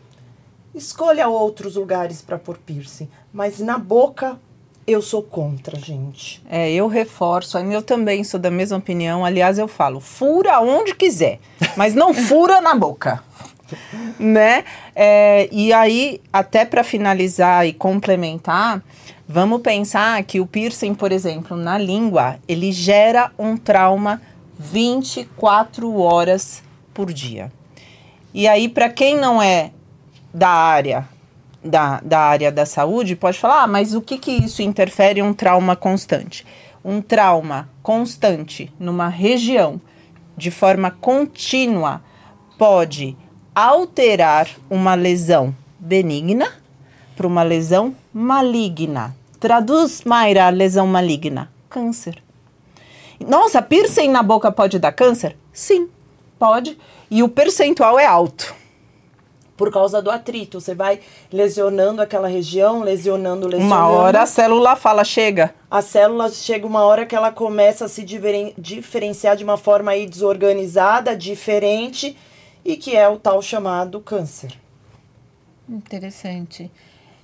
escolha 0.78 1.28
outros 1.28 1.76
lugares 1.76 2.22
para 2.22 2.38
pôr 2.38 2.58
piercing, 2.58 3.10
mas 3.34 3.60
na 3.60 3.78
boca 3.78 4.40
eu 4.88 5.02
sou 5.02 5.22
contra, 5.22 5.78
gente. 5.78 6.42
É, 6.50 6.72
eu 6.72 6.88
reforço, 6.88 7.58
eu 7.58 7.82
também 7.82 8.24
sou 8.24 8.40
da 8.40 8.50
mesma 8.50 8.78
opinião. 8.78 9.26
Aliás, 9.26 9.58
eu 9.60 9.68
falo, 9.68 10.00
fura 10.00 10.62
onde 10.62 10.96
quiser, 10.96 11.40
mas 11.76 11.94
não 11.94 12.14
fura 12.16 12.62
na 12.62 12.74
boca. 12.74 13.22
né? 14.18 14.64
É, 14.96 15.50
e 15.52 15.74
aí, 15.74 16.22
até 16.32 16.64
para 16.64 16.86
finalizar 16.86 17.68
e 17.68 17.74
complementar, 17.74 18.82
vamos 19.28 19.62
pensar 19.62 20.24
que 20.24 20.40
o 20.40 20.48
piercing, 20.48 20.96
por 20.96 21.12
exemplo, 21.12 21.58
na 21.58 21.78
língua, 21.78 22.40
ele 22.48 22.72
gera 22.72 23.30
um 23.38 23.58
trauma 23.58 24.22
24 24.58 26.00
horas 26.00 26.64
por 26.94 27.12
dia. 27.12 27.52
E 28.34 28.48
aí, 28.48 28.70
para 28.70 28.90
quem 28.90 29.18
não 29.18 29.42
é 29.42 29.72
da 30.38 30.50
área 30.50 31.10
da, 31.64 32.00
da 32.02 32.20
área 32.20 32.52
da 32.52 32.64
saúde, 32.64 33.16
pode 33.16 33.40
falar, 33.40 33.64
ah, 33.64 33.68
mas 33.68 33.96
o 33.96 34.02
que, 34.02 34.20
que 34.20 34.32
isso 34.32 34.62
interfere 34.62 35.20
em 35.20 35.24
um 35.24 35.34
trauma 35.34 35.76
constante? 35.76 36.46
Um 36.86 37.02
trauma 37.02 37.68
constante 37.82 38.72
numa 38.80 39.08
região 39.08 39.82
de 40.38 40.52
forma 40.52 40.92
contínua 40.92 42.04
pode 42.56 43.18
alterar 43.56 44.48
uma 44.70 44.94
lesão 44.94 45.54
benigna 45.80 46.48
para 47.16 47.26
uma 47.26 47.42
lesão 47.42 47.96
maligna. 48.14 49.16
Traduz, 49.40 50.04
Mayra, 50.04 50.50
lesão 50.50 50.86
maligna: 50.86 51.52
câncer. 51.68 52.22
Nossa, 53.20 53.60
piercing 53.60 54.10
na 54.10 54.22
boca 54.22 54.52
pode 54.52 54.78
dar 54.78 54.92
câncer? 54.92 55.36
Sim, 55.52 55.90
pode 56.38 56.78
e 57.10 57.24
o 57.24 57.28
percentual 57.28 57.98
é 57.98 58.06
alto. 58.06 58.57
Por 59.58 59.72
causa 59.72 60.02
do 60.02 60.12
atrito, 60.12 60.62
você 60.62 60.76
vai 60.76 61.00
lesionando 61.34 62.00
aquela 62.00 62.28
região, 62.28 62.82
lesionando, 62.82 63.48
lesionando. 63.48 63.76
Uma 63.76 63.90
hora 63.90 64.22
a 64.22 64.26
célula 64.28 64.76
fala, 64.76 65.04
chega. 65.04 65.54
A 65.70 65.82
célula 65.82 66.30
chega 66.30 66.68
uma 66.68 66.84
hora 66.84 67.08
que 67.08 67.16
ela 67.16 67.32
começa 67.32 67.86
a 67.86 67.90
se 67.90 68.06
diferenciar 68.56 69.36
de 69.36 69.44
uma 69.44 69.58
forma 69.58 69.92
aí 69.92 70.06
desorganizada, 70.06 71.18
diferente, 71.18 72.16
e 72.64 72.78
que 72.78 72.96
é 72.96 73.10
o 73.10 73.18
tal 73.18 73.42
chamado 73.42 74.00
câncer. 74.00 74.54
Interessante. 75.68 76.72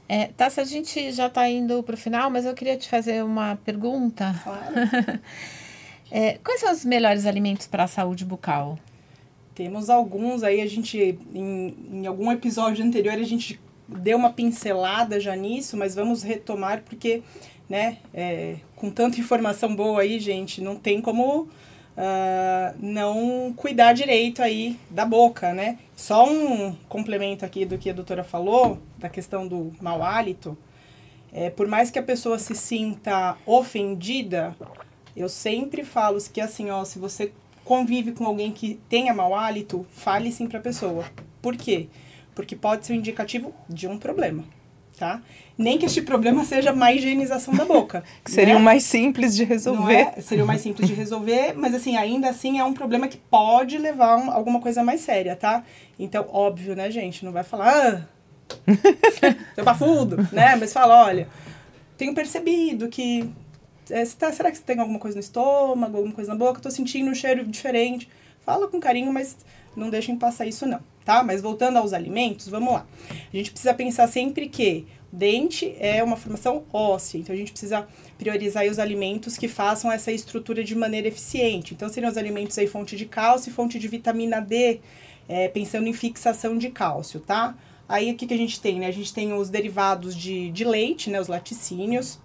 É, 0.09 0.27
Tassi, 0.27 0.59
a 0.59 0.65
gente 0.65 1.11
já 1.11 1.27
está 1.27 1.47
indo 1.47 1.81
para 1.83 1.95
o 1.95 1.97
final, 1.97 2.29
mas 2.29 2.45
eu 2.45 2.53
queria 2.53 2.77
te 2.77 2.89
fazer 2.89 3.23
uma 3.23 3.55
pergunta. 3.57 4.35
Claro. 4.43 5.19
é, 6.11 6.39
quais 6.43 6.59
são 6.59 6.71
os 6.71 6.83
melhores 6.83 7.25
alimentos 7.25 7.67
para 7.67 7.83
a 7.83 7.87
saúde 7.87 8.25
bucal? 8.25 8.77
Temos 9.55 9.89
alguns 9.89 10.43
aí, 10.43 10.61
a 10.61 10.67
gente, 10.67 11.17
em, 11.33 11.75
em 11.91 12.07
algum 12.07 12.31
episódio 12.31 12.83
anterior, 12.83 13.13
a 13.13 13.23
gente 13.23 13.59
deu 13.87 14.17
uma 14.17 14.31
pincelada 14.31 15.19
já 15.19 15.35
nisso, 15.35 15.77
mas 15.77 15.93
vamos 15.93 16.23
retomar 16.23 16.83
porque, 16.83 17.21
né, 17.69 17.97
é, 18.13 18.57
com 18.75 18.89
tanta 18.89 19.19
informação 19.19 19.75
boa 19.75 20.01
aí, 20.01 20.19
gente, 20.19 20.61
não 20.61 20.75
tem 20.75 21.01
como 21.01 21.47
uh, 21.97 22.75
não 22.79 23.53
cuidar 23.55 23.93
direito 23.93 24.41
aí 24.41 24.79
da 24.89 25.05
boca, 25.05 25.53
né? 25.53 25.77
Só 25.95 26.27
um 26.27 26.75
complemento 26.89 27.45
aqui 27.45 27.65
do 27.65 27.77
que 27.77 27.89
a 27.89 27.93
doutora 27.93 28.23
falou, 28.23 28.79
da 28.97 29.09
questão 29.09 29.47
do 29.47 29.71
mau 29.81 30.03
hálito. 30.03 30.57
É, 31.31 31.49
por 31.49 31.67
mais 31.67 31.89
que 31.89 31.97
a 31.97 32.03
pessoa 32.03 32.37
se 32.37 32.55
sinta 32.55 33.37
ofendida, 33.45 34.55
eu 35.15 35.27
sempre 35.27 35.83
falo 35.83 36.19
que 36.31 36.39
assim, 36.39 36.69
ó, 36.69 36.83
se 36.85 36.99
você 36.99 37.31
convive 37.63 38.11
com 38.11 38.25
alguém 38.25 38.51
que 38.51 38.79
tenha 38.89 39.13
mau 39.13 39.33
hálito, 39.35 39.85
fale 39.91 40.31
sim 40.31 40.47
para 40.47 40.59
a 40.59 40.61
pessoa. 40.61 41.05
Por 41.41 41.55
quê? 41.55 41.87
Porque 42.35 42.55
pode 42.55 42.85
ser 42.85 42.93
um 42.93 42.95
indicativo 42.97 43.53
de 43.69 43.87
um 43.87 43.97
problema. 43.97 44.43
tá? 44.97 45.21
Nem 45.57 45.77
que 45.77 45.85
este 45.85 46.01
problema 46.01 46.43
seja 46.45 46.73
má 46.73 46.91
higienização 46.93 47.53
da 47.53 47.65
boca. 47.65 48.03
Que 48.23 48.31
seria 48.31 48.53
né? 48.55 48.59
o 48.59 48.63
mais 48.63 48.83
simples 48.83 49.35
de 49.35 49.43
resolver. 49.43 49.93
é? 50.17 50.21
Seria 50.21 50.43
o 50.43 50.47
mais 50.47 50.61
simples 50.61 50.87
de 50.87 50.93
resolver, 50.93 51.53
mas 51.55 51.73
assim, 51.75 51.95
ainda 51.97 52.29
assim 52.29 52.59
é 52.59 52.63
um 52.63 52.73
problema 52.73 53.07
que 53.07 53.17
pode 53.17 53.77
levar 53.77 54.13
a 54.13 54.17
um- 54.17 54.31
alguma 54.31 54.59
coisa 54.59 54.83
mais 54.83 55.01
séria, 55.01 55.35
tá? 55.35 55.63
Então, 55.99 56.25
óbvio, 56.31 56.75
né, 56.75 56.89
gente? 56.89 57.23
Não 57.25 57.31
vai 57.31 57.43
falar, 57.43 58.07
ah, 58.09 58.55
seu 59.55 59.63
bafudo, 59.63 60.17
né? 60.31 60.55
Mas 60.55 60.73
fala, 60.73 61.05
olha, 61.05 61.27
tenho 61.97 62.13
percebido 62.13 62.87
que. 62.87 63.29
É, 63.89 64.05
tá- 64.05 64.31
será 64.31 64.51
que 64.51 64.57
você 64.57 64.63
tem 64.63 64.79
alguma 64.79 64.99
coisa 64.99 65.15
no 65.15 65.21
estômago, 65.21 65.97
alguma 65.97 66.13
coisa 66.13 66.31
na 66.31 66.37
boca? 66.37 66.61
Tô 66.61 66.71
sentindo 66.71 67.09
um 67.09 67.15
cheiro 67.15 67.45
diferente. 67.45 68.09
Fala 68.45 68.67
com 68.67 68.79
carinho, 68.79 69.11
mas 69.11 69.37
não 69.75 69.89
deixem 69.89 70.17
passar 70.17 70.45
isso, 70.45 70.65
não, 70.65 70.79
tá? 71.05 71.23
Mas 71.23 71.41
voltando 71.41 71.77
aos 71.77 71.93
alimentos, 71.93 72.47
vamos 72.47 72.73
lá. 72.73 72.85
A 73.31 73.35
gente 73.35 73.51
precisa 73.51 73.73
pensar 73.73 74.07
sempre 74.07 74.49
que 74.49 74.85
dente 75.11 75.75
é 75.79 76.03
uma 76.03 76.17
formação 76.17 76.63
óssea, 76.73 77.19
então 77.19 77.33
a 77.33 77.37
gente 77.37 77.51
precisa 77.51 77.87
priorizar 78.17 78.65
os 78.65 78.79
alimentos 78.79 79.37
que 79.37 79.47
façam 79.47 79.91
essa 79.91 80.11
estrutura 80.11 80.63
de 80.63 80.75
maneira 80.75 81.07
eficiente. 81.07 81.73
Então 81.73 81.87
seriam 81.87 82.11
os 82.11 82.17
alimentos 82.17 82.57
aí 82.57 82.67
fonte 82.67 82.95
de 82.95 83.05
cálcio 83.05 83.49
e 83.49 83.53
fonte 83.53 83.79
de 83.79 83.87
vitamina 83.87 84.41
D, 84.41 84.79
é, 85.29 85.47
pensando 85.47 85.87
em 85.87 85.93
fixação 85.93 86.57
de 86.57 86.69
cálcio, 86.69 87.19
tá? 87.19 87.55
Aí 87.87 88.11
o 88.11 88.15
que, 88.15 88.25
que 88.25 88.33
a 88.33 88.37
gente 88.37 88.59
tem, 88.59 88.79
né? 88.79 88.87
A 88.87 88.91
gente 88.91 89.13
tem 89.13 89.33
os 89.33 89.49
derivados 89.49 90.15
de, 90.15 90.49
de 90.51 90.63
leite, 90.63 91.09
né? 91.09 91.19
Os 91.19 91.27
laticínios. 91.27 92.19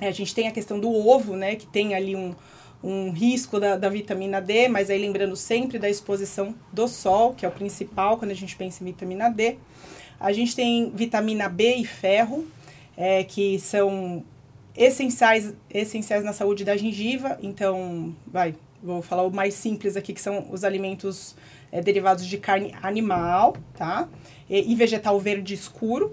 É, 0.00 0.08
a 0.08 0.12
gente 0.12 0.34
tem 0.34 0.48
a 0.48 0.50
questão 0.50 0.80
do 0.80 0.90
ovo, 0.90 1.36
né? 1.36 1.56
Que 1.56 1.66
tem 1.66 1.94
ali 1.94 2.16
um, 2.16 2.34
um 2.82 3.10
risco 3.10 3.60
da, 3.60 3.76
da 3.76 3.88
vitamina 3.88 4.40
D, 4.40 4.68
mas 4.68 4.90
aí 4.90 4.98
lembrando 4.98 5.36
sempre 5.36 5.78
da 5.78 5.88
exposição 5.88 6.54
do 6.72 6.88
sol, 6.88 7.34
que 7.34 7.44
é 7.44 7.48
o 7.48 7.52
principal 7.52 8.16
quando 8.16 8.30
a 8.30 8.34
gente 8.34 8.56
pensa 8.56 8.82
em 8.82 8.86
vitamina 8.86 9.28
D. 9.28 9.56
A 10.18 10.32
gente 10.32 10.56
tem 10.56 10.90
vitamina 10.94 11.48
B 11.48 11.76
e 11.76 11.84
ferro, 11.84 12.46
é, 12.96 13.24
que 13.24 13.58
são 13.58 14.24
essenciais, 14.76 15.54
essenciais 15.68 16.24
na 16.24 16.32
saúde 16.32 16.64
da 16.64 16.76
gengiva. 16.76 17.38
Então, 17.42 18.14
vai, 18.26 18.54
vou 18.82 19.02
falar 19.02 19.22
o 19.24 19.30
mais 19.30 19.54
simples 19.54 19.96
aqui, 19.96 20.12
que 20.12 20.20
são 20.20 20.46
os 20.50 20.64
alimentos 20.64 21.34
é, 21.72 21.80
derivados 21.80 22.26
de 22.26 22.38
carne 22.38 22.74
animal, 22.82 23.56
tá? 23.74 24.08
E, 24.48 24.72
e 24.72 24.74
vegetal 24.74 25.18
verde 25.18 25.54
escuro. 25.54 26.12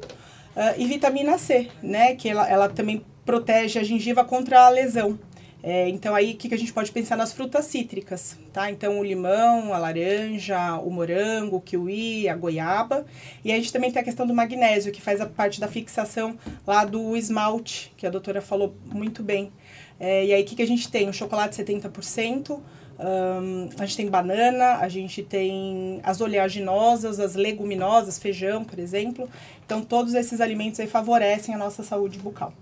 Ah, 0.59 0.73
e 0.75 0.87
vitamina 0.87 1.37
C, 1.37 1.69
né? 1.83 2.15
Que 2.15 2.29
ela, 2.29 2.49
ela 2.49 2.67
também 2.67 3.05
protege 3.27 3.77
a 3.77 3.83
gengiva 3.83 4.23
contra 4.23 4.61
a 4.61 4.69
lesão. 4.69 5.19
É, 5.61 5.89
então 5.89 6.15
aí 6.15 6.33
o 6.33 6.37
que, 6.37 6.47
que 6.47 6.55
a 6.55 6.57
gente 6.57 6.71
pode 6.71 6.91
pensar 6.91 7.17
nas 7.17 7.33
frutas 7.33 7.65
cítricas, 7.65 8.37
tá? 8.53 8.71
Então 8.71 8.99
o 8.99 9.03
limão, 9.03 9.73
a 9.73 9.77
laranja, 9.77 10.77
o 10.77 10.89
morango, 10.89 11.57
o 11.57 11.61
kiwi, 11.61 12.29
a 12.29 12.35
goiaba. 12.35 13.05
E 13.43 13.51
a 13.51 13.55
gente 13.55 13.73
também 13.73 13.91
tem 13.91 14.01
a 14.01 14.05
questão 14.05 14.25
do 14.25 14.33
magnésio, 14.33 14.93
que 14.93 15.01
faz 15.01 15.19
a 15.19 15.25
parte 15.25 15.59
da 15.59 15.67
fixação 15.67 16.37
lá 16.65 16.85
do 16.85 17.17
esmalte, 17.17 17.91
que 17.97 18.07
a 18.07 18.09
doutora 18.09 18.41
falou 18.41 18.73
muito 18.85 19.21
bem. 19.21 19.51
É, 19.99 20.27
e 20.27 20.33
aí 20.33 20.41
o 20.41 20.45
que, 20.45 20.55
que 20.55 20.61
a 20.61 20.67
gente 20.67 20.89
tem? 20.89 21.09
O 21.09 21.13
chocolate 21.13 21.61
70%, 21.61 22.61
Ahn, 22.99 23.69
a 23.77 23.85
gente 23.85 23.97
tem 23.97 24.09
banana, 24.09 24.77
a 24.77 24.87
gente 24.87 25.21
tem 25.21 25.99
as 26.01 26.21
oleaginosas, 26.21 27.19
as 27.19 27.35
leguminosas, 27.35 28.17
feijão, 28.17 28.63
por 28.63 28.79
exemplo. 28.79 29.29
Então, 29.65 29.81
todos 29.81 30.13
esses 30.13 30.39
alimentos 30.39 30.79
aí 30.79 30.87
favorecem 30.87 31.53
a 31.53 31.57
nossa 31.57 31.83
saúde 31.83 32.17
bucal. 32.19 32.53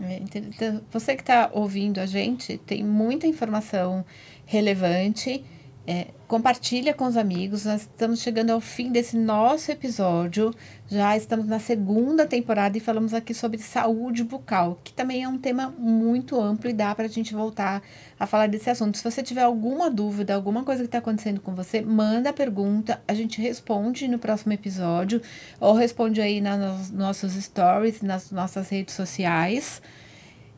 É, 0.00 0.20
então, 0.22 0.80
Você 0.90 1.14
que 1.14 1.22
está 1.22 1.50
ouvindo 1.52 1.98
a 1.98 2.06
gente, 2.06 2.58
tem 2.58 2.84
muita 2.84 3.26
informação 3.26 4.04
relevante. 4.46 5.44
É, 5.84 6.06
compartilha 6.28 6.94
com 6.94 7.04
os 7.06 7.16
amigos. 7.16 7.64
Nós 7.64 7.80
estamos 7.82 8.20
chegando 8.20 8.50
ao 8.50 8.60
fim 8.60 8.92
desse 8.92 9.16
nosso 9.16 9.68
episódio. 9.72 10.54
Já 10.88 11.16
estamos 11.16 11.48
na 11.48 11.58
segunda 11.58 12.24
temporada 12.24 12.78
e 12.78 12.80
falamos 12.80 13.12
aqui 13.12 13.34
sobre 13.34 13.58
saúde 13.58 14.22
bucal, 14.22 14.78
que 14.84 14.92
também 14.92 15.24
é 15.24 15.28
um 15.28 15.38
tema 15.38 15.74
muito 15.76 16.40
amplo 16.40 16.70
e 16.70 16.72
dá 16.72 16.94
para 16.94 17.06
a 17.06 17.08
gente 17.08 17.34
voltar 17.34 17.82
a 18.18 18.26
falar 18.28 18.46
desse 18.46 18.70
assunto. 18.70 18.96
Se 18.96 19.02
você 19.02 19.24
tiver 19.24 19.42
alguma 19.42 19.90
dúvida, 19.90 20.36
alguma 20.36 20.62
coisa 20.62 20.82
que 20.82 20.86
está 20.86 20.98
acontecendo 20.98 21.40
com 21.40 21.52
você, 21.52 21.80
manda 21.80 22.30
a 22.30 22.32
pergunta, 22.32 23.02
a 23.08 23.12
gente 23.14 23.42
responde 23.42 24.06
no 24.06 24.20
próximo 24.20 24.52
episódio 24.52 25.20
ou 25.58 25.74
responde 25.74 26.20
aí 26.20 26.40
na- 26.40 26.56
nos 26.56 26.90
nossos 26.92 27.32
stories, 27.32 28.02
nas 28.02 28.30
nossas 28.30 28.68
redes 28.68 28.94
sociais. 28.94 29.82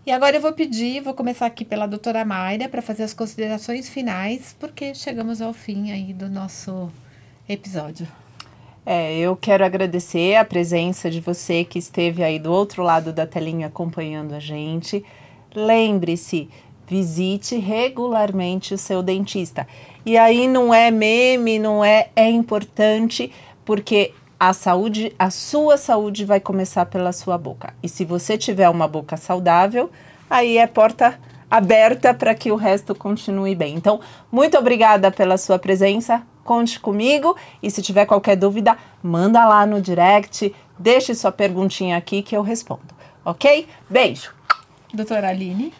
E 0.07 0.13
agora 0.13 0.37
eu 0.37 0.41
vou 0.41 0.53
pedir, 0.53 1.01
vou 1.01 1.15
começar 1.15 1.47
aqui 1.47 1.65
pela 1.65 1.87
doutora 1.87 2.27
Mayra 2.27 2.69
para 2.69 2.83
fazer 2.83 3.05
as 3.05 3.15
considerações 3.15 3.89
finais, 3.89 4.55
porque 4.61 4.95
chegamos 4.95 5.41
ao 5.41 5.55
fim 5.55 5.93
aí 5.93 6.13
do 6.13 6.29
nosso 6.29 6.91
episódio. 7.49 8.07
É, 8.85 9.17
eu 9.17 9.35
quero 9.35 9.65
agradecer 9.65 10.37
a 10.37 10.45
presença 10.45 11.11
de 11.11 11.23
você 11.23 11.65
que 11.65 11.79
esteve 11.79 12.23
aí 12.23 12.39
do 12.39 12.53
outro 12.53 12.83
lado 12.83 13.15
da 13.15 13.27
telinha 13.27 13.69
acompanhando 13.69 14.35
a 14.35 14.39
gente. 14.39 15.03
Lembre-se, 15.55 16.51
visite 16.87 17.57
regularmente 17.57 18.75
o 18.75 18.79
seu 18.79 19.03
dentista. 19.03 19.67
E 20.05 20.19
aí 20.19 20.47
não 20.47 20.75
é 20.75 20.91
meme, 20.91 21.59
não 21.59 21.83
é, 21.83 22.11
é 22.15 22.29
importante, 22.29 23.33
porque 23.65 24.13
a 24.49 24.53
saúde, 24.53 25.15
a 25.19 25.31
sua 25.31 25.77
saúde 25.79 26.25
vai 26.25 26.39
começar 26.39 26.85
pela 26.87 27.13
sua 27.13 27.39
boca. 27.39 27.73
E 27.83 27.89
se 27.89 28.05
você 28.05 28.37
tiver 28.37 28.69
uma 28.69 28.87
boca 28.87 29.17
saudável, 29.17 29.91
aí 30.29 30.59
é 30.59 30.67
porta 30.67 31.19
aberta 31.51 32.13
para 32.13 32.35
que 32.35 32.53
o 32.53 32.57
resto 32.57 32.95
continue 32.95 33.55
bem. 33.55 33.75
Então, 33.75 34.01
muito 34.31 34.59
obrigada 34.59 35.11
pela 35.11 35.39
sua 35.39 35.59
presença. 35.59 36.23
Conte 36.45 36.79
comigo 36.79 37.35
e 37.63 37.71
se 37.71 37.81
tiver 37.81 38.05
qualquer 38.05 38.37
dúvida, 38.37 38.77
manda 39.03 39.47
lá 39.47 39.65
no 39.65 39.81
direct, 39.81 40.55
deixe 40.79 41.15
sua 41.15 41.33
perguntinha 41.33 41.97
aqui 41.97 42.21
que 42.23 42.37
eu 42.37 42.43
respondo, 42.43 42.95
ok? 43.25 43.67
Beijo. 43.89 44.35
Doutora 44.93 45.29
Aline? 45.31 45.73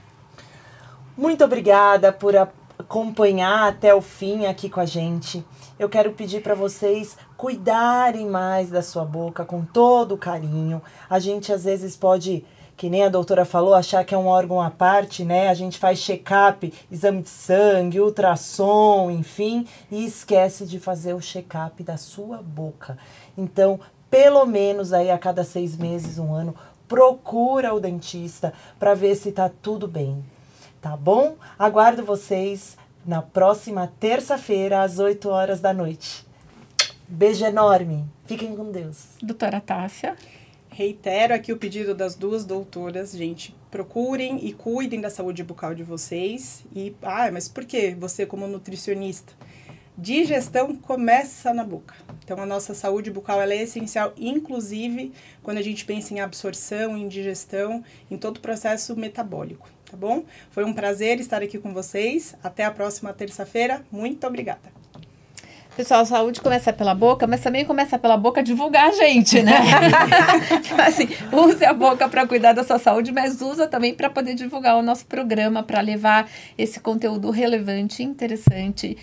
Muito 1.15 1.45
obrigada 1.45 2.13
por 2.13 2.35
a- 2.35 2.49
acompanhar 2.79 3.69
até 3.69 3.95
o 3.95 4.01
fim 4.01 4.47
aqui 4.47 4.71
com 4.71 4.81
a 4.81 4.87
gente. 4.87 5.45
Eu 5.79 5.89
quero 5.89 6.13
pedir 6.13 6.41
para 6.41 6.55
vocês 6.55 7.17
cuidarem 7.45 8.27
mais 8.27 8.71
da 8.71 8.81
sua 8.81 9.05
boca 9.05 9.45
com 9.45 9.67
todo 9.67 10.17
carinho. 10.17 10.81
A 11.11 11.19
gente 11.19 11.53
às 11.53 11.65
vezes 11.65 11.95
pode, 11.95 12.43
que 12.75 12.89
nem 12.89 13.05
a 13.05 13.11
doutora 13.11 13.45
falou, 13.45 13.75
achar 13.75 14.03
que 14.03 14.15
é 14.15 14.19
um 14.19 14.29
órgão 14.29 14.63
à 14.63 14.71
parte, 14.71 15.27
né? 15.27 15.51
A 15.51 15.55
gente 15.55 15.79
faz 15.79 15.99
check-up, 15.99 16.73
exame 16.91 17.21
de 17.21 17.29
sangue, 17.29 18.01
ultrassom, 18.01 19.11
enfim, 19.11 19.67
e 19.91 20.07
esquece 20.07 20.65
de 20.65 20.81
fazer 20.81 21.13
o 21.13 21.21
check-up 21.21 21.83
da 21.83 21.99
sua 21.99 22.39
boca. 22.39 22.97
Então, 23.37 23.79
pelo 24.11 24.47
menos 24.47 24.95
aí 24.95 25.11
a 25.11 25.19
cada 25.19 25.45
seis 25.45 25.77
meses, 25.77 26.19
um 26.19 26.33
ano, 26.33 26.55
procura 26.89 27.75
o 27.75 27.81
dentista 27.81 28.55
para 28.79 28.95
ver 28.95 29.17
se 29.17 29.31
tá 29.33 29.51
tudo 29.61 29.87
bem. 29.87 30.25
Tá 30.81 30.97
bom? 30.97 31.37
Aguardo 31.59 32.07
vocês 32.07 32.79
na 33.05 33.21
próxima 33.21 33.93
terça-feira, 34.01 34.83
às 34.83 34.99
8 34.99 35.29
horas 35.29 35.61
da 35.61 35.75
noite. 35.75 36.25
Beijo 37.09 37.45
enorme. 37.45 38.05
Fiquem 38.27 38.57
com 38.57 38.71
Deus. 38.71 39.09
Doutora 39.23 39.61
Tássia? 39.61 40.17
Reitero 40.71 41.35
aqui 41.35 41.53
o 41.53 41.57
pedido 41.57 41.95
das 41.95 42.15
duas 42.15 42.45
doutoras, 42.45 43.13
gente. 43.13 43.55
Procurem 43.71 44.45
e 44.45 44.53
cuidem 44.53 45.01
da 45.01 45.11
saúde 45.11 45.45
bucal 45.45 45.75
de 45.75 45.85
vocês. 45.85 46.65
E, 46.75 46.97
ah, 47.03 47.31
mas 47.31 47.47
por 47.47 47.65
que 47.65 47.95
você, 47.95 48.25
como 48.25 48.47
nutricionista? 48.47 49.33
Digestão 49.97 50.75
começa 50.75 51.55
na 51.55 51.63
boca. 51.63 51.95
Então, 52.25 52.41
a 52.41 52.47
nossa 52.47 52.75
saúde 52.75 53.11
bucal 53.11 53.41
ela 53.41 53.53
é 53.53 53.63
essencial, 53.63 54.13
inclusive 54.17 55.13
quando 55.43 55.59
a 55.59 55.63
gente 55.63 55.85
pensa 55.85 56.13
em 56.13 56.21
absorção, 56.21 56.97
em 56.97 57.07
digestão, 57.07 57.85
em 58.11 58.17
todo 58.17 58.39
o 58.39 58.41
processo 58.41 58.97
metabólico, 58.97 59.69
tá 59.89 59.97
bom? 59.97 60.25
Foi 60.51 60.65
um 60.65 60.73
prazer 60.73 61.21
estar 61.21 61.43
aqui 61.43 61.59
com 61.59 61.73
vocês. 61.73 62.35
Até 62.43 62.65
a 62.65 62.71
próxima 62.73 63.13
terça-feira. 63.13 63.85
Muito 63.93 64.27
obrigada. 64.27 64.84
Pessoal, 65.77 66.07
saúde 66.07 66.41
começa 66.41 66.73
pela 66.73 66.95
boca, 66.95 67.27
mas 67.27 67.41
também 67.41 67.65
começa 67.65 67.99
pela 67.99 68.17
boca 68.17 68.43
divulgar 68.45 68.91
a 68.91 68.93
gente, 68.93 69.43
né? 69.43 69.61
Tipo 70.63 70.81
assim, 70.81 71.09
use 71.33 71.65
a 71.65 71.73
boca 71.73 72.09
para 72.09 72.25
cuidar 72.29 72.53
da 72.53 72.63
sua 72.63 72.79
saúde, 72.79 73.11
mas 73.11 73.43
usa 73.43 73.67
também 73.67 73.93
para 73.93 74.09
poder 74.09 74.35
divulgar 74.35 74.77
o 74.77 74.83
nosso 74.83 75.05
programa, 75.07 75.65
para 75.65 75.81
levar 75.81 76.31
esse 76.57 76.79
conteúdo 76.79 77.29
relevante, 77.31 78.05
interessante 78.05 78.97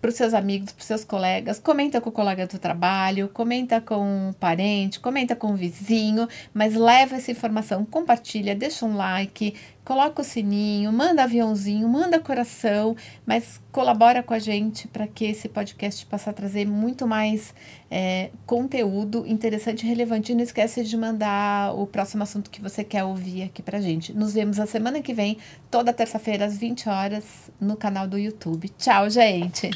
para 0.00 0.08
os 0.08 0.14
seus 0.14 0.32
amigos, 0.32 0.72
para 0.72 0.80
os 0.80 0.86
seus 0.86 1.04
colegas. 1.04 1.58
Comenta 1.58 2.00
com 2.00 2.08
o 2.08 2.12
colega 2.12 2.46
do 2.46 2.58
trabalho, 2.58 3.28
comenta 3.28 3.78
com 3.78 4.30
o 4.30 4.34
parente, 4.34 4.98
comenta 4.98 5.36
com 5.36 5.48
o 5.48 5.54
vizinho, 5.54 6.26
mas 6.54 6.74
leva 6.74 7.16
essa 7.16 7.30
informação, 7.30 7.84
compartilha, 7.84 8.54
deixa 8.54 8.86
um 8.86 8.96
like, 8.96 9.54
coloca 9.84 10.22
o 10.22 10.24
sininho, 10.24 10.92
manda 10.92 11.24
aviãozinho, 11.24 11.88
manda 11.88 12.18
coração, 12.18 12.96
mas 13.26 13.60
colabora 13.70 14.22
com 14.22 14.32
a 14.32 14.38
gente 14.38 14.88
para 14.88 15.06
que 15.06 15.26
esse 15.26 15.48
podcast 15.48 16.06
possa 16.06 16.32
trazer 16.32 16.66
muito 16.66 17.06
mais 17.06 17.54
é, 17.90 18.30
conteúdo 18.46 19.26
interessante 19.26 19.84
e 19.84 19.88
relevante. 19.88 20.32
E 20.32 20.34
não 20.34 20.42
esquece 20.42 20.82
de 20.82 20.96
mandar 20.96 21.74
o 21.74 21.86
próximo 21.86 22.22
assunto 22.22 22.50
que 22.50 22.60
você 22.60 22.82
quer 22.82 23.04
ouvir 23.04 23.42
aqui 23.42 23.62
pra 23.62 23.80
gente. 23.80 24.12
Nos 24.12 24.32
vemos 24.34 24.58
a 24.58 24.66
semana 24.66 25.02
que 25.02 25.12
vem, 25.12 25.36
toda 25.70 25.92
terça-feira, 25.92 26.46
às 26.46 26.56
20 26.56 26.88
horas, 26.88 27.24
no 27.60 27.76
canal 27.76 28.08
do 28.08 28.18
YouTube. 28.18 28.70
Tchau, 28.78 29.10
gente. 29.10 29.70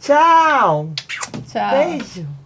Tchau. 0.00 0.92
Tchau. 1.46 1.70
Beijo. 1.70 2.45